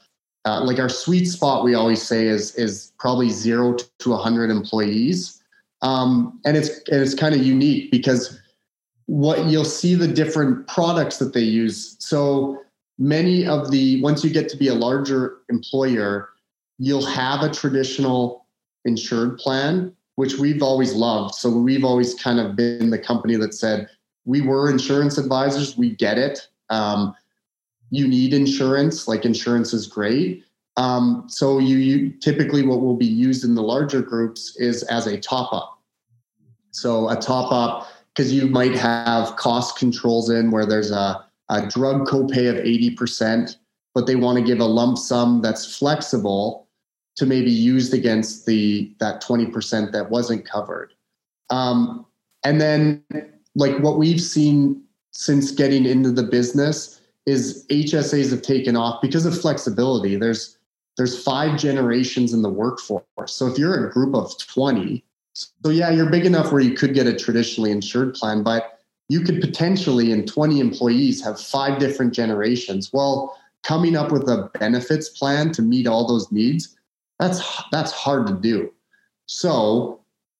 uh, 0.45 0.63
like 0.63 0.79
our 0.79 0.89
sweet 0.89 1.25
spot. 1.25 1.63
We 1.63 1.75
always 1.75 2.01
say 2.01 2.27
is 2.27 2.55
is 2.55 2.93
probably 2.99 3.29
zero 3.29 3.75
to 3.99 4.15
hundred 4.15 4.49
employees, 4.49 5.41
um, 5.81 6.39
and 6.45 6.57
it's 6.57 6.69
and 6.89 7.01
it's 7.01 7.13
kind 7.13 7.35
of 7.35 7.43
unique 7.45 7.91
because 7.91 8.39
what 9.05 9.45
you'll 9.45 9.65
see 9.65 9.95
the 9.95 10.07
different 10.07 10.67
products 10.67 11.17
that 11.17 11.33
they 11.33 11.41
use. 11.41 11.95
So 11.99 12.59
many 12.99 13.45
of 13.45 13.71
the 13.71 14.01
once 14.01 14.23
you 14.23 14.29
get 14.29 14.49
to 14.49 14.57
be 14.57 14.67
a 14.67 14.73
larger 14.73 15.37
employer 15.49 16.29
you'll 16.79 17.05
have 17.05 17.43
a 17.43 17.49
traditional 17.49 18.45
insured 18.85 19.37
plan 19.37 19.93
which 20.15 20.35
we've 20.35 20.63
always 20.63 20.93
loved 20.93 21.35
so 21.35 21.49
we've 21.49 21.83
always 21.83 22.15
kind 22.15 22.39
of 22.39 22.55
been 22.55 22.89
the 22.89 22.97
company 22.97 23.35
that 23.35 23.53
said 23.53 23.87
we 24.27 24.41
were 24.41 24.69
insurance 24.69 25.17
advisors 25.17 25.77
we 25.77 25.95
get 25.95 26.19
it. 26.19 26.47
Um, 26.69 27.15
you 27.89 28.07
need 28.07 28.33
insurance 28.33 29.07
like 29.07 29.25
insurance 29.25 29.73
is 29.73 29.87
great. 29.87 30.43
Um, 30.75 31.23
so 31.27 31.57
you, 31.57 31.77
you 31.77 32.11
typically 32.19 32.61
what 32.61 32.81
will 32.81 32.97
be 32.97 33.07
used 33.07 33.43
in 33.43 33.55
the 33.55 33.63
larger 33.63 34.01
groups 34.01 34.55
is 34.57 34.83
as 34.83 35.07
a 35.07 35.19
top 35.19 35.51
up 35.51 35.77
so 36.77 37.09
a 37.09 37.15
top 37.15 37.51
up 37.51 37.87
because 38.13 38.31
you 38.31 38.47
might 38.47 38.75
have 38.75 39.35
cost 39.35 39.77
controls 39.77 40.29
in 40.29 40.51
where 40.51 40.65
there's 40.65 40.91
a 40.91 41.25
a 41.49 41.65
drug 41.67 42.05
copay 42.07 42.49
of 42.49 42.57
80%, 42.57 43.55
but 43.95 44.05
they 44.05 44.15
want 44.15 44.37
to 44.37 44.43
give 44.43 44.59
a 44.59 44.65
lump 44.65 44.97
sum 44.97 45.41
that's 45.41 45.77
flexible 45.77 46.67
to 47.15 47.25
maybe 47.25 47.49
used 47.49 47.93
against 47.93 48.45
the 48.45 48.93
that 48.99 49.23
20% 49.23 49.91
that 49.91 50.09
wasn't 50.09 50.45
covered. 50.45 50.93
Um, 51.49 52.05
and 52.43 52.59
then 52.59 53.01
like 53.57 53.77
what 53.79 53.97
we've 53.97 54.21
seen 54.21 54.81
since 55.11 55.51
getting 55.51 55.85
into 55.85 56.11
the 56.11 56.23
business 56.23 57.01
is 57.25 57.65
HSAs 57.69 58.31
have 58.31 58.43
taken 58.43 58.77
off 58.77 59.01
because 59.01 59.25
of 59.25 59.39
flexibility. 59.39 60.15
There's 60.15 60.57
there's 60.95 61.21
five 61.21 61.59
generations 61.59 62.33
in 62.33 62.41
the 62.41 62.49
workforce. 62.49 63.03
So 63.27 63.45
if 63.45 63.59
you're 63.59 63.87
a 63.87 63.91
group 63.91 64.15
of 64.15 64.35
20, 64.39 65.03
so 65.33 65.69
yeah, 65.69 65.91
you're 65.91 66.09
big 66.09 66.25
enough 66.25 66.51
where 66.51 66.61
you 66.61 66.73
could 66.73 66.95
get 66.95 67.05
a 67.05 67.15
traditionally 67.15 67.69
insured 67.69 68.15
plan, 68.15 68.41
but 68.41 68.79
you 69.07 69.21
could 69.21 69.39
potentially 69.39 70.11
in 70.11 70.25
20 70.25 70.59
employees 70.59 71.23
have 71.23 71.39
five 71.39 71.77
different 71.79 72.13
generations 72.13 72.91
well 72.91 73.37
coming 73.63 73.95
up 73.95 74.11
with 74.11 74.23
a 74.29 74.49
benefits 74.59 75.09
plan 75.09 75.51
to 75.51 75.61
meet 75.61 75.87
all 75.87 76.07
those 76.07 76.31
needs, 76.31 76.75
that's 77.19 77.41
that's 77.71 77.91
hard 77.91 78.27
to 78.27 78.33
do. 78.33 78.71
So 79.25 79.96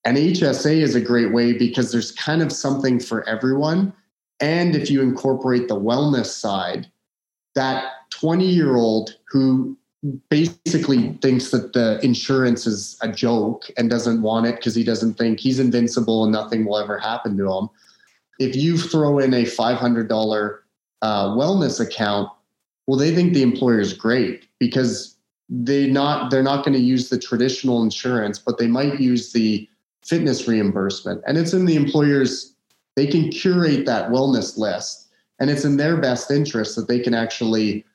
an 0.07 0.15
HSA 0.15 0.77
is 0.77 0.95
a 0.95 1.01
great 1.01 1.33
way 1.33 1.51
because 1.51 1.91
there's 1.91 2.13
kind 2.13 2.41
of 2.41 2.53
something 2.53 2.97
for 2.97 3.27
everyone. 3.27 3.91
And 4.39 4.73
if 4.73 4.89
you 4.89 5.01
incorporate 5.01 5.67
the 5.67 5.77
wellness 5.77 6.27
side, 6.27 6.87
that 7.55 7.91
20 8.11 8.45
year 8.45 8.77
old 8.77 9.17
who 9.27 9.77
basically 10.29 11.11
thinks 11.21 11.51
that 11.51 11.73
the 11.73 11.99
insurance 12.05 12.65
is 12.65 12.97
a 13.01 13.11
joke 13.11 13.65
and 13.77 13.89
doesn't 13.89 14.21
want 14.21 14.45
it 14.45 14.55
because 14.55 14.75
he 14.75 14.83
doesn't 14.85 15.15
think 15.15 15.41
he's 15.41 15.59
invincible 15.59 16.23
and 16.23 16.31
nothing 16.31 16.63
will 16.63 16.77
ever 16.77 16.97
happen 16.97 17.35
to 17.35 17.51
him. 17.51 17.69
If 18.39 18.55
you 18.55 18.77
throw 18.77 19.19
in 19.19 19.33
a 19.33 19.43
$500 19.43 20.57
uh, 21.01 21.27
wellness 21.35 21.81
account, 21.81 22.29
well, 22.85 22.97
they 22.97 23.13
think 23.13 23.33
the 23.33 23.43
employer 23.43 23.81
is 23.81 23.91
great 23.91 24.47
because 24.57 25.17
they 25.49 25.87
not 25.87 26.31
they're 26.31 26.43
not 26.43 26.63
going 26.63 26.77
to 26.77 26.83
use 26.83 27.09
the 27.09 27.19
traditional 27.19 27.83
insurance, 27.83 28.39
but 28.39 28.57
they 28.57 28.67
might 28.67 29.01
use 29.01 29.33
the 29.33 29.67
fitness 30.07 30.47
reimbursement, 30.47 31.21
and 31.27 31.37
it's 31.37 31.53
in 31.53 31.65
the 31.65 31.75
employer's. 31.75 32.53
They 32.95 33.07
can 33.07 33.29
curate 33.29 33.85
that 33.85 34.09
wellness 34.09 34.57
list, 34.57 35.09
and 35.39 35.49
it's 35.49 35.65
in 35.65 35.77
their 35.77 35.97
best 35.97 36.31
interest 36.31 36.75
that 36.75 36.87
they 36.87 36.99
can 36.99 37.13
actually 37.13 37.85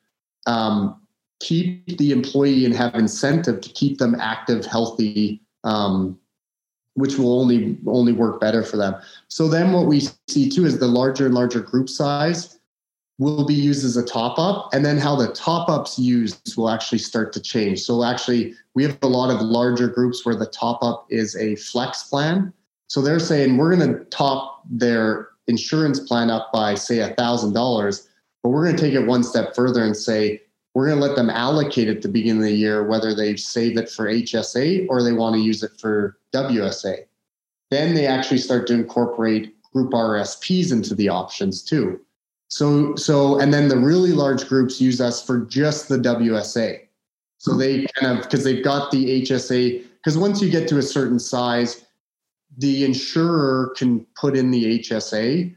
um, 0.45 1.01
keep 1.41 1.97
the 1.97 2.11
employee 2.11 2.65
and 2.65 2.75
have 2.75 2.95
incentive 2.95 3.59
to 3.61 3.69
keep 3.69 3.97
them 3.97 4.15
active, 4.15 4.65
healthy, 4.65 5.41
um, 5.65 6.17
which 6.93 7.17
will 7.17 7.39
only 7.39 7.77
only 7.87 8.13
work 8.13 8.39
better 8.39 8.63
for 8.63 8.77
them. 8.77 8.95
So 9.27 9.47
then 9.47 9.73
what 9.73 9.87
we 9.87 10.07
see 10.27 10.49
too 10.49 10.65
is 10.65 10.79
the 10.79 10.87
larger 10.87 11.25
and 11.25 11.35
larger 11.35 11.59
group 11.59 11.89
size 11.89 12.59
will 13.19 13.45
be 13.45 13.53
used 13.53 13.85
as 13.85 13.95
a 13.95 14.03
top 14.03 14.39
up 14.39 14.73
and 14.73 14.83
then 14.83 14.97
how 14.97 15.15
the 15.15 15.31
top 15.33 15.69
ups 15.69 15.99
used 15.99 16.57
will 16.57 16.69
actually 16.69 16.97
start 16.97 17.31
to 17.33 17.39
change. 17.39 17.81
So 17.81 18.03
actually 18.03 18.55
we 18.73 18.83
have 18.83 18.97
a 19.03 19.07
lot 19.07 19.29
of 19.29 19.41
larger 19.41 19.87
groups 19.87 20.25
where 20.25 20.35
the 20.35 20.47
top 20.47 20.83
up 20.83 21.05
is 21.09 21.35
a 21.35 21.55
flex 21.57 22.03
plan. 22.03 22.51
So 22.87 23.01
they're 23.01 23.19
saying 23.19 23.57
we're 23.57 23.75
going 23.75 23.93
to 23.93 24.03
top 24.05 24.63
their 24.69 25.29
insurance 25.47 25.99
plan 25.99 26.29
up 26.29 26.51
by 26.53 26.75
say 26.75 26.99
a 26.99 27.13
thousand 27.15 27.53
dollars 27.53 28.07
but 28.41 28.49
we're 28.49 28.63
going 28.63 28.75
to 28.75 28.81
take 28.81 28.93
it 28.93 29.05
one 29.05 29.23
step 29.23 29.55
further 29.55 29.83
and 29.83 29.95
say 29.95 30.41
we're 30.73 30.87
going 30.87 30.99
to 30.99 31.05
let 31.05 31.15
them 31.15 31.29
allocate 31.29 31.87
at 31.89 32.01
the 32.01 32.07
beginning 32.07 32.43
of 32.43 32.47
the 32.47 32.55
year 32.55 32.83
whether 32.83 33.13
they 33.13 33.35
save 33.35 33.77
it 33.77 33.89
for 33.89 34.05
hsa 34.05 34.87
or 34.89 35.03
they 35.03 35.11
want 35.11 35.35
to 35.35 35.41
use 35.41 35.61
it 35.61 35.71
for 35.77 36.17
wsa 36.33 36.99
then 37.71 37.93
they 37.93 38.07
actually 38.07 38.37
start 38.37 38.65
to 38.67 38.73
incorporate 38.73 39.53
group 39.73 39.91
rsps 39.91 40.71
into 40.71 40.95
the 40.95 41.09
options 41.09 41.61
too 41.61 41.99
so, 42.53 42.95
so, 42.95 43.39
and 43.39 43.51
then 43.51 43.67
the 43.67 43.75
really 43.75 44.11
large 44.11 44.47
groups 44.47 44.79
use 44.79 45.01
us 45.01 45.25
for 45.25 45.39
just 45.39 45.89
the 45.89 45.97
WSA. 45.97 46.81
So 47.39 47.57
they 47.57 47.87
kind 47.99 48.15
of, 48.15 48.23
because 48.23 48.43
they've 48.43 48.63
got 48.63 48.91
the 48.91 49.23
HSA, 49.23 49.83
because 49.95 50.19
once 50.19 50.39
you 50.39 50.51
get 50.51 50.67
to 50.67 50.77
a 50.77 50.83
certain 50.83 51.17
size, 51.17 51.83
the 52.59 52.85
insurer 52.85 53.73
can 53.75 54.05
put 54.15 54.37
in 54.37 54.51
the 54.51 54.79
HSA 54.81 55.55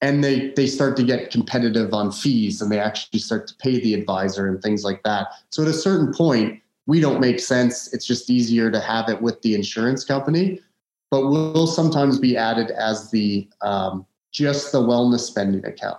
and 0.00 0.24
they, 0.24 0.48
they 0.52 0.66
start 0.66 0.96
to 0.96 1.02
get 1.02 1.30
competitive 1.30 1.92
on 1.92 2.10
fees 2.10 2.62
and 2.62 2.72
they 2.72 2.80
actually 2.80 3.18
start 3.18 3.46
to 3.48 3.54
pay 3.56 3.78
the 3.80 3.92
advisor 3.92 4.48
and 4.48 4.62
things 4.62 4.84
like 4.84 5.02
that. 5.02 5.26
So 5.50 5.64
at 5.64 5.68
a 5.68 5.74
certain 5.74 6.14
point, 6.14 6.62
we 6.86 6.98
don't 6.98 7.20
make 7.20 7.40
sense. 7.40 7.92
It's 7.92 8.06
just 8.06 8.30
easier 8.30 8.70
to 8.70 8.80
have 8.80 9.10
it 9.10 9.20
with 9.20 9.42
the 9.42 9.54
insurance 9.54 10.02
company, 10.02 10.60
but 11.10 11.26
will 11.26 11.66
sometimes 11.66 12.18
be 12.18 12.38
added 12.38 12.70
as 12.70 13.10
the 13.10 13.46
um, 13.60 14.06
just 14.32 14.72
the 14.72 14.80
wellness 14.80 15.20
spending 15.20 15.66
account 15.66 15.98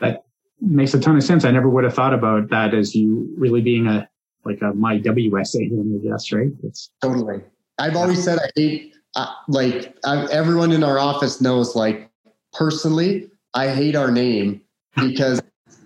that 0.00 0.24
makes 0.60 0.94
a 0.94 1.00
ton 1.00 1.16
of 1.16 1.22
sense. 1.22 1.44
I 1.44 1.50
never 1.50 1.68
would 1.68 1.84
have 1.84 1.94
thought 1.94 2.14
about 2.14 2.50
that 2.50 2.74
as 2.74 2.94
you 2.94 3.32
really 3.36 3.60
being 3.60 3.86
a 3.86 4.08
like 4.44 4.60
a 4.62 4.72
my 4.72 4.98
WSA 4.98 5.70
I 5.70 6.08
guess, 6.08 6.32
right? 6.32 6.50
It's 6.62 6.90
totally. 7.02 7.42
I've 7.78 7.96
always 7.96 8.22
said 8.22 8.38
I 8.38 8.50
hate 8.56 8.94
uh, 9.14 9.32
like 9.48 9.96
I, 10.04 10.26
everyone 10.30 10.72
in 10.72 10.82
our 10.82 10.98
office 10.98 11.40
knows. 11.40 11.74
Like 11.76 12.10
personally, 12.52 13.30
I 13.54 13.68
hate 13.68 13.96
our 13.96 14.10
name 14.10 14.62
because 14.96 15.42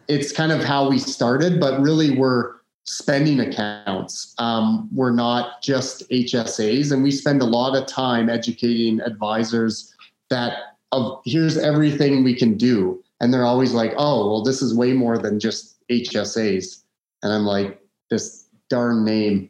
it's 0.09 0.33
kind 0.33 0.53
of 0.53 0.63
how 0.63 0.89
we 0.89 0.99
started, 0.99 1.61
but 1.61 1.81
really 1.81 2.17
we're 2.17 2.55
spending 2.85 3.41
accounts. 3.41 4.35
Um, 4.39 4.89
we're 4.93 5.13
not 5.13 5.63
just 5.63 6.09
HSAs, 6.11 6.93
and 6.93 7.03
we 7.03 7.11
spend 7.11 7.43
a 7.43 7.47
lot 7.47 7.77
of 7.77 7.87
time 7.87 8.29
educating 8.29 9.01
advisors 9.01 9.95
that 10.31 10.59
of 10.93 11.21
here's 11.25 11.59
everything 11.59 12.23
we 12.23 12.35
can 12.35 12.57
do 12.57 13.04
and 13.25 13.33
they're 13.33 13.47
always 13.47 13.73
like, 13.73 13.95
"Oh, 13.97 14.29
well, 14.29 14.43
this 14.43 14.61
is 14.61 14.75
way 14.75 14.93
more 14.93 15.17
than 15.17 15.41
just 15.41 15.77
HSAs," 15.89 16.83
and 17.23 17.33
I'm 17.33 17.47
like, 17.47 17.81
"This 18.11 18.47
darn 18.69 19.03
name." 19.03 19.49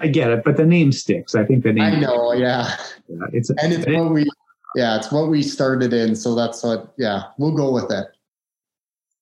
I 0.00 0.06
get 0.06 0.30
it, 0.30 0.42
but 0.42 0.56
the 0.56 0.64
name 0.64 0.90
sticks. 0.90 1.34
I 1.34 1.44
think 1.44 1.64
the 1.64 1.74
name. 1.74 1.82
I 1.84 2.00
know, 2.00 2.32
yeah. 2.32 2.76
yeah 3.08 3.26
it's 3.34 3.50
and 3.50 3.74
it's 3.74 3.86
what 3.86 4.10
we, 4.10 4.24
yeah, 4.74 4.96
it's 4.96 5.12
what 5.12 5.28
we 5.28 5.42
started 5.42 5.92
in, 5.92 6.16
so 6.16 6.34
that's 6.34 6.64
what, 6.64 6.94
yeah, 6.96 7.24
we'll 7.36 7.54
go 7.54 7.70
with 7.70 7.92
it. 7.92 8.06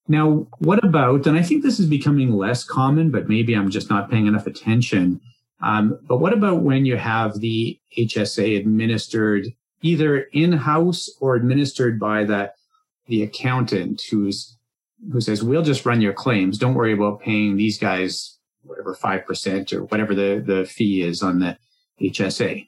Now, 0.07 0.47
what 0.59 0.85
about? 0.85 1.27
And 1.27 1.37
I 1.37 1.43
think 1.43 1.65
this 1.65 1.81
is 1.81 1.87
becoming 1.87 2.33
less 2.33 2.63
common, 2.63 3.11
but 3.11 3.29
maybe 3.29 3.55
I'm 3.55 3.71
just 3.71 3.91
not 3.91 4.13
paying 4.13 4.29
enough 4.29 4.47
attention. 4.47 5.21
Um, 5.61 5.99
but 6.07 6.19
what 6.19 6.33
about 6.33 6.63
when 6.63 6.87
you 6.87 6.97
have 6.97 7.41
the 7.41 7.81
HSA 7.99 8.59
administered 8.61 9.49
either 9.81 10.21
in 10.33 10.53
house 10.53 11.11
or 11.21 11.35
administered 11.35 11.99
by 11.99 12.23
that 12.25 12.55
the 13.07 13.23
accountant 13.23 14.03
who's 14.11 14.57
who 15.11 15.21
says 15.21 15.43
we'll 15.43 15.63
just 15.63 15.85
run 15.85 16.01
your 16.01 16.13
claims. 16.13 16.59
Don't 16.59 16.75
worry 16.75 16.93
about 16.93 17.21
paying 17.21 17.57
these 17.57 17.77
guys 17.77 18.39
whatever 18.63 18.95
5% 18.95 19.73
or 19.73 19.85
whatever 19.87 20.15
the, 20.15 20.41
the 20.47 20.65
fee 20.65 21.03
is 21.03 21.21
on 21.21 21.41
the 21.41 21.59
hsa 22.01 22.65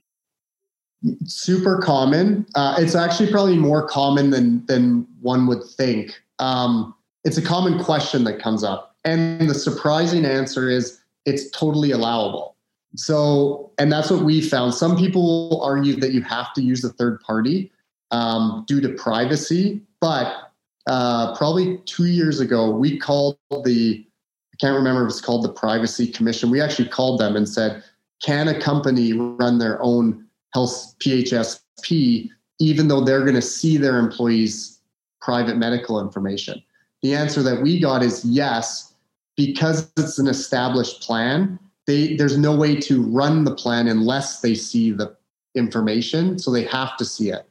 super 1.27 1.79
common. 1.79 2.47
Uh, 2.55 2.77
it's 2.79 2.95
actually 2.95 3.31
probably 3.31 3.57
more 3.57 3.87
common 3.87 4.31
than 4.31 4.65
than 4.67 5.07
one 5.21 5.47
would 5.47 5.63
think. 5.65 6.21
Um, 6.39 6.95
it's 7.25 7.39
a 7.39 7.43
common 7.43 7.83
question 7.83 8.25
that 8.25 8.39
comes 8.39 8.65
up. 8.65 8.97
And 9.05 9.49
the 9.49 9.55
surprising 9.55 10.25
answer 10.25 10.69
is 10.69 11.01
it's 11.27 11.51
totally 11.51 11.91
allowable. 11.91 12.57
So 12.97 13.73
and 13.79 13.93
that's 13.93 14.11
what 14.11 14.25
we 14.25 14.41
found. 14.41 14.75
Some 14.75 14.97
people 14.97 15.61
argue 15.63 15.97
that 15.97 16.13
you 16.13 16.23
have 16.23 16.53
to 16.55 16.63
use 16.63 16.85
a 16.85 16.91
third 16.91 17.21
party 17.21 17.71
um, 18.11 18.65
due 18.67 18.81
to 18.81 18.91
privacy 18.91 19.83
but 20.05 20.53
uh, 20.87 21.35
probably 21.35 21.79
two 21.87 22.05
years 22.05 22.39
ago, 22.39 22.69
we 22.69 22.99
called 22.99 23.39
the, 23.65 24.07
I 24.53 24.57
can't 24.61 24.77
remember 24.77 25.07
if 25.07 25.09
it's 25.09 25.21
called 25.23 25.43
the 25.43 25.49
Privacy 25.49 26.07
Commission. 26.07 26.51
We 26.51 26.61
actually 26.61 26.91
called 26.91 27.19
them 27.19 27.37
and 27.37 27.49
said, 27.49 27.83
can 28.23 28.49
a 28.49 28.61
company 28.61 29.15
run 29.15 29.57
their 29.57 29.83
own 29.83 30.27
health 30.53 30.95
PHSP, 30.99 32.29
even 32.59 32.89
though 32.89 33.01
they're 33.01 33.23
going 33.23 33.35
to 33.35 33.41
see 33.41 33.79
their 33.79 33.99
employees' 33.99 34.79
private 35.23 35.57
medical 35.57 35.99
information? 35.99 36.63
The 37.01 37.15
answer 37.15 37.43
that 37.43 37.63
we 37.63 37.81
got 37.81 38.03
is 38.03 38.27
yes, 38.27 38.93
because 39.39 39.91
it's 39.97 40.19
an 40.19 40.27
established 40.27 41.01
plan. 41.01 41.59
They, 41.87 42.15
there's 42.17 42.37
no 42.37 42.55
way 42.55 42.77
to 42.81 43.03
run 43.05 43.45
the 43.45 43.55
plan 43.55 43.89
unless 43.89 44.43
they 44.43 44.55
see 44.55 44.91
the 44.91 45.17
information, 45.55 46.39
so 46.39 46.51
they 46.51 46.65
have 46.65 46.95
to 46.99 47.07
see 47.07 47.31
it. 47.31 47.49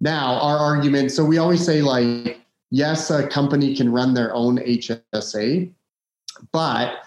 Now, 0.00 0.40
our 0.40 0.56
argument 0.56 1.10
so 1.12 1.24
we 1.24 1.38
always 1.38 1.64
say, 1.64 1.82
like, 1.82 2.40
yes, 2.70 3.10
a 3.10 3.26
company 3.26 3.74
can 3.74 3.90
run 3.90 4.14
their 4.14 4.34
own 4.34 4.58
HSA, 4.58 5.72
but 6.52 7.02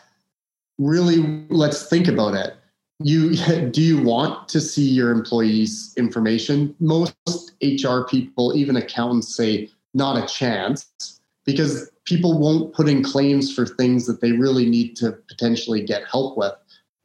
really, 0.78 1.46
let's 1.50 1.88
think 1.88 2.08
about 2.08 2.34
it. 2.34 2.56
You 3.04 3.36
do 3.72 3.82
you 3.82 4.02
want 4.02 4.50
to 4.50 4.62
see 4.62 4.88
your 4.88 5.12
employees' 5.12 5.94
information? 5.98 6.76
Most 6.80 7.16
HR 7.62 8.02
people, 8.10 8.56
even 8.56 8.76
accountants, 8.76 9.36
say 9.36 9.70
not 9.94 10.22
a 10.22 10.28
chance 10.28 11.20
because 11.46 11.90
people 12.06 12.38
won't 12.38 12.74
put 12.74 12.88
in 12.88 13.04
claims 13.04 13.54
for 13.54 13.66
things 13.66 14.06
that 14.06 14.22
they 14.22 14.32
really 14.32 14.70
need 14.70 14.96
to 14.98 15.12
potentially 15.28 15.82
get 15.82 16.04
help 16.10 16.38
with. 16.38 16.54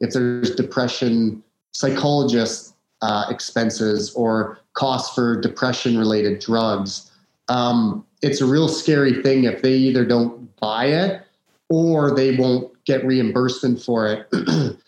If 0.01 0.13
there's 0.13 0.55
depression, 0.55 1.43
psychologists 1.73 2.75
uh, 3.03 3.27
expenses 3.31 4.13
or 4.15 4.59
costs 4.75 5.15
for 5.15 5.41
depression 5.41 5.99
related 5.99 6.41
drugs. 6.41 7.11
Um, 7.49 8.05
it's 8.23 8.41
a 8.41 8.47
real 8.47 8.69
scary 8.69 9.23
thing 9.23 9.45
if 9.45 9.63
they 9.63 9.75
either 9.75 10.05
don't 10.05 10.55
buy 10.59 10.87
it 10.87 11.23
or 11.69 12.15
they 12.15 12.37
won't 12.37 12.73
get 12.85 13.05
reimbursement 13.05 13.83
for 13.83 14.07
it 14.07 14.29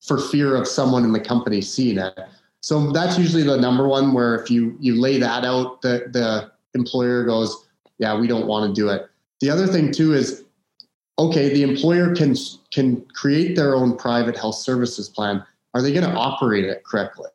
for 0.00 0.18
fear 0.18 0.56
of 0.56 0.66
someone 0.66 1.04
in 1.04 1.12
the 1.12 1.20
company 1.20 1.60
seeing 1.60 1.98
it. 1.98 2.18
So 2.60 2.92
that's 2.92 3.18
usually 3.18 3.42
the 3.42 3.56
number 3.56 3.88
one 3.88 4.12
where 4.12 4.36
if 4.36 4.50
you 4.50 4.76
you 4.80 5.00
lay 5.00 5.18
that 5.18 5.44
out, 5.44 5.82
the 5.82 6.06
the 6.10 6.50
employer 6.74 7.24
goes, 7.24 7.66
yeah, 7.98 8.18
we 8.18 8.26
don't 8.26 8.46
want 8.46 8.74
to 8.74 8.80
do 8.80 8.88
it. 8.88 9.08
The 9.40 9.50
other 9.50 9.66
thing 9.66 9.92
too 9.92 10.14
is, 10.14 10.44
okay, 11.18 11.52
the 11.52 11.62
employer 11.62 12.14
can 12.14 12.36
can 12.70 13.02
create 13.14 13.56
their 13.56 13.74
own 13.74 13.96
private 13.96 14.36
health 14.36 14.56
services 14.56 15.08
plan. 15.08 15.44
Are 15.74 15.82
they 15.82 15.92
going 15.92 16.08
to 16.08 16.14
operate 16.14 16.64
it 16.64 16.84
correctly? 16.84 17.30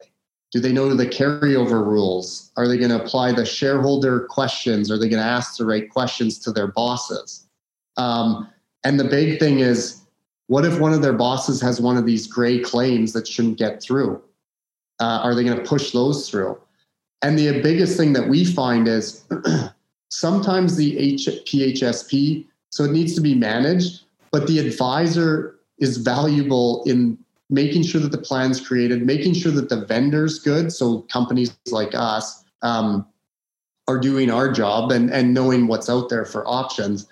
Do 0.52 0.60
they 0.60 0.72
know 0.72 0.94
the 0.94 1.06
carryover 1.06 1.86
rules? 1.86 2.52
Are 2.56 2.68
they 2.68 2.78
going 2.78 2.92
to 2.92 3.04
apply 3.04 3.34
the 3.34 3.46
shareholder 3.46 4.22
questions? 4.30 4.90
Are 4.90 4.98
they 4.98 5.10
going 5.10 5.22
to 5.22 5.28
ask 5.28 5.58
the 5.58 5.66
right 5.66 5.90
questions 5.90 6.40
to 6.40 6.52
their 6.52 6.68
bosses? 6.68 7.46
Um, 7.98 8.48
and 8.84 9.00
the 9.00 9.04
big 9.04 9.40
thing 9.40 9.60
is, 9.60 10.02
what 10.48 10.64
if 10.64 10.80
one 10.80 10.94
of 10.94 11.02
their 11.02 11.14
bosses 11.14 11.60
has 11.62 11.82
one 11.82 11.98
of 11.98 12.06
these 12.06 12.26
gray 12.26 12.60
claims 12.60 13.12
that 13.14 13.28
shouldn't 13.28 13.58
get 13.58 13.82
through? 13.82 14.22
Uh, 15.02 15.20
are 15.24 15.36
they 15.36 15.44
going 15.44 15.58
to 15.58 15.64
push 15.64 15.92
those 15.92 16.30
through? 16.30 16.58
And 17.22 17.38
the 17.38 17.62
biggest 17.62 17.98
thing 17.98 18.14
that 18.14 18.30
we 18.30 18.46
find 18.46 18.88
is 18.88 19.26
sometimes 20.10 20.78
the 20.78 20.98
H- 20.98 21.28
PHSP, 21.46 22.46
so 22.70 22.86
it 22.86 22.92
needs 22.92 23.14
to 23.16 23.22
be 23.22 23.36
managed, 23.36 24.04
but 24.32 24.48
the 24.48 24.60
advisor 24.60 25.60
is 25.80 25.98
valuable 25.98 26.84
in 26.86 27.18
making 27.50 27.84
sure 27.84 28.02
that 28.02 28.12
the 28.12 28.18
plan's 28.18 28.66
created, 28.66 29.06
making 29.06 29.34
sure 29.34 29.52
that 29.52 29.70
the 29.70 29.86
vendor's 29.86 30.40
good. 30.40 30.72
So 30.72 31.02
companies 31.02 31.58
like 31.72 31.94
us 31.94 32.44
um, 32.62 33.08
are 33.88 34.00
doing 34.00 34.30
our 34.30 34.52
job 34.52 34.92
and, 34.92 35.10
and 35.12 35.34
knowing 35.34 35.68
what's 35.68 35.90
out 35.90 36.10
there 36.10 36.26
for 36.26 36.46
options. 36.48 37.08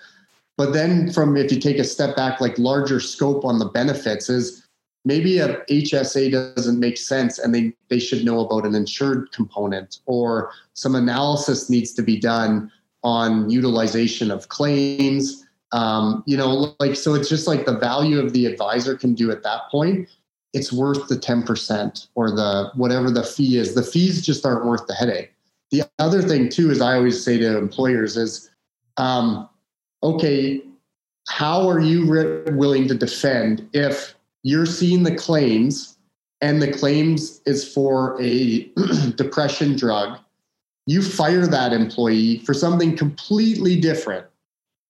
But 0.56 0.72
then 0.72 1.12
from 1.12 1.36
if 1.36 1.52
you 1.52 1.60
take 1.60 1.78
a 1.78 1.84
step 1.84 2.16
back, 2.16 2.40
like 2.40 2.58
larger 2.58 3.00
scope 3.00 3.44
on 3.44 3.58
the 3.58 3.66
benefits 3.66 4.28
is 4.28 4.66
maybe 5.04 5.38
a 5.38 5.60
HSA 5.70 6.32
doesn't 6.32 6.80
make 6.80 6.98
sense 6.98 7.38
and 7.38 7.54
they, 7.54 7.72
they 7.88 7.98
should 7.98 8.24
know 8.24 8.40
about 8.40 8.66
an 8.66 8.74
insured 8.74 9.30
component 9.32 10.00
or 10.06 10.50
some 10.74 10.94
analysis 10.94 11.70
needs 11.70 11.92
to 11.94 12.02
be 12.02 12.18
done 12.18 12.70
on 13.04 13.48
utilization 13.48 14.30
of 14.30 14.48
claims. 14.48 15.44
Um, 15.72 16.24
you 16.26 16.36
know, 16.36 16.74
like 16.80 16.96
so 16.96 17.14
it's 17.14 17.28
just 17.28 17.46
like 17.46 17.66
the 17.66 17.78
value 17.78 18.18
of 18.18 18.32
the 18.32 18.46
advisor 18.46 18.96
can 18.96 19.14
do 19.14 19.30
at 19.30 19.42
that 19.44 19.62
point. 19.70 20.08
It's 20.56 20.72
worth 20.72 21.08
the 21.08 21.16
10% 21.16 22.06
or 22.14 22.30
the 22.30 22.70
whatever 22.76 23.10
the 23.10 23.22
fee 23.22 23.58
is. 23.58 23.74
The 23.74 23.82
fees 23.82 24.24
just 24.24 24.46
aren't 24.46 24.64
worth 24.64 24.86
the 24.86 24.94
headache. 24.94 25.30
The 25.70 25.82
other 25.98 26.22
thing 26.22 26.48
too 26.48 26.70
is 26.70 26.80
I 26.80 26.94
always 26.94 27.22
say 27.22 27.36
to 27.36 27.58
employers 27.58 28.16
is 28.16 28.50
um, 28.96 29.46
okay, 30.02 30.62
how 31.28 31.68
are 31.68 31.78
you 31.78 32.06
re- 32.06 32.50
willing 32.52 32.88
to 32.88 32.94
defend 32.94 33.68
if 33.74 34.14
you're 34.44 34.64
seeing 34.64 35.02
the 35.02 35.14
claims 35.14 35.98
and 36.40 36.62
the 36.62 36.72
claims 36.72 37.42
is 37.44 37.70
for 37.70 38.16
a 38.18 38.60
depression 39.16 39.76
drug? 39.76 40.18
You 40.86 41.02
fire 41.02 41.46
that 41.46 41.74
employee 41.74 42.38
for 42.38 42.54
something 42.54 42.96
completely 42.96 43.78
different, 43.78 44.24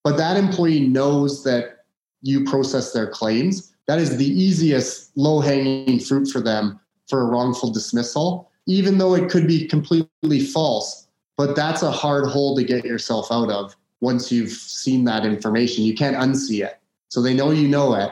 but 0.05 0.15
that 0.15 0.37
employee 0.37 0.87
knows 0.87 1.43
that 1.43 1.79
you 2.21 2.45
process 2.45 2.93
their 2.93 3.07
claims. 3.07 3.73
That 3.87 3.99
is 3.99 4.17
the 4.17 4.27
easiest 4.27 5.11
low 5.15 5.39
hanging 5.39 5.99
fruit 5.99 6.27
for 6.27 6.41
them 6.41 6.79
for 7.07 7.21
a 7.21 7.25
wrongful 7.25 7.71
dismissal, 7.71 8.51
even 8.67 8.97
though 8.97 9.15
it 9.15 9.29
could 9.29 9.47
be 9.47 9.67
completely 9.67 10.41
false. 10.41 11.07
But 11.37 11.55
that's 11.55 11.83
a 11.83 11.91
hard 11.91 12.27
hole 12.27 12.55
to 12.55 12.63
get 12.63 12.83
yourself 12.83 13.31
out 13.31 13.49
of 13.49 13.75
once 14.01 14.31
you've 14.31 14.51
seen 14.51 15.05
that 15.05 15.25
information. 15.25 15.83
You 15.83 15.95
can't 15.95 16.17
unsee 16.17 16.65
it. 16.65 16.79
So 17.09 17.21
they 17.21 17.33
know 17.33 17.51
you 17.51 17.67
know 17.67 17.95
it. 17.95 18.11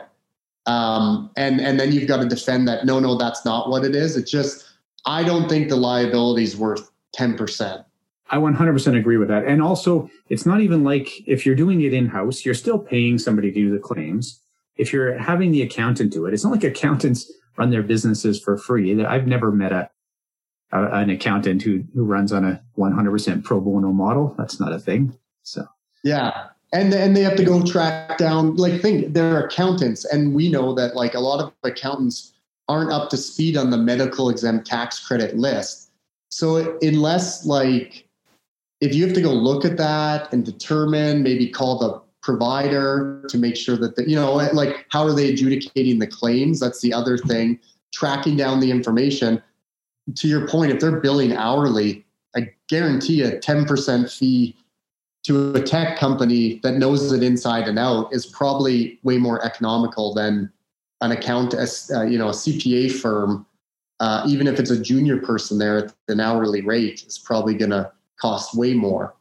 Um, 0.67 1.29
and 1.35 1.59
and 1.59 1.79
then 1.79 1.91
you've 1.91 2.07
got 2.07 2.17
to 2.17 2.27
defend 2.27 2.67
that. 2.67 2.85
No, 2.85 2.99
no, 2.99 3.15
that's 3.15 3.45
not 3.45 3.69
what 3.69 3.83
it 3.83 3.95
is. 3.95 4.15
It's 4.15 4.31
just 4.31 4.65
I 5.05 5.23
don't 5.23 5.47
think 5.49 5.69
the 5.69 5.75
liability 5.75 6.43
is 6.43 6.57
worth 6.57 6.89
ten 7.13 7.35
percent. 7.35 7.81
I 8.31 8.37
100% 8.37 8.97
agree 8.97 9.17
with 9.17 9.27
that. 9.27 9.45
And 9.45 9.61
also, 9.61 10.09
it's 10.29 10.47
not 10.47 10.59
even 10.61 10.83
like 10.83 11.27
if 11.27 11.45
you're 11.45 11.53
doing 11.53 11.81
it 11.81 11.93
in 11.93 12.07
house, 12.07 12.43
you're 12.43 12.55
still 12.55 12.79
paying 12.79 13.19
somebody 13.19 13.51
to 13.51 13.53
do 13.53 13.71
the 13.71 13.77
claims. 13.77 14.41
If 14.77 14.91
you're 14.91 15.17
having 15.17 15.51
the 15.51 15.61
accountant 15.61 16.11
do 16.11 16.25
it, 16.25 16.33
it's 16.33 16.43
not 16.43 16.51
like 16.51 16.63
accountants 16.63 17.31
run 17.57 17.69
their 17.69 17.83
businesses 17.83 18.39
for 18.39 18.57
free. 18.57 19.03
I've 19.03 19.27
never 19.27 19.51
met 19.51 19.71
a, 19.71 19.89
a 20.71 20.83
an 20.91 21.09
accountant 21.09 21.61
who 21.61 21.83
who 21.93 22.03
runs 22.03 22.31
on 22.31 22.45
a 22.45 22.61
100% 22.77 23.43
pro 23.43 23.59
bono 23.61 23.91
model. 23.91 24.35
That's 24.37 24.59
not 24.59 24.73
a 24.73 24.79
thing. 24.79 25.17
So 25.43 25.65
yeah. 26.03 26.47
And 26.73 26.93
and 26.93 27.15
they 27.15 27.21
have 27.21 27.37
to 27.37 27.45
go 27.45 27.63
track 27.63 28.17
down 28.17 28.55
like 28.57 28.81
think 28.81 29.13
they're 29.13 29.45
accountants 29.45 30.03
and 30.05 30.33
we 30.33 30.49
know 30.49 30.73
that 30.73 30.95
like 30.95 31.13
a 31.13 31.19
lot 31.19 31.39
of 31.39 31.53
accountants 31.63 32.33
aren't 32.67 32.91
up 32.91 33.09
to 33.11 33.17
speed 33.17 33.55
on 33.55 33.69
the 33.69 33.77
medical 33.77 34.29
expense 34.29 34.67
tax 34.67 35.05
credit 35.05 35.37
list. 35.37 35.91
So 36.29 36.77
unless 36.81 37.45
like 37.45 38.07
if 38.81 38.93
you 38.93 39.05
have 39.05 39.15
to 39.15 39.21
go 39.21 39.31
look 39.31 39.63
at 39.63 39.77
that 39.77 40.33
and 40.33 40.43
determine 40.43 41.23
maybe 41.23 41.47
call 41.47 41.79
the 41.79 42.01
provider 42.25 43.23
to 43.29 43.37
make 43.37 43.55
sure 43.55 43.77
that 43.77 43.95
the, 43.95 44.09
you 44.09 44.15
know 44.15 44.33
like 44.33 44.87
how 44.89 45.03
are 45.03 45.13
they 45.13 45.29
adjudicating 45.29 45.99
the 45.99 46.07
claims 46.07 46.59
that's 46.59 46.81
the 46.81 46.91
other 46.91 47.19
thing 47.19 47.59
tracking 47.93 48.35
down 48.35 48.59
the 48.59 48.71
information 48.71 49.39
to 50.15 50.27
your 50.27 50.47
point 50.47 50.71
if 50.71 50.79
they're 50.79 50.99
billing 50.99 51.33
hourly 51.35 52.03
i 52.35 52.49
guarantee 52.67 53.21
a 53.21 53.39
10% 53.39 54.11
fee 54.11 54.55
to 55.25 55.53
a 55.53 55.61
tech 55.61 55.97
company 55.97 56.59
that 56.61 56.73
knows 56.73 57.11
it 57.11 57.23
inside 57.23 57.67
and 57.67 57.79
out 57.79 58.11
is 58.11 58.27
probably 58.27 58.99
way 59.03 59.17
more 59.17 59.43
economical 59.43 60.13
than 60.13 60.51
an 61.01 61.11
account, 61.11 61.55
uh, 61.55 62.03
you 62.03 62.17
know, 62.17 62.29
a 62.29 62.31
CPA 62.31 62.91
firm. 62.91 63.45
Uh, 63.99 64.23
even 64.27 64.45
if 64.45 64.59
it's 64.59 64.69
a 64.69 64.79
junior 64.79 65.17
person 65.17 65.57
there 65.57 65.77
at 65.77 65.93
an 66.09 66.19
hourly 66.19 66.61
rate, 66.61 67.03
is 67.07 67.17
probably 67.17 67.55
going 67.55 67.71
to 67.71 67.91
cost 68.19 68.55
way 68.55 68.73
more. 68.73 69.14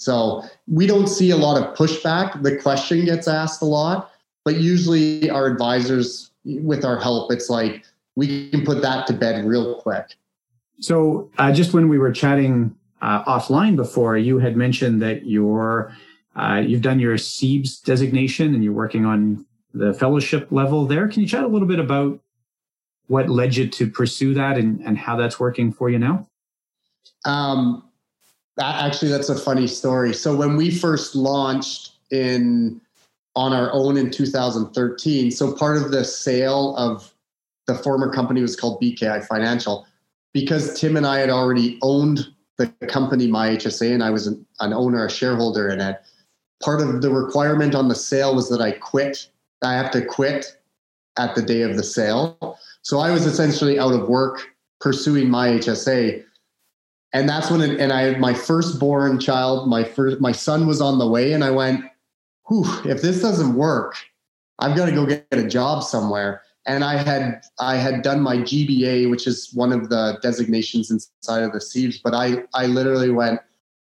So 0.00 0.42
we 0.66 0.86
don't 0.86 1.08
see 1.08 1.30
a 1.30 1.36
lot 1.36 1.60
of 1.60 1.76
pushback. 1.76 2.42
The 2.42 2.56
question 2.56 3.04
gets 3.04 3.28
asked 3.28 3.60
a 3.60 3.66
lot, 3.66 4.10
but 4.46 4.56
usually 4.56 5.28
our 5.28 5.46
advisors, 5.46 6.30
with 6.44 6.86
our 6.86 6.98
help, 6.98 7.30
it's 7.30 7.50
like 7.50 7.84
we 8.16 8.48
can 8.48 8.64
put 8.64 8.80
that 8.80 9.06
to 9.08 9.12
bed 9.12 9.44
real 9.44 9.74
quick. 9.74 10.14
So 10.78 11.30
uh, 11.36 11.52
just 11.52 11.74
when 11.74 11.90
we 11.90 11.98
were 11.98 12.12
chatting 12.12 12.74
uh, 13.02 13.24
offline 13.24 13.76
before, 13.76 14.16
you 14.16 14.38
had 14.38 14.56
mentioned 14.56 15.02
that 15.02 15.26
you're 15.26 15.94
uh, 16.34 16.62
you've 16.66 16.80
done 16.80 16.98
your 16.98 17.16
CEBS 17.16 17.82
designation 17.82 18.54
and 18.54 18.64
you're 18.64 18.72
working 18.72 19.04
on 19.04 19.44
the 19.74 19.92
fellowship 19.92 20.50
level 20.50 20.86
there. 20.86 21.08
Can 21.08 21.20
you 21.20 21.28
chat 21.28 21.44
a 21.44 21.48
little 21.48 21.68
bit 21.68 21.78
about 21.78 22.18
what 23.08 23.28
led 23.28 23.54
you 23.54 23.68
to 23.68 23.90
pursue 23.90 24.32
that 24.32 24.56
and, 24.56 24.80
and 24.80 24.96
how 24.96 25.16
that's 25.16 25.38
working 25.38 25.72
for 25.72 25.90
you 25.90 25.98
now? 25.98 26.26
Um, 27.26 27.89
that, 28.60 28.84
actually, 28.84 29.08
that's 29.08 29.30
a 29.30 29.38
funny 29.38 29.66
story. 29.66 30.12
So 30.12 30.36
when 30.36 30.54
we 30.54 30.70
first 30.70 31.14
launched 31.14 31.92
in 32.10 32.78
on 33.34 33.54
our 33.54 33.72
own 33.72 33.96
in 33.96 34.10
2013, 34.10 35.30
so 35.30 35.54
part 35.54 35.78
of 35.78 35.90
the 35.90 36.04
sale 36.04 36.76
of 36.76 37.14
the 37.66 37.74
former 37.74 38.12
company 38.12 38.42
was 38.42 38.56
called 38.56 38.78
BKI 38.82 39.24
Financial 39.26 39.86
because 40.34 40.78
Tim 40.78 40.98
and 40.98 41.06
I 41.06 41.20
had 41.20 41.30
already 41.30 41.78
owned 41.80 42.26
the 42.58 42.66
company 42.88 43.26
my 43.26 43.56
HSA 43.56 43.94
and 43.94 44.02
I 44.02 44.10
was 44.10 44.26
an, 44.26 44.44
an 44.60 44.74
owner, 44.74 45.06
a 45.06 45.10
shareholder 45.10 45.70
in 45.70 45.80
it. 45.80 45.98
Part 46.62 46.82
of 46.82 47.00
the 47.00 47.10
requirement 47.10 47.74
on 47.74 47.88
the 47.88 47.94
sale 47.94 48.34
was 48.34 48.50
that 48.50 48.60
I 48.60 48.72
quit. 48.72 49.26
I 49.62 49.72
have 49.72 49.90
to 49.92 50.04
quit 50.04 50.58
at 51.18 51.34
the 51.34 51.40
day 51.40 51.62
of 51.62 51.78
the 51.78 51.82
sale. 51.82 52.58
So 52.82 52.98
I 52.98 53.10
was 53.10 53.24
essentially 53.24 53.78
out 53.78 53.94
of 53.94 54.06
work 54.06 54.54
pursuing 54.80 55.30
my 55.30 55.48
HSA. 55.48 56.24
And 57.12 57.28
that's 57.28 57.50
when, 57.50 57.60
it, 57.60 57.80
and 57.80 57.92
I, 57.92 58.16
my 58.18 58.32
firstborn 58.32 59.18
child, 59.18 59.68
my 59.68 59.82
first, 59.82 60.20
my 60.20 60.32
son 60.32 60.66
was 60.66 60.80
on 60.80 60.98
the 60.98 61.08
way, 61.08 61.32
and 61.32 61.42
I 61.42 61.50
went, 61.50 61.84
"Whew! 62.48 62.64
If 62.84 63.02
this 63.02 63.20
doesn't 63.20 63.54
work, 63.54 63.96
I've 64.60 64.76
got 64.76 64.86
to 64.86 64.92
go 64.92 65.06
get 65.06 65.26
a 65.32 65.46
job 65.46 65.82
somewhere." 65.82 66.42
and 66.66 66.84
I 66.84 66.96
had 67.02 67.42
I 67.58 67.76
had 67.76 68.02
done 68.02 68.20
my 68.20 68.36
GBA, 68.36 69.10
which 69.10 69.26
is 69.26 69.50
one 69.54 69.72
of 69.72 69.88
the 69.88 70.18
designations 70.22 70.90
inside 70.90 71.42
of 71.42 71.52
the 71.52 71.58
CEBS, 71.58 72.00
but 72.02 72.14
I 72.14 72.44
I 72.54 72.66
literally 72.66 73.10
went, 73.10 73.40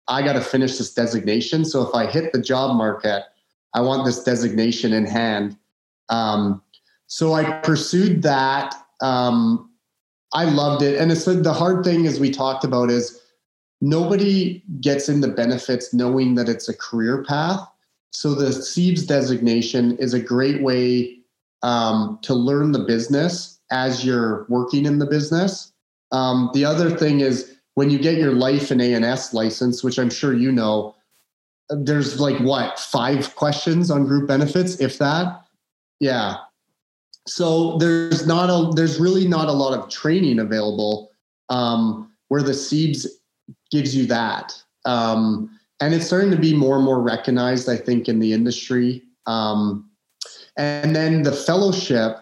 I 0.08 0.22
got 0.22 0.34
to 0.34 0.42
finish 0.42 0.78
this 0.78 0.94
designation. 0.94 1.66
So 1.66 1.88
if 1.88 1.96
I 1.96 2.06
hit 2.06 2.34
the 2.34 2.42
job 2.42 2.76
market, 2.76 3.24
I 3.74 3.82
want 3.82 4.06
this 4.06 4.24
designation 4.24 4.94
in 4.94 5.06
hand. 5.06 5.58
Um, 6.10 6.62
so 7.08 7.34
I 7.34 7.60
pursued 7.62 8.22
that. 8.24 8.76
Um, 9.02 9.72
I 10.36 10.44
loved 10.44 10.84
it, 10.84 11.00
and 11.00 11.14
it's 11.14 11.24
the 11.24 11.54
hard 11.54 11.86
thing, 11.86 12.06
as 12.06 12.20
we 12.20 12.30
talked 12.30 12.66
about, 12.66 12.92
is 12.92 13.22
nobody 13.80 14.62
gets 14.82 15.08
in 15.08 15.22
the 15.22 15.30
benefits 15.30 15.94
knowing 15.94 16.36
that 16.36 16.50
it's 16.50 16.68
a 16.68 16.76
career 16.76 17.24
path. 17.24 17.66
So 18.12 18.36
the 18.36 18.48
CEBS 18.48 19.08
designation 19.08 19.98
is 19.98 20.14
a 20.14 20.20
great 20.20 20.62
way 20.62 21.20
um, 21.64 22.20
to 22.24 22.34
learn 22.34 22.74
the 22.74 22.84
business 22.84 23.60
as 23.72 24.06
you're 24.06 24.46
working 24.50 24.86
in 24.86 25.00
the 25.00 25.06
business. 25.06 25.72
Um, 26.12 26.52
the 26.54 26.66
other 26.66 26.96
thing 26.96 27.22
is 27.22 27.56
when 27.76 27.90
you 27.90 27.98
get 27.98 28.18
your 28.18 28.34
life 28.34 28.72
and 28.72 28.82
A&S 28.82 29.34
license, 29.34 29.84
which 29.84 29.98
I'm 29.98 30.10
sure 30.10 30.34
you 30.34 30.52
know, 30.52 30.96
there's 31.70 32.20
like 32.20 32.40
what 32.40 32.78
five 32.78 33.36
questions 33.36 33.90
on 33.90 34.06
group 34.06 34.28
benefits, 34.28 34.80
if 34.82 34.98
that. 35.00 35.46
Yeah. 36.00 36.36
So 37.28 37.78
there's 37.78 38.28
not 38.28 38.50
a 38.50 38.72
there's 38.76 39.00
really 39.00 39.28
not 39.28 39.48
a 39.48 39.52
lot 39.52 39.78
of 39.78 39.90
training 39.90 40.40
available 40.40 41.12
um, 41.50 42.12
where 42.28 42.44
the 42.44 42.52
CEBS 42.52 43.08
gives 43.72 43.96
you 43.96 44.06
that. 44.08 44.54
Um, 44.86 45.50
and 45.82 45.94
it's 45.94 46.08
starting 46.08 46.32
to 46.32 46.38
be 46.38 46.56
more 46.56 46.78
and 46.78 46.86
more 46.86 47.02
recognized, 47.02 47.68
I 47.68 47.76
think, 47.76 48.08
in 48.08 48.20
the 48.20 48.32
industry. 48.34 49.04
Um, 49.26 49.90
and 50.58 50.96
then 50.96 51.24
the 51.24 51.34
fellowship, 51.34 52.20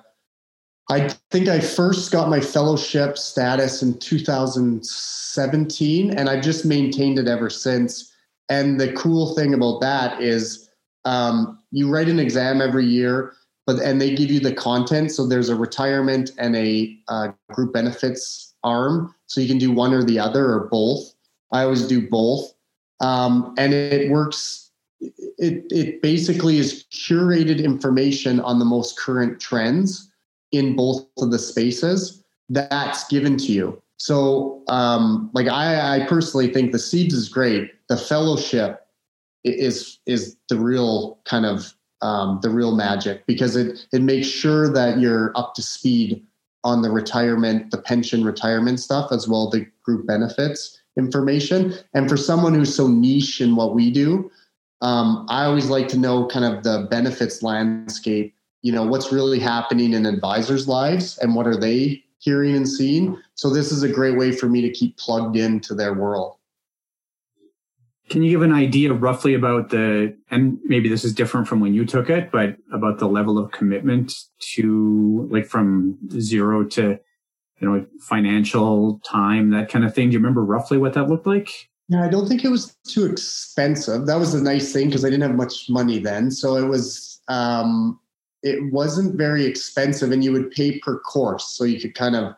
I 0.90 1.10
think 1.30 1.50
I 1.50 1.60
first 1.60 2.12
got 2.12 2.30
my 2.30 2.40
fellowship 2.40 3.16
status 3.18 3.84
in 3.84 4.00
2017, 4.00 6.12
and 6.12 6.30
I've 6.30 6.44
just 6.44 6.66
maintained 6.66 7.20
it 7.20 7.28
ever 7.28 7.50
since. 7.50 8.14
And 8.50 8.80
the 8.80 8.94
cool 8.94 9.36
thing 9.36 9.54
about 9.54 9.82
that 9.82 10.22
is 10.22 10.70
um, 11.06 11.60
you 11.72 11.90
write 11.90 12.10
an 12.10 12.20
exam 12.20 12.62
every 12.62 12.86
year, 12.86 13.34
but 13.66 13.80
and 13.80 14.02
they 14.02 14.16
give 14.16 14.30
you 14.30 14.40
the 14.40 14.54
content. 14.54 15.12
So 15.12 15.26
there's 15.26 15.50
a 15.50 15.56
retirement 15.56 16.32
and 16.38 16.56
a 16.56 16.98
uh, 17.08 17.30
group 17.52 17.74
benefits 17.74 18.54
arm, 18.64 19.14
so 19.28 19.42
you 19.42 19.48
can 19.48 19.58
do 19.58 19.72
one 19.72 19.94
or 19.94 20.04
the 20.04 20.20
other 20.20 20.52
or 20.52 20.68
both. 20.72 21.14
I 21.52 21.64
always 21.64 21.88
do 21.88 22.08
both, 22.08 22.54
um, 23.00 23.54
and 23.58 23.74
it 23.74 24.10
works. 24.10 24.72
It 25.02 25.66
it 25.70 26.02
basically 26.02 26.58
is 26.58 26.86
curated 26.92 27.64
information 27.64 28.40
on 28.40 28.60
the 28.60 28.66
most 28.66 28.98
current 28.98 29.40
trends 29.40 30.10
in 30.52 30.76
both 30.76 31.06
of 31.18 31.32
the 31.32 31.40
spaces 31.40 32.24
that's 32.50 33.08
given 33.08 33.38
to 33.38 33.52
you. 33.52 33.82
So, 33.98 34.64
um, 34.68 35.30
like 35.34 35.48
I, 35.48 35.98
I 36.02 36.06
personally 36.08 36.52
think 36.52 36.72
the 36.72 36.78
CEBS 36.78 37.14
is 37.14 37.30
great. 37.30 37.72
The 37.88 37.98
fellowship 37.98 38.86
is 39.44 40.00
is 40.06 40.38
the 40.50 40.58
real 40.58 41.20
kind 41.26 41.46
of 41.46 41.74
um, 42.04 42.40
the 42.42 42.50
real 42.50 42.76
magic 42.76 43.26
because 43.26 43.56
it 43.56 43.88
it 43.92 44.02
makes 44.02 44.28
sure 44.28 44.72
that 44.72 45.00
you're 45.00 45.32
up 45.36 45.56
to 45.56 45.62
speed 45.62 46.24
on 46.64 46.82
the 46.82 46.92
retirement, 46.92 47.72
the 47.72 47.78
pension 47.78 48.24
retirement 48.24 48.80
stuff, 48.80 49.12
as 49.12 49.28
well 49.28 49.50
the 49.50 49.66
group 49.84 50.06
benefits 50.06 50.80
information. 50.98 51.74
And 51.94 52.08
for 52.08 52.18
someone 52.18 52.54
who's 52.54 52.76
so 52.76 52.88
niche 52.88 53.42
in 53.42 53.56
what 53.56 53.74
we 53.74 53.90
do, 53.90 54.30
um, 54.82 55.26
I 55.30 55.46
always 55.46 55.70
like 55.70 55.88
to 55.90 55.98
know 55.98 56.28
kind 56.28 56.46
of 56.46 56.64
the 56.64 56.88
benefits 56.92 57.42
landscape. 57.42 58.36
You 58.62 58.72
know, 58.72 58.86
what's 58.86 59.12
really 59.12 59.40
happening 59.40 59.94
in 59.94 60.06
advisors' 60.06 60.68
lives 60.68 61.18
and 61.18 61.36
what 61.36 61.48
are 61.48 61.58
they 61.58 62.04
hearing 62.20 62.56
and 62.56 62.68
seeing. 62.68 63.18
So 63.36 63.50
this 63.50 63.72
is 63.72 63.84
a 63.84 63.90
great 63.90 64.18
way 64.18 64.32
for 64.32 64.48
me 64.48 64.62
to 64.62 64.70
keep 64.70 64.98
plugged 64.98 65.36
into 65.36 65.74
their 65.74 65.94
world. 65.94 66.38
Can 68.10 68.22
you 68.22 68.32
give 68.32 68.42
an 68.42 68.52
idea 68.52 68.94
roughly 68.94 69.34
about 69.34 69.70
the, 69.70 70.16
and 70.30 70.60
maybe 70.64 70.90
this 70.90 71.04
is 71.04 71.14
different 71.14 71.48
from 71.48 71.62
when 71.62 71.74
you 71.74 71.86
took 71.86 72.10
it, 72.10 72.32
but 72.32 72.58
about 72.74 73.00
the 73.00 73.08
level 73.08 73.38
of 73.38 73.52
commitment 73.52 74.14
to 74.56 75.28
like 75.32 75.46
from 75.46 75.98
zero 76.20 76.66
to, 76.66 77.00
you 77.60 77.70
know, 77.70 77.86
financial 78.00 79.00
time, 79.06 79.52
that 79.52 79.70
kind 79.70 79.86
of 79.86 79.96
thing? 79.96 80.10
Do 80.10 80.14
you 80.14 80.20
remember 80.20 80.44
roughly 80.44 80.78
what 80.78 80.94
that 80.94 81.10
looked 81.10 81.26
like? 81.26 81.50
Yeah, 81.88 82.04
I 82.04 82.10
don't 82.10 82.28
think 82.28 82.44
it 82.44 82.50
was 82.50 82.76
too 82.88 83.06
expensive. 83.06 84.06
That 84.06 84.20
was 84.20 84.34
the 84.34 84.42
nice 84.42 84.74
thing 84.74 84.88
because 84.88 85.06
I 85.06 85.10
didn't 85.10 85.24
have 85.24 85.36
much 85.36 85.70
money 85.70 86.00
then. 86.00 86.30
So 86.30 86.56
it 86.56 86.68
was, 86.68 87.22
um, 87.30 88.00
it 88.44 88.72
wasn't 88.72 89.16
very 89.16 89.46
expensive 89.46 90.12
and 90.12 90.24
you 90.24 90.32
would 90.34 90.52
pay 90.52 90.78
per 90.80 91.00
course 91.00 91.56
so 91.56 91.64
you 91.64 91.80
could 91.80 91.96
kind 91.96 92.16
of 92.16 92.36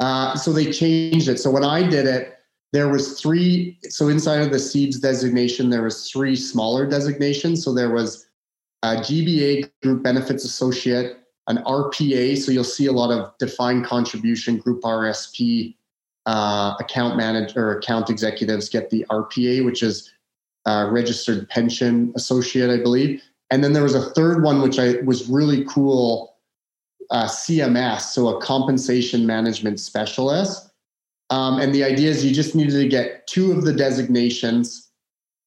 uh, 0.00 0.36
so 0.36 0.52
they 0.52 0.70
changed 0.70 1.28
it 1.28 1.38
so 1.38 1.50
when 1.50 1.64
i 1.64 1.88
did 1.88 2.06
it 2.06 2.35
there 2.76 2.88
was 2.88 3.20
three 3.20 3.78
so 3.88 4.08
inside 4.08 4.40
of 4.40 4.50
the 4.50 4.58
CEBS 4.58 5.00
designation 5.00 5.70
there 5.70 5.82
was 5.82 6.10
three 6.10 6.36
smaller 6.36 6.86
designations 6.86 7.64
so 7.64 7.72
there 7.72 7.90
was 7.90 8.26
a 8.82 8.96
gba 8.96 9.70
group 9.82 10.02
benefits 10.02 10.44
associate 10.44 11.18
an 11.48 11.58
rpa 11.64 12.36
so 12.36 12.52
you'll 12.52 12.64
see 12.78 12.86
a 12.86 12.92
lot 12.92 13.10
of 13.10 13.32
defined 13.38 13.84
contribution 13.84 14.58
group 14.58 14.82
rsp 14.82 15.74
uh, 16.26 16.74
account 16.80 17.16
manager 17.16 17.78
account 17.78 18.10
executives 18.10 18.68
get 18.68 18.90
the 18.90 19.04
rpa 19.10 19.64
which 19.64 19.82
is 19.82 20.12
uh, 20.66 20.88
registered 20.90 21.48
pension 21.48 22.12
associate 22.16 22.70
i 22.70 22.76
believe 22.76 23.22
and 23.50 23.62
then 23.62 23.72
there 23.72 23.82
was 23.82 23.94
a 23.94 24.10
third 24.10 24.42
one, 24.42 24.60
which 24.60 24.78
I 24.78 24.96
was 25.04 25.28
really 25.28 25.64
cool 25.66 26.36
uh, 27.10 27.26
CMS, 27.26 28.00
so 28.02 28.28
a 28.28 28.40
compensation 28.40 29.26
management 29.26 29.78
specialist. 29.78 30.70
Um, 31.30 31.58
and 31.60 31.74
the 31.74 31.84
idea 31.84 32.10
is 32.10 32.24
you 32.24 32.34
just 32.34 32.54
needed 32.54 32.72
to 32.72 32.88
get 32.88 33.26
two 33.26 33.52
of 33.52 33.64
the 33.64 33.72
designations 33.72 34.90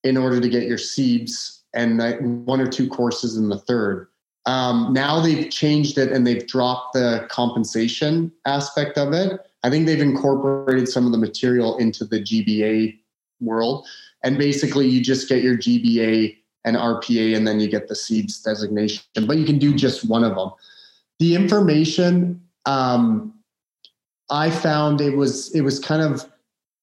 in 0.04 0.18
order 0.18 0.40
to 0.40 0.50
get 0.50 0.64
your 0.64 0.78
CEBS 0.78 1.60
and 1.74 2.46
one 2.46 2.60
or 2.60 2.68
two 2.68 2.90
courses 2.90 3.38
in 3.38 3.50
the 3.50 3.58
third. 3.60 4.08
Um, 4.46 4.94
now 4.94 5.22
they've 5.22 5.50
changed 5.52 5.98
it 5.98 6.12
and 6.12 6.26
they've 6.26 6.46
dropped 6.48 6.94
the 6.94 7.28
compensation 7.30 8.32
aspect 8.46 8.98
of 8.98 9.14
it. 9.14 9.40
I 9.64 9.70
think 9.70 9.86
they've 9.86 10.02
incorporated 10.02 10.88
some 10.88 11.06
of 11.06 11.12
the 11.12 11.18
material 11.18 11.78
into 11.78 12.06
the 12.06 12.22
GBA 12.22 12.98
world. 13.42 13.88
And 14.24 14.38
basically, 14.38 14.88
you 14.88 15.02
just 15.02 15.30
get 15.30 15.44
your 15.44 15.58
GBA 15.58 16.36
and 16.66 16.76
RPA, 16.76 17.38
and 17.38 17.48
then 17.48 17.60
you 17.60 17.70
get 17.70 17.88
the 17.88 17.94
CEBS 17.94 18.44
designation. 18.44 19.04
But 19.26 19.38
you 19.38 19.46
can 19.46 19.60
do 19.60 19.74
just 19.74 20.10
one 20.10 20.24
of 20.24 20.36
them. 20.36 20.52
The 21.20 21.36
information 21.36 22.42
um, 22.66 23.34
I 24.30 24.50
found 24.52 25.02
it 25.02 25.16
was 25.16 25.54
it 25.56 25.62
was 25.62 25.80
kind 25.80 26.02
of 26.02 26.26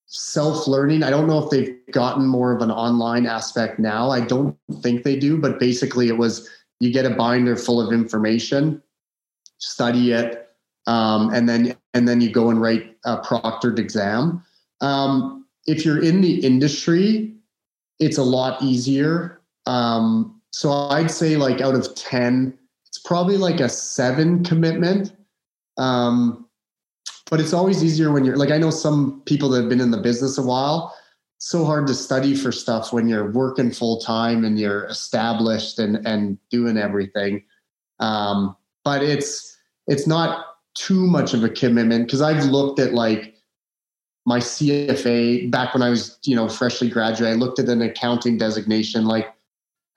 self 0.07 0.67
learning. 0.67 1.03
I 1.03 1.11
don't 1.11 1.27
know 1.27 1.43
if 1.43 1.51
they've 1.51 1.77
gotten 1.93 2.27
more 2.27 2.53
of 2.53 2.63
an 2.63 2.71
online 2.71 3.27
aspect 3.27 3.79
now. 3.79 4.11
I 4.11 4.21
don't 4.21 4.57
think 4.81 5.03
they 5.03 5.17
do, 5.17 5.39
but 5.39 5.59
basically 5.59 6.09
it 6.09 6.19
was 6.19 6.49
you 6.81 6.93
get 6.93 7.07
a 7.07 7.11
binder 7.11 7.57
full 7.57 7.81
of 7.81 7.93
information, 7.93 8.83
study 9.59 10.13
it, 10.13 10.49
um, 10.87 11.33
and 11.33 11.49
then 11.49 11.77
and 11.95 12.09
then 12.09 12.21
you 12.21 12.31
go 12.31 12.51
and 12.51 12.61
write 12.61 12.97
a 13.05 13.19
proctored 13.19 13.79
exam. 13.79 14.43
Um, 14.81 15.47
if 15.67 15.85
you're 15.85 16.03
in 16.03 16.21
the 16.21 16.45
industry, 16.45 17.35
it's 17.99 18.19
a 18.19 18.23
lot 18.23 18.63
easier 18.63 19.37
um, 19.67 20.41
so 20.53 20.73
I'd 20.73 21.11
say 21.11 21.37
like 21.37 21.61
out 21.61 21.75
of 21.75 21.95
10, 21.95 22.57
it's 22.87 22.99
probably 23.01 23.37
like 23.37 23.61
a 23.61 23.69
seven 23.69 24.45
commitment. 24.45 25.13
Um, 25.77 26.46
but 27.31 27.41
it's 27.41 27.53
always 27.53 27.83
easier 27.83 28.13
when 28.13 28.25
you're 28.25 28.37
like, 28.37 28.51
I 28.51 28.59
know 28.59 28.71
some 28.71 29.23
people 29.27 29.49
that 29.51 29.61
have 29.63 29.69
been 29.69 29.81
in 29.81 29.91
the 29.91 30.01
business 30.01 30.39
a 30.39 30.43
while, 30.43 30.95
so 31.39 31.65
hard 31.65 31.87
to 31.89 31.95
study 31.95 32.35
for 32.35 32.53
stuff 32.53 32.93
when 32.93 33.09
you're 33.09 33.31
working 33.31 33.71
full 33.71 34.01
time 34.01 34.45
and 34.45 34.59
you're 34.59 34.85
established 34.87 35.79
and, 35.79 36.07
and 36.07 36.39
doing 36.51 36.79
everything. 36.79 37.45
Um, 37.99 38.57
but 38.85 39.03
it's, 39.03 39.57
it's 39.87 40.07
not 40.07 40.47
too 40.75 41.07
much 41.07 41.35
of 41.35 41.43
a 41.43 41.49
commitment 41.49 42.07
because 42.07 42.23
I've 42.23 42.45
looked 42.45 42.79
at 42.79 42.95
like 42.95 43.35
my 44.27 44.39
CFA 44.39 45.51
back 45.51 45.75
when 45.75 45.83
I 45.83 45.89
was, 45.89 46.19
you 46.25 46.35
know, 46.35 46.49
freshly 46.49 46.89
graduate, 46.89 47.31
I 47.31 47.35
looked 47.35 47.59
at 47.59 47.69
an 47.69 47.83
accounting 47.83 48.39
designation. 48.39 49.07
Like 49.07 49.33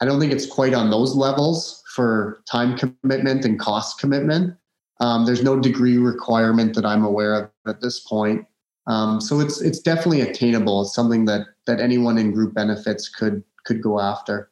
I 0.02 0.06
don't 0.06 0.20
think 0.20 0.32
it's 0.32 0.46
quite 0.46 0.74
on 0.74 0.90
those 0.90 1.16
levels 1.16 1.84
for 1.96 2.42
time 2.50 2.78
commitment 2.78 3.44
and 3.44 3.60
cost 3.60 4.00
commitment. 4.00 4.56
Um, 5.00 5.26
there's 5.26 5.44
no 5.44 5.60
degree 5.60 5.98
requirement 5.98 6.76
that 6.76 6.86
I'm 6.86 7.04
aware 7.04 7.36
of 7.36 7.52
at 7.68 7.82
this 7.82 8.00
point. 8.00 8.46
Um, 8.88 9.22
so 9.22 9.40
it's 9.40 9.62
it's 9.62 9.80
definitely 9.80 10.22
attainable. 10.22 10.82
It's 10.82 10.94
something 10.96 11.26
that 11.26 11.46
that 11.68 11.80
anyone 11.80 12.18
in 12.18 12.32
group 12.32 12.54
benefits 12.54 13.08
could 13.08 13.44
could 13.66 13.82
go 13.82 14.00
after. 14.00 14.52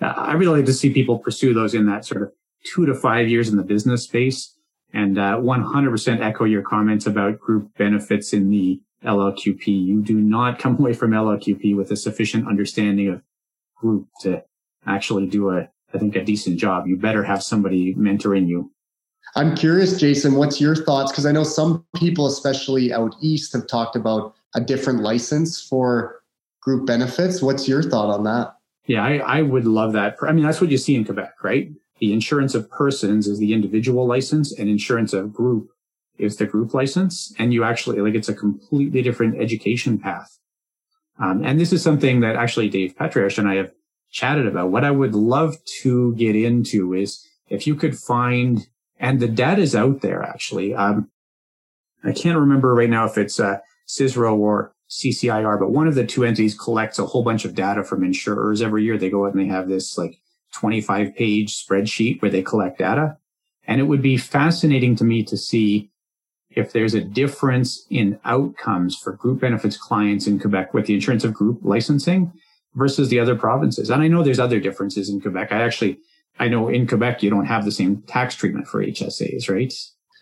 I 0.00 0.32
really 0.32 0.58
like 0.58 0.66
to 0.66 0.72
see 0.72 0.92
people 0.92 1.18
pursue 1.18 1.52
those 1.52 1.74
in 1.74 1.86
that 1.86 2.04
sort 2.04 2.22
of 2.22 2.32
two 2.64 2.86
to 2.86 2.94
five 2.94 3.28
years 3.28 3.48
in 3.48 3.56
the 3.56 3.62
business 3.62 4.04
space. 4.04 4.56
And 4.92 5.18
uh, 5.18 5.36
100% 5.36 6.20
echo 6.20 6.44
your 6.44 6.62
comments 6.62 7.06
about 7.06 7.38
group 7.38 7.70
benefits 7.78 8.32
in 8.32 8.50
the 8.50 8.80
LLQP. 9.04 9.66
You 9.66 10.02
do 10.02 10.14
not 10.14 10.58
come 10.58 10.76
away 10.78 10.94
from 10.94 11.12
LLQP 11.12 11.76
with 11.76 11.90
a 11.92 11.96
sufficient 11.96 12.48
understanding 12.48 13.08
of 13.08 13.22
group 13.76 14.08
to 14.22 14.42
actually 14.86 15.26
do 15.26 15.50
a, 15.50 15.68
I 15.94 15.98
think, 15.98 16.16
a 16.16 16.24
decent 16.24 16.58
job. 16.58 16.86
You 16.86 16.96
better 16.96 17.22
have 17.22 17.42
somebody 17.42 17.94
mentoring 17.94 18.48
you. 18.48 18.72
I'm 19.36 19.56
curious, 19.56 19.98
Jason, 19.98 20.34
what's 20.34 20.60
your 20.60 20.74
thoughts? 20.74 21.12
Because 21.12 21.26
I 21.26 21.32
know 21.32 21.44
some 21.44 21.84
people, 21.96 22.26
especially 22.26 22.92
out 22.92 23.14
east, 23.20 23.52
have 23.52 23.66
talked 23.66 23.96
about 23.96 24.34
a 24.54 24.60
different 24.60 25.00
license 25.00 25.60
for 25.62 26.22
group 26.60 26.86
benefits. 26.86 27.40
What's 27.40 27.68
your 27.68 27.82
thought 27.82 28.12
on 28.12 28.24
that? 28.24 28.54
Yeah, 28.86 29.04
I, 29.04 29.18
I 29.18 29.42
would 29.42 29.66
love 29.66 29.92
that. 29.92 30.16
I 30.22 30.32
mean, 30.32 30.44
that's 30.44 30.60
what 30.60 30.70
you 30.70 30.78
see 30.78 30.96
in 30.96 31.04
Quebec, 31.04 31.44
right? 31.44 31.70
The 32.00 32.12
insurance 32.12 32.54
of 32.54 32.68
persons 32.70 33.28
is 33.28 33.38
the 33.38 33.52
individual 33.52 34.06
license, 34.06 34.52
and 34.58 34.68
insurance 34.68 35.12
of 35.12 35.32
group 35.32 35.70
is 36.18 36.36
the 36.36 36.46
group 36.46 36.74
license. 36.74 37.32
And 37.38 37.54
you 37.54 37.62
actually, 37.62 38.00
like, 38.00 38.14
it's 38.14 38.28
a 38.28 38.34
completely 38.34 39.02
different 39.02 39.40
education 39.40 39.98
path. 39.98 40.38
Um, 41.20 41.44
and 41.44 41.60
this 41.60 41.72
is 41.72 41.82
something 41.82 42.20
that 42.20 42.36
actually 42.36 42.68
Dave 42.68 42.96
Petrash 42.96 43.38
and 43.38 43.48
I 43.48 43.56
have 43.56 43.72
chatted 44.10 44.46
about. 44.46 44.70
What 44.70 44.84
I 44.84 44.90
would 44.90 45.14
love 45.14 45.56
to 45.82 46.14
get 46.16 46.34
into 46.34 46.94
is 46.94 47.24
if 47.48 47.66
you 47.66 47.74
could 47.74 47.96
find, 47.96 48.66
and 49.00 49.18
the 49.18 49.26
data 49.26 49.62
is 49.62 49.74
out 49.74 50.02
there 50.02 50.22
actually. 50.22 50.74
Um, 50.74 51.10
I 52.04 52.12
can't 52.12 52.38
remember 52.38 52.74
right 52.74 52.88
now 52.88 53.06
if 53.06 53.18
it's 53.18 53.40
uh, 53.40 53.58
CISRO 53.88 54.36
or 54.36 54.72
CCIR, 54.88 55.58
but 55.58 55.70
one 55.70 55.88
of 55.88 55.94
the 55.94 56.06
two 56.06 56.24
entities 56.24 56.54
collects 56.54 56.98
a 56.98 57.06
whole 57.06 57.22
bunch 57.22 57.44
of 57.44 57.54
data 57.54 57.82
from 57.82 58.04
insurers 58.04 58.62
every 58.62 58.84
year. 58.84 58.96
They 58.96 59.10
go 59.10 59.26
out 59.26 59.34
and 59.34 59.40
they 59.40 59.52
have 59.52 59.68
this 59.68 59.98
like 59.98 60.20
25 60.54 61.14
page 61.16 61.66
spreadsheet 61.66 62.20
where 62.22 62.30
they 62.30 62.42
collect 62.42 62.78
data. 62.78 63.16
And 63.66 63.80
it 63.80 63.84
would 63.84 64.02
be 64.02 64.16
fascinating 64.16 64.96
to 64.96 65.04
me 65.04 65.22
to 65.24 65.36
see 65.36 65.90
if 66.50 66.72
there's 66.72 66.94
a 66.94 67.00
difference 67.00 67.86
in 67.90 68.18
outcomes 68.24 68.96
for 68.96 69.12
group 69.12 69.40
benefits 69.40 69.76
clients 69.76 70.26
in 70.26 70.40
Quebec 70.40 70.74
with 70.74 70.86
the 70.86 70.94
insurance 70.94 71.24
of 71.24 71.32
group 71.32 71.60
licensing 71.62 72.32
versus 72.74 73.08
the 73.08 73.20
other 73.20 73.36
provinces. 73.36 73.90
And 73.90 74.02
I 74.02 74.08
know 74.08 74.22
there's 74.22 74.40
other 74.40 74.60
differences 74.60 75.08
in 75.08 75.20
Quebec. 75.20 75.52
I 75.52 75.62
actually, 75.62 75.98
I 76.40 76.48
know 76.48 76.68
in 76.68 76.86
Quebec, 76.86 77.22
you 77.22 77.30
don't 77.30 77.44
have 77.44 77.64
the 77.64 77.70
same 77.70 78.02
tax 78.08 78.34
treatment 78.34 78.66
for 78.66 78.82
HSAs, 78.84 79.48
right? 79.48 79.72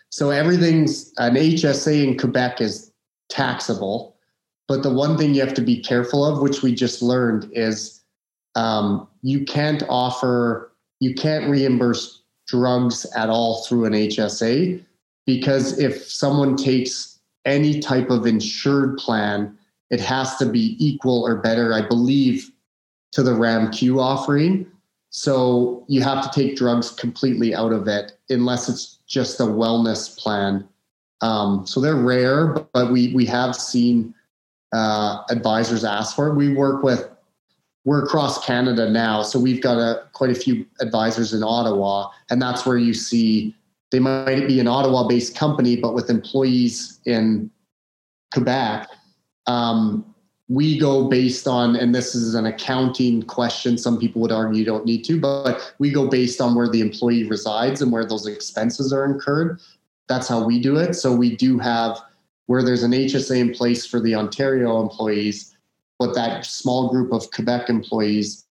So 0.09 0.29
everything's 0.31 1.13
an 1.17 1.35
HSA 1.35 2.03
in 2.03 2.17
Quebec 2.17 2.61
is 2.61 2.91
taxable. 3.29 4.15
But 4.67 4.83
the 4.83 4.93
one 4.93 5.17
thing 5.17 5.33
you 5.33 5.41
have 5.41 5.53
to 5.55 5.61
be 5.61 5.81
careful 5.81 6.25
of, 6.25 6.41
which 6.41 6.61
we 6.61 6.75
just 6.75 7.01
learned, 7.01 7.49
is 7.53 8.03
um, 8.55 9.07
you 9.23 9.45
can't 9.45 9.81
offer, 9.89 10.71
you 10.99 11.15
can't 11.15 11.49
reimburse 11.49 12.21
drugs 12.47 13.05
at 13.15 13.29
all 13.29 13.63
through 13.63 13.85
an 13.85 13.93
HSA 13.93 14.83
because 15.25 15.79
if 15.79 16.03
someone 16.03 16.57
takes 16.57 17.19
any 17.45 17.79
type 17.79 18.09
of 18.09 18.25
insured 18.25 18.97
plan, 18.97 19.57
it 19.89 20.01
has 20.01 20.35
to 20.37 20.45
be 20.45 20.75
equal 20.79 21.25
or 21.25 21.37
better, 21.37 21.73
I 21.73 21.87
believe, 21.87 22.51
to 23.13 23.23
the 23.23 23.31
RAMQ 23.31 23.99
offering. 23.99 24.67
So 25.09 25.85
you 25.87 26.01
have 26.01 26.23
to 26.23 26.39
take 26.39 26.55
drugs 26.55 26.91
completely 26.91 27.55
out 27.55 27.73
of 27.73 27.87
it 27.87 28.13
unless 28.29 28.69
it's 28.69 28.99
just 29.07 29.39
a 29.39 29.43
wellness 29.43 30.17
plan. 30.17 30.67
Um, 31.21 31.65
so 31.65 31.81
they're 31.81 31.95
rare, 31.95 32.47
but 32.73 32.91
we 32.91 33.13
we 33.13 33.25
have 33.25 33.55
seen 33.55 34.13
uh, 34.71 35.23
advisors 35.29 35.83
ask 35.83 36.15
for 36.15 36.27
it. 36.27 36.35
We 36.35 36.53
work 36.53 36.83
with 36.83 37.09
we're 37.85 38.03
across 38.03 38.45
Canada 38.45 38.89
now, 38.89 39.23
so 39.23 39.39
we've 39.39 39.61
got 39.61 39.77
a, 39.77 40.07
quite 40.13 40.29
a 40.29 40.35
few 40.35 40.65
advisors 40.79 41.33
in 41.33 41.43
Ottawa, 41.43 42.09
and 42.29 42.41
that's 42.41 42.65
where 42.65 42.77
you 42.77 42.93
see 42.93 43.55
they 43.91 43.99
might 43.99 44.47
be 44.47 44.59
an 44.59 44.67
Ottawa-based 44.67 45.35
company, 45.35 45.75
but 45.75 45.95
with 45.95 46.09
employees 46.09 46.99
in 47.05 47.49
Quebec. 48.31 48.87
Um, 49.47 50.08
we 50.49 50.79
go 50.79 51.07
based 51.07 51.47
on, 51.47 51.75
and 51.75 51.93
this 51.93 52.15
is 52.15 52.33
an 52.33 52.47
accounting 52.47 53.21
question. 53.21 53.77
Some 53.77 53.99
people 53.99 54.19
would 54.23 54.31
argue 54.31 54.59
you 54.59 54.65
don't 54.65 54.83
need 54.83 55.05
to, 55.05 55.19
but 55.19 55.73
we 55.77 55.91
go 55.91 56.07
based 56.07 56.41
on 56.41 56.55
where 56.55 56.67
the 56.67 56.81
employee 56.81 57.23
resides 57.25 57.83
and 57.83 57.91
where 57.91 58.03
those 58.03 58.25
expenses 58.25 58.91
are 58.91 59.05
incurred. 59.05 59.59
That's 60.07 60.27
how 60.27 60.43
we 60.43 60.59
do 60.59 60.77
it. 60.77 60.95
So 60.95 61.13
we 61.13 61.35
do 61.35 61.59
have 61.59 61.99
where 62.47 62.63
there's 62.63 62.81
an 62.81 62.91
HSA 62.91 63.37
in 63.37 63.53
place 63.53 63.85
for 63.85 63.99
the 63.99 64.15
Ontario 64.15 64.81
employees, 64.81 65.55
but 65.99 66.15
that 66.15 66.47
small 66.47 66.89
group 66.89 67.13
of 67.13 67.29
Quebec 67.29 67.69
employees, 67.69 68.47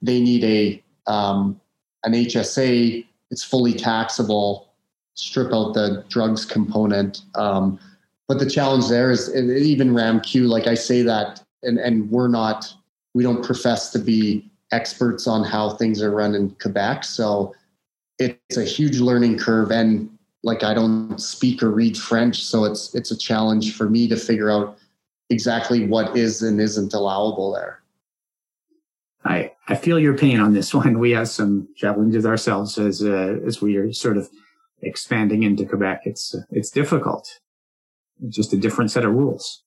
they 0.00 0.20
need 0.20 0.44
a 0.44 0.82
um, 1.06 1.60
an 2.04 2.12
HSA. 2.12 3.04
It's 3.30 3.44
fully 3.44 3.74
taxable. 3.74 4.72
Strip 5.14 5.52
out 5.52 5.74
the 5.74 6.02
drugs 6.08 6.46
component. 6.46 7.22
Um, 7.34 7.78
but 8.28 8.38
the 8.38 8.48
challenge 8.48 8.88
there 8.88 9.10
is 9.10 9.34
even 9.34 9.92
RAMQ, 9.92 10.48
like 10.48 10.66
I 10.66 10.74
say 10.74 11.02
that, 11.02 11.42
and, 11.62 11.78
and 11.78 12.10
we're 12.10 12.28
not, 12.28 12.72
we 13.14 13.22
don't 13.22 13.44
profess 13.44 13.90
to 13.90 13.98
be 13.98 14.50
experts 14.72 15.26
on 15.26 15.44
how 15.44 15.70
things 15.70 16.02
are 16.02 16.10
run 16.10 16.34
in 16.34 16.50
Quebec. 16.60 17.04
So 17.04 17.54
it's 18.18 18.56
a 18.56 18.64
huge 18.64 18.98
learning 19.00 19.38
curve. 19.38 19.70
And 19.70 20.08
like 20.42 20.62
I 20.62 20.74
don't 20.74 21.18
speak 21.18 21.62
or 21.62 21.70
read 21.70 21.96
French, 21.96 22.42
so 22.42 22.64
it's 22.64 22.94
it's 22.94 23.10
a 23.10 23.16
challenge 23.16 23.76
for 23.76 23.88
me 23.88 24.08
to 24.08 24.16
figure 24.16 24.50
out 24.50 24.78
exactly 25.30 25.86
what 25.86 26.16
is 26.16 26.42
and 26.42 26.60
isn't 26.60 26.94
allowable 26.94 27.52
there. 27.52 27.80
I 29.24 29.52
I 29.68 29.76
feel 29.76 29.98
your 29.98 30.16
pain 30.16 30.40
on 30.40 30.52
this 30.52 30.74
one. 30.82 30.98
We 30.98 31.12
have 31.12 31.28
some 31.28 31.68
challenges 31.76 32.26
ourselves 32.26 32.78
as 32.78 33.02
uh, 33.02 33.38
as 33.46 33.60
we 33.60 33.76
are 33.76 33.92
sort 33.92 34.16
of 34.16 34.28
expanding 34.82 35.44
into 35.44 35.64
Quebec. 35.64 36.02
It's 36.04 36.34
it's 36.50 36.70
difficult. 36.70 37.40
It's 38.22 38.36
just 38.36 38.52
a 38.52 38.56
different 38.56 38.90
set 38.90 39.04
of 39.04 39.12
rules. 39.12 39.62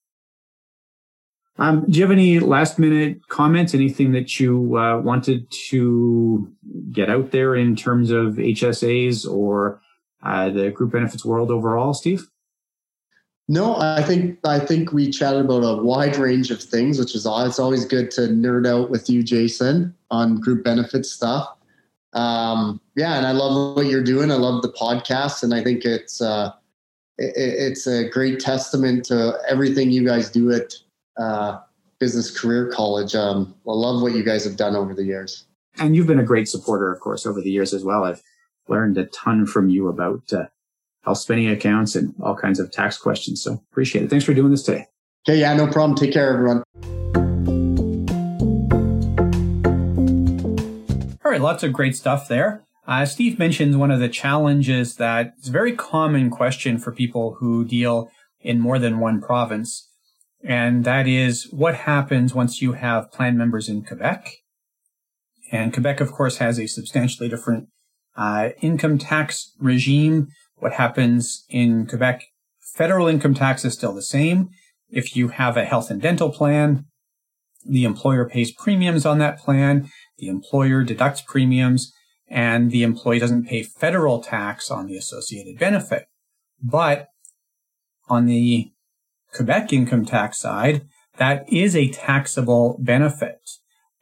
Um, 1.57 1.85
do 1.89 1.97
you 1.97 2.03
have 2.03 2.11
any 2.11 2.39
last 2.39 2.77
minute 2.77 3.27
comments? 3.29 3.73
Anything 3.73 4.11
that 4.11 4.39
you 4.39 4.77
uh, 4.77 4.99
wanted 4.99 5.49
to 5.69 6.51
get 6.91 7.09
out 7.09 7.31
there 7.31 7.55
in 7.55 7.75
terms 7.75 8.11
of 8.11 8.35
HSAs 8.35 9.25
or 9.29 9.81
uh, 10.21 10.49
the 10.49 10.71
group 10.71 10.91
benefits 10.91 11.23
world 11.23 11.51
overall, 11.51 11.93
Steve? 11.93 12.27
No, 13.47 13.77
I 13.77 14.01
think 14.01 14.39
I 14.43 14.59
think 14.59 14.91
we 14.91 15.11
chatted 15.11 15.45
about 15.45 15.61
a 15.61 15.81
wide 15.81 16.17
range 16.17 16.49
of 16.49 16.61
things, 16.61 16.97
which 16.97 17.13
is 17.13 17.27
it's 17.29 17.59
always 17.59 17.85
good 17.85 18.09
to 18.11 18.21
nerd 18.21 18.67
out 18.67 18.89
with 18.89 19.07
you, 19.07 19.21
Jason, 19.21 19.93
on 20.09 20.39
group 20.39 20.63
benefits 20.63 21.11
stuff. 21.11 21.47
Um, 22.13 22.81
yeah, 22.95 23.17
and 23.17 23.27
I 23.27 23.31
love 23.31 23.75
what 23.75 23.85
you're 23.85 24.03
doing. 24.03 24.31
I 24.31 24.35
love 24.35 24.63
the 24.63 24.71
podcast, 24.71 25.43
and 25.43 25.53
I 25.53 25.63
think 25.63 25.85
it's 25.85 26.21
uh, 26.21 26.53
it, 27.17 27.33
it's 27.35 27.87
a 27.87 28.09
great 28.09 28.39
testament 28.39 29.05
to 29.05 29.37
everything 29.47 29.91
you 29.91 30.05
guys 30.05 30.29
do 30.29 30.51
at 30.51 30.73
uh, 31.17 31.59
Business 31.99 32.37
Career 32.37 32.69
College. 32.71 33.15
Um, 33.15 33.55
I 33.67 33.71
love 33.71 34.01
what 34.01 34.13
you 34.13 34.23
guys 34.23 34.43
have 34.43 34.57
done 34.57 34.75
over 34.75 34.93
the 34.93 35.03
years. 35.03 35.45
And 35.77 35.95
you've 35.95 36.07
been 36.07 36.19
a 36.19 36.23
great 36.25 36.47
supporter, 36.47 36.91
of 36.91 36.99
course, 36.99 37.25
over 37.25 37.41
the 37.41 37.51
years 37.51 37.73
as 37.73 37.83
well. 37.83 38.03
I've 38.03 38.21
learned 38.67 38.97
a 38.97 39.05
ton 39.07 39.45
from 39.45 39.69
you 39.69 39.87
about 39.87 40.31
uh, 40.33 40.45
health 41.03 41.19
spending 41.19 41.49
accounts 41.49 41.95
and 41.95 42.13
all 42.21 42.35
kinds 42.35 42.59
of 42.59 42.71
tax 42.71 42.97
questions. 42.97 43.41
So 43.41 43.61
appreciate 43.71 44.05
it. 44.05 44.09
Thanks 44.09 44.25
for 44.25 44.33
doing 44.33 44.51
this 44.51 44.63
today. 44.63 44.87
Okay, 45.27 45.39
yeah, 45.39 45.53
no 45.53 45.67
problem. 45.67 45.95
Take 45.95 46.13
care, 46.13 46.31
everyone. 46.31 46.63
All 51.23 51.31
right, 51.31 51.41
lots 51.41 51.63
of 51.63 51.73
great 51.73 51.95
stuff 51.95 52.27
there. 52.27 52.64
Uh, 52.87 53.05
Steve 53.05 53.39
mentioned 53.39 53.79
one 53.79 53.89
of 53.89 53.99
the 53.99 54.09
challenges 54.09 54.95
that 54.97 55.33
is 55.41 55.49
a 55.49 55.51
very 55.51 55.75
common 55.75 56.29
question 56.29 56.77
for 56.77 56.91
people 56.91 57.37
who 57.39 57.65
deal 57.65 58.11
in 58.41 58.59
more 58.59 58.77
than 58.77 58.99
one 58.99 59.21
province. 59.21 59.89
And 60.43 60.83
that 60.85 61.07
is 61.07 61.47
what 61.51 61.75
happens 61.75 62.35
once 62.35 62.61
you 62.61 62.73
have 62.73 63.11
plan 63.11 63.37
members 63.37 63.67
in 63.67 63.83
Quebec? 63.83 64.29
And 65.51 65.73
Quebec, 65.73 65.99
of 65.99 66.11
course, 66.11 66.37
has 66.37 66.59
a 66.59 66.67
substantially 66.67 67.27
different 67.27 67.69
uh, 68.15 68.49
income 68.61 68.99
tax 68.99 69.51
regime. 69.59 70.27
What 70.57 70.73
happens 70.73 71.43
in 71.49 71.87
Quebec? 71.87 72.23
Federal 72.75 73.07
income 73.07 73.33
tax 73.33 73.65
is 73.65 73.73
still 73.73 73.93
the 73.93 74.03
same. 74.03 74.49
If 74.89 75.15
you 75.15 75.29
have 75.29 75.57
a 75.57 75.65
health 75.65 75.89
and 75.89 76.01
dental 76.01 76.29
plan, 76.29 76.85
the 77.65 77.83
employer 77.83 78.29
pays 78.29 78.51
premiums 78.51 79.05
on 79.05 79.17
that 79.19 79.39
plan. 79.39 79.89
The 80.19 80.27
employer 80.27 80.83
deducts 80.83 81.21
premiums 81.21 81.91
and 82.27 82.71
the 82.71 82.83
employee 82.83 83.19
doesn't 83.19 83.47
pay 83.47 83.63
federal 83.63 84.21
tax 84.21 84.71
on 84.71 84.87
the 84.87 84.97
associated 84.97 85.59
benefit. 85.59 86.07
But 86.61 87.07
on 88.07 88.25
the 88.25 88.71
Quebec 89.33 89.73
income 89.73 90.05
tax 90.05 90.39
side, 90.39 90.87
that 91.17 91.51
is 91.51 91.75
a 91.75 91.89
taxable 91.89 92.77
benefit. 92.81 93.39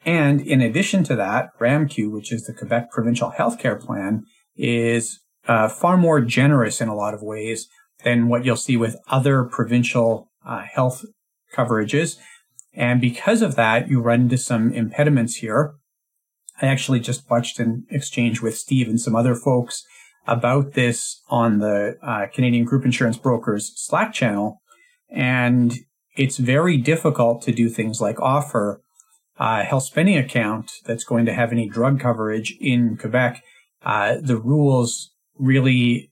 And 0.04 0.40
in 0.40 0.60
addition 0.60 1.04
to 1.04 1.16
that, 1.16 1.48
RAMQ, 1.60 2.10
which 2.12 2.32
is 2.32 2.44
the 2.44 2.52
Quebec 2.52 2.90
Provincial 2.90 3.32
Healthcare 3.32 3.80
Plan, 3.80 4.24
is 4.56 5.20
uh, 5.46 5.68
far 5.68 5.96
more 5.96 6.20
generous 6.20 6.80
in 6.80 6.88
a 6.88 6.94
lot 6.94 7.14
of 7.14 7.22
ways 7.22 7.68
than 8.02 8.28
what 8.28 8.44
you'll 8.44 8.56
see 8.56 8.76
with 8.76 8.96
other 9.08 9.44
provincial 9.44 10.30
uh, 10.46 10.62
health 10.62 11.04
coverages. 11.54 12.16
And 12.74 13.00
because 13.00 13.40
of 13.40 13.56
that, 13.56 13.88
you 13.88 14.00
run 14.00 14.22
into 14.22 14.38
some 14.38 14.72
impediments 14.72 15.36
here. 15.36 15.74
I 16.60 16.66
actually 16.66 17.00
just 17.00 17.28
watched 17.30 17.58
an 17.58 17.84
exchange 17.90 18.40
with 18.40 18.56
Steve 18.56 18.88
and 18.88 19.00
some 19.00 19.16
other 19.16 19.34
folks 19.34 19.84
about 20.26 20.72
this 20.72 21.22
on 21.28 21.58
the 21.58 21.98
uh, 22.02 22.26
Canadian 22.32 22.64
Group 22.64 22.84
Insurance 22.84 23.18
Brokers 23.18 23.72
Slack 23.76 24.12
channel. 24.12 24.60
And 25.10 25.74
it's 26.16 26.38
very 26.38 26.76
difficult 26.76 27.42
to 27.42 27.52
do 27.52 27.68
things 27.68 28.00
like 28.00 28.20
offer 28.20 28.80
a 29.36 29.64
health 29.64 29.84
spending 29.84 30.16
account 30.16 30.70
that's 30.84 31.04
going 31.04 31.26
to 31.26 31.34
have 31.34 31.52
any 31.52 31.68
drug 31.68 32.00
coverage 32.00 32.56
in 32.60 32.96
Quebec, 32.96 33.42
uh, 33.82 34.16
the 34.20 34.36
rules 34.36 35.10
really 35.36 36.10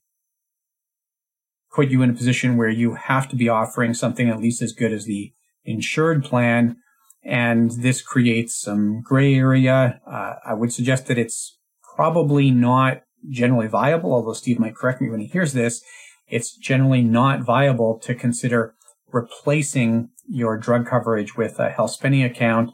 put 1.73 1.89
you 1.89 2.01
in 2.01 2.09
a 2.09 2.13
position 2.13 2.57
where 2.57 2.69
you 2.69 2.95
have 2.95 3.27
to 3.29 3.35
be 3.35 3.49
offering 3.49 3.93
something 3.93 4.29
at 4.29 4.39
least 4.39 4.61
as 4.61 4.73
good 4.73 4.91
as 4.91 5.05
the 5.05 5.33
insured 5.63 6.23
plan. 6.23 6.77
And 7.25 7.71
this 7.71 8.01
creates 8.01 8.59
some 8.59 9.01
gray 9.01 9.35
area. 9.35 10.01
Uh, 10.05 10.35
I 10.45 10.53
would 10.53 10.73
suggest 10.73 11.07
that 11.07 11.17
it's 11.17 11.57
probably 11.95 12.51
not 12.51 13.03
generally 13.29 13.67
viable, 13.67 14.13
although 14.13 14.33
Steve 14.33 14.59
might 14.59 14.75
correct 14.75 15.01
me 15.01 15.09
when 15.09 15.21
he 15.21 15.27
hears 15.27 15.53
this. 15.53 15.81
It's 16.27 16.55
generally 16.55 17.01
not 17.01 17.41
viable 17.41 17.99
to 17.99 18.15
consider 18.15 18.75
replacing 19.11 20.09
your 20.27 20.57
drug 20.57 20.87
coverage 20.87 21.37
with 21.37 21.59
a 21.59 21.69
health 21.69 21.91
spending 21.91 22.23
account 22.23 22.71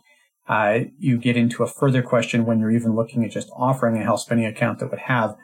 uh, 0.50 0.80
you 0.98 1.20
get 1.20 1.38
into 1.38 1.62
a 1.62 1.68
further 1.68 2.02
question 2.02 2.44
when 2.44 2.60
you're 2.60 2.72
even 2.72 2.96
looking 2.96 3.24
at 3.24 3.32
just 3.32 3.52
offering 3.56 3.98
a 3.98 4.04
health 4.04 4.22
spending 4.22 4.48
account 4.48 4.80
that 4.80 4.90
would 4.90 5.00
have 5.02 5.36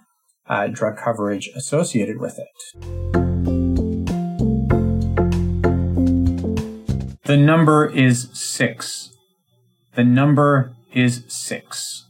uh, 0.49 0.67
drug 0.67 0.97
coverage 0.97 1.47
associated 1.55 2.19
with 2.19 2.39
it. 2.39 3.24
The 7.25 7.37
number 7.37 7.87
is 7.87 8.29
six. 8.33 9.09
The 9.95 10.03
number 10.03 10.75
is 10.93 11.23
six. 11.27 12.05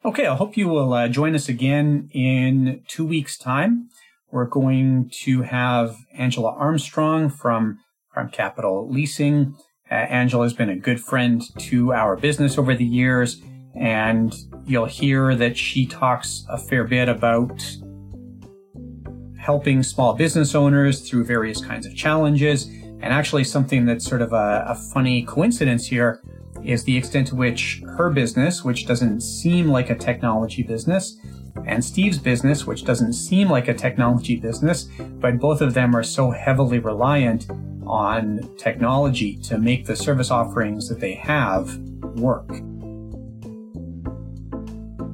Okay, 0.03 0.27
I 0.27 0.35
hope 0.35 0.55
you 0.55 0.67
will 0.67 0.93
uh, 0.93 1.07
join 1.07 1.33
us 1.33 1.49
again 1.49 2.09
in 2.13 2.83
two 2.87 3.05
weeks' 3.05 3.37
time. 3.37 3.89
We're 4.31 4.45
going 4.45 5.09
to 5.23 5.41
have 5.43 5.95
Angela 6.13 6.51
Armstrong 6.51 7.29
from 7.29 7.79
Prime 8.11 8.29
Capital 8.29 8.89
Leasing. 8.89 9.55
Uh, 9.89 9.95
Angela 9.95 10.43
has 10.43 10.53
been 10.53 10.69
a 10.69 10.75
good 10.75 10.99
friend 10.99 11.41
to 11.59 11.93
our 11.93 12.17
business 12.17 12.57
over 12.57 12.75
the 12.75 12.85
years, 12.85 13.41
and 13.73 14.35
you'll 14.65 14.85
hear 14.85 15.35
that 15.35 15.57
she 15.57 15.85
talks 15.85 16.45
a 16.49 16.57
fair 16.57 16.83
bit 16.83 17.07
about 17.07 17.61
helping 19.45 19.83
small 19.83 20.13
business 20.13 20.55
owners 20.55 21.07
through 21.07 21.23
various 21.23 21.63
kinds 21.63 21.85
of 21.85 21.95
challenges. 21.95 22.65
And 22.65 23.13
actually, 23.13 23.43
something 23.43 23.85
that's 23.85 24.03
sort 24.03 24.23
of 24.23 24.33
a, 24.33 24.65
a 24.67 24.75
funny 24.75 25.23
coincidence 25.23 25.85
here 25.85 26.19
is 26.63 26.83
the 26.83 26.97
extent 26.97 27.27
to 27.27 27.35
which 27.35 27.83
her 27.95 28.09
business, 28.09 28.63
which 28.63 28.87
doesn't 28.87 29.21
seem 29.21 29.67
like 29.67 29.91
a 29.91 29.95
technology 29.95 30.63
business, 30.63 31.17
and 31.67 31.85
Steve's 31.85 32.17
business, 32.17 32.65
which 32.65 32.85
doesn't 32.85 33.13
seem 33.13 33.47
like 33.47 33.67
a 33.67 33.73
technology 33.73 34.35
business, 34.35 34.89
but 35.19 35.39
both 35.39 35.61
of 35.61 35.75
them 35.75 35.95
are 35.95 36.03
so 36.03 36.31
heavily 36.31 36.79
reliant 36.79 37.47
on 37.85 38.49
technology 38.57 39.37
to 39.37 39.59
make 39.59 39.85
the 39.85 39.95
service 39.95 40.31
offerings 40.31 40.89
that 40.89 40.99
they 40.99 41.13
have 41.13 41.77
work. 42.17 42.49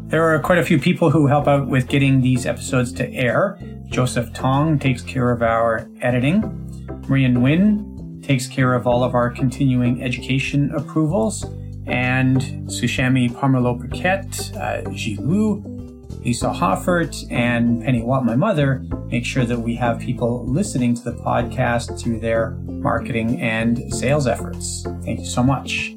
There 0.07 0.23
are 0.23 0.39
quite 0.39 0.57
a 0.57 0.65
few 0.65 0.77
people 0.77 1.09
who 1.09 1.27
help 1.27 1.47
out 1.47 1.67
with 1.67 1.87
getting 1.87 2.21
these 2.21 2.45
episodes 2.45 2.91
to 2.93 3.09
air. 3.13 3.57
Joseph 3.91 4.33
Tong 4.33 4.79
takes 4.79 5.01
care 5.01 5.31
of 5.31 5.41
our 5.41 5.89
editing. 6.01 6.41
Maria 7.09 7.27
Nguyen 7.27 8.23
takes 8.23 8.47
care 8.47 8.73
of 8.73 8.87
all 8.87 9.03
of 9.03 9.13
our 9.13 9.29
continuing 9.29 10.01
education 10.01 10.71
approvals. 10.73 11.43
And 11.87 12.37
Sushami 12.69 13.29
Parmalo 13.29 13.77
Paquette, 13.81 14.55
uh, 14.55 14.89
Lu, 15.21 15.61
Lisa 16.23 16.53
Hoffert, 16.53 17.29
and 17.31 17.83
Penny 17.83 18.01
Watt, 18.01 18.23
my 18.23 18.35
mother, 18.35 18.85
make 19.07 19.25
sure 19.25 19.43
that 19.43 19.59
we 19.59 19.75
have 19.75 19.99
people 19.99 20.45
listening 20.45 20.95
to 20.95 21.03
the 21.03 21.13
podcast 21.13 21.99
through 21.99 22.21
their 22.21 22.51
marketing 22.67 23.41
and 23.41 23.93
sales 23.93 24.25
efforts. 24.25 24.83
Thank 25.03 25.19
you 25.19 25.25
so 25.25 25.43
much. 25.43 25.95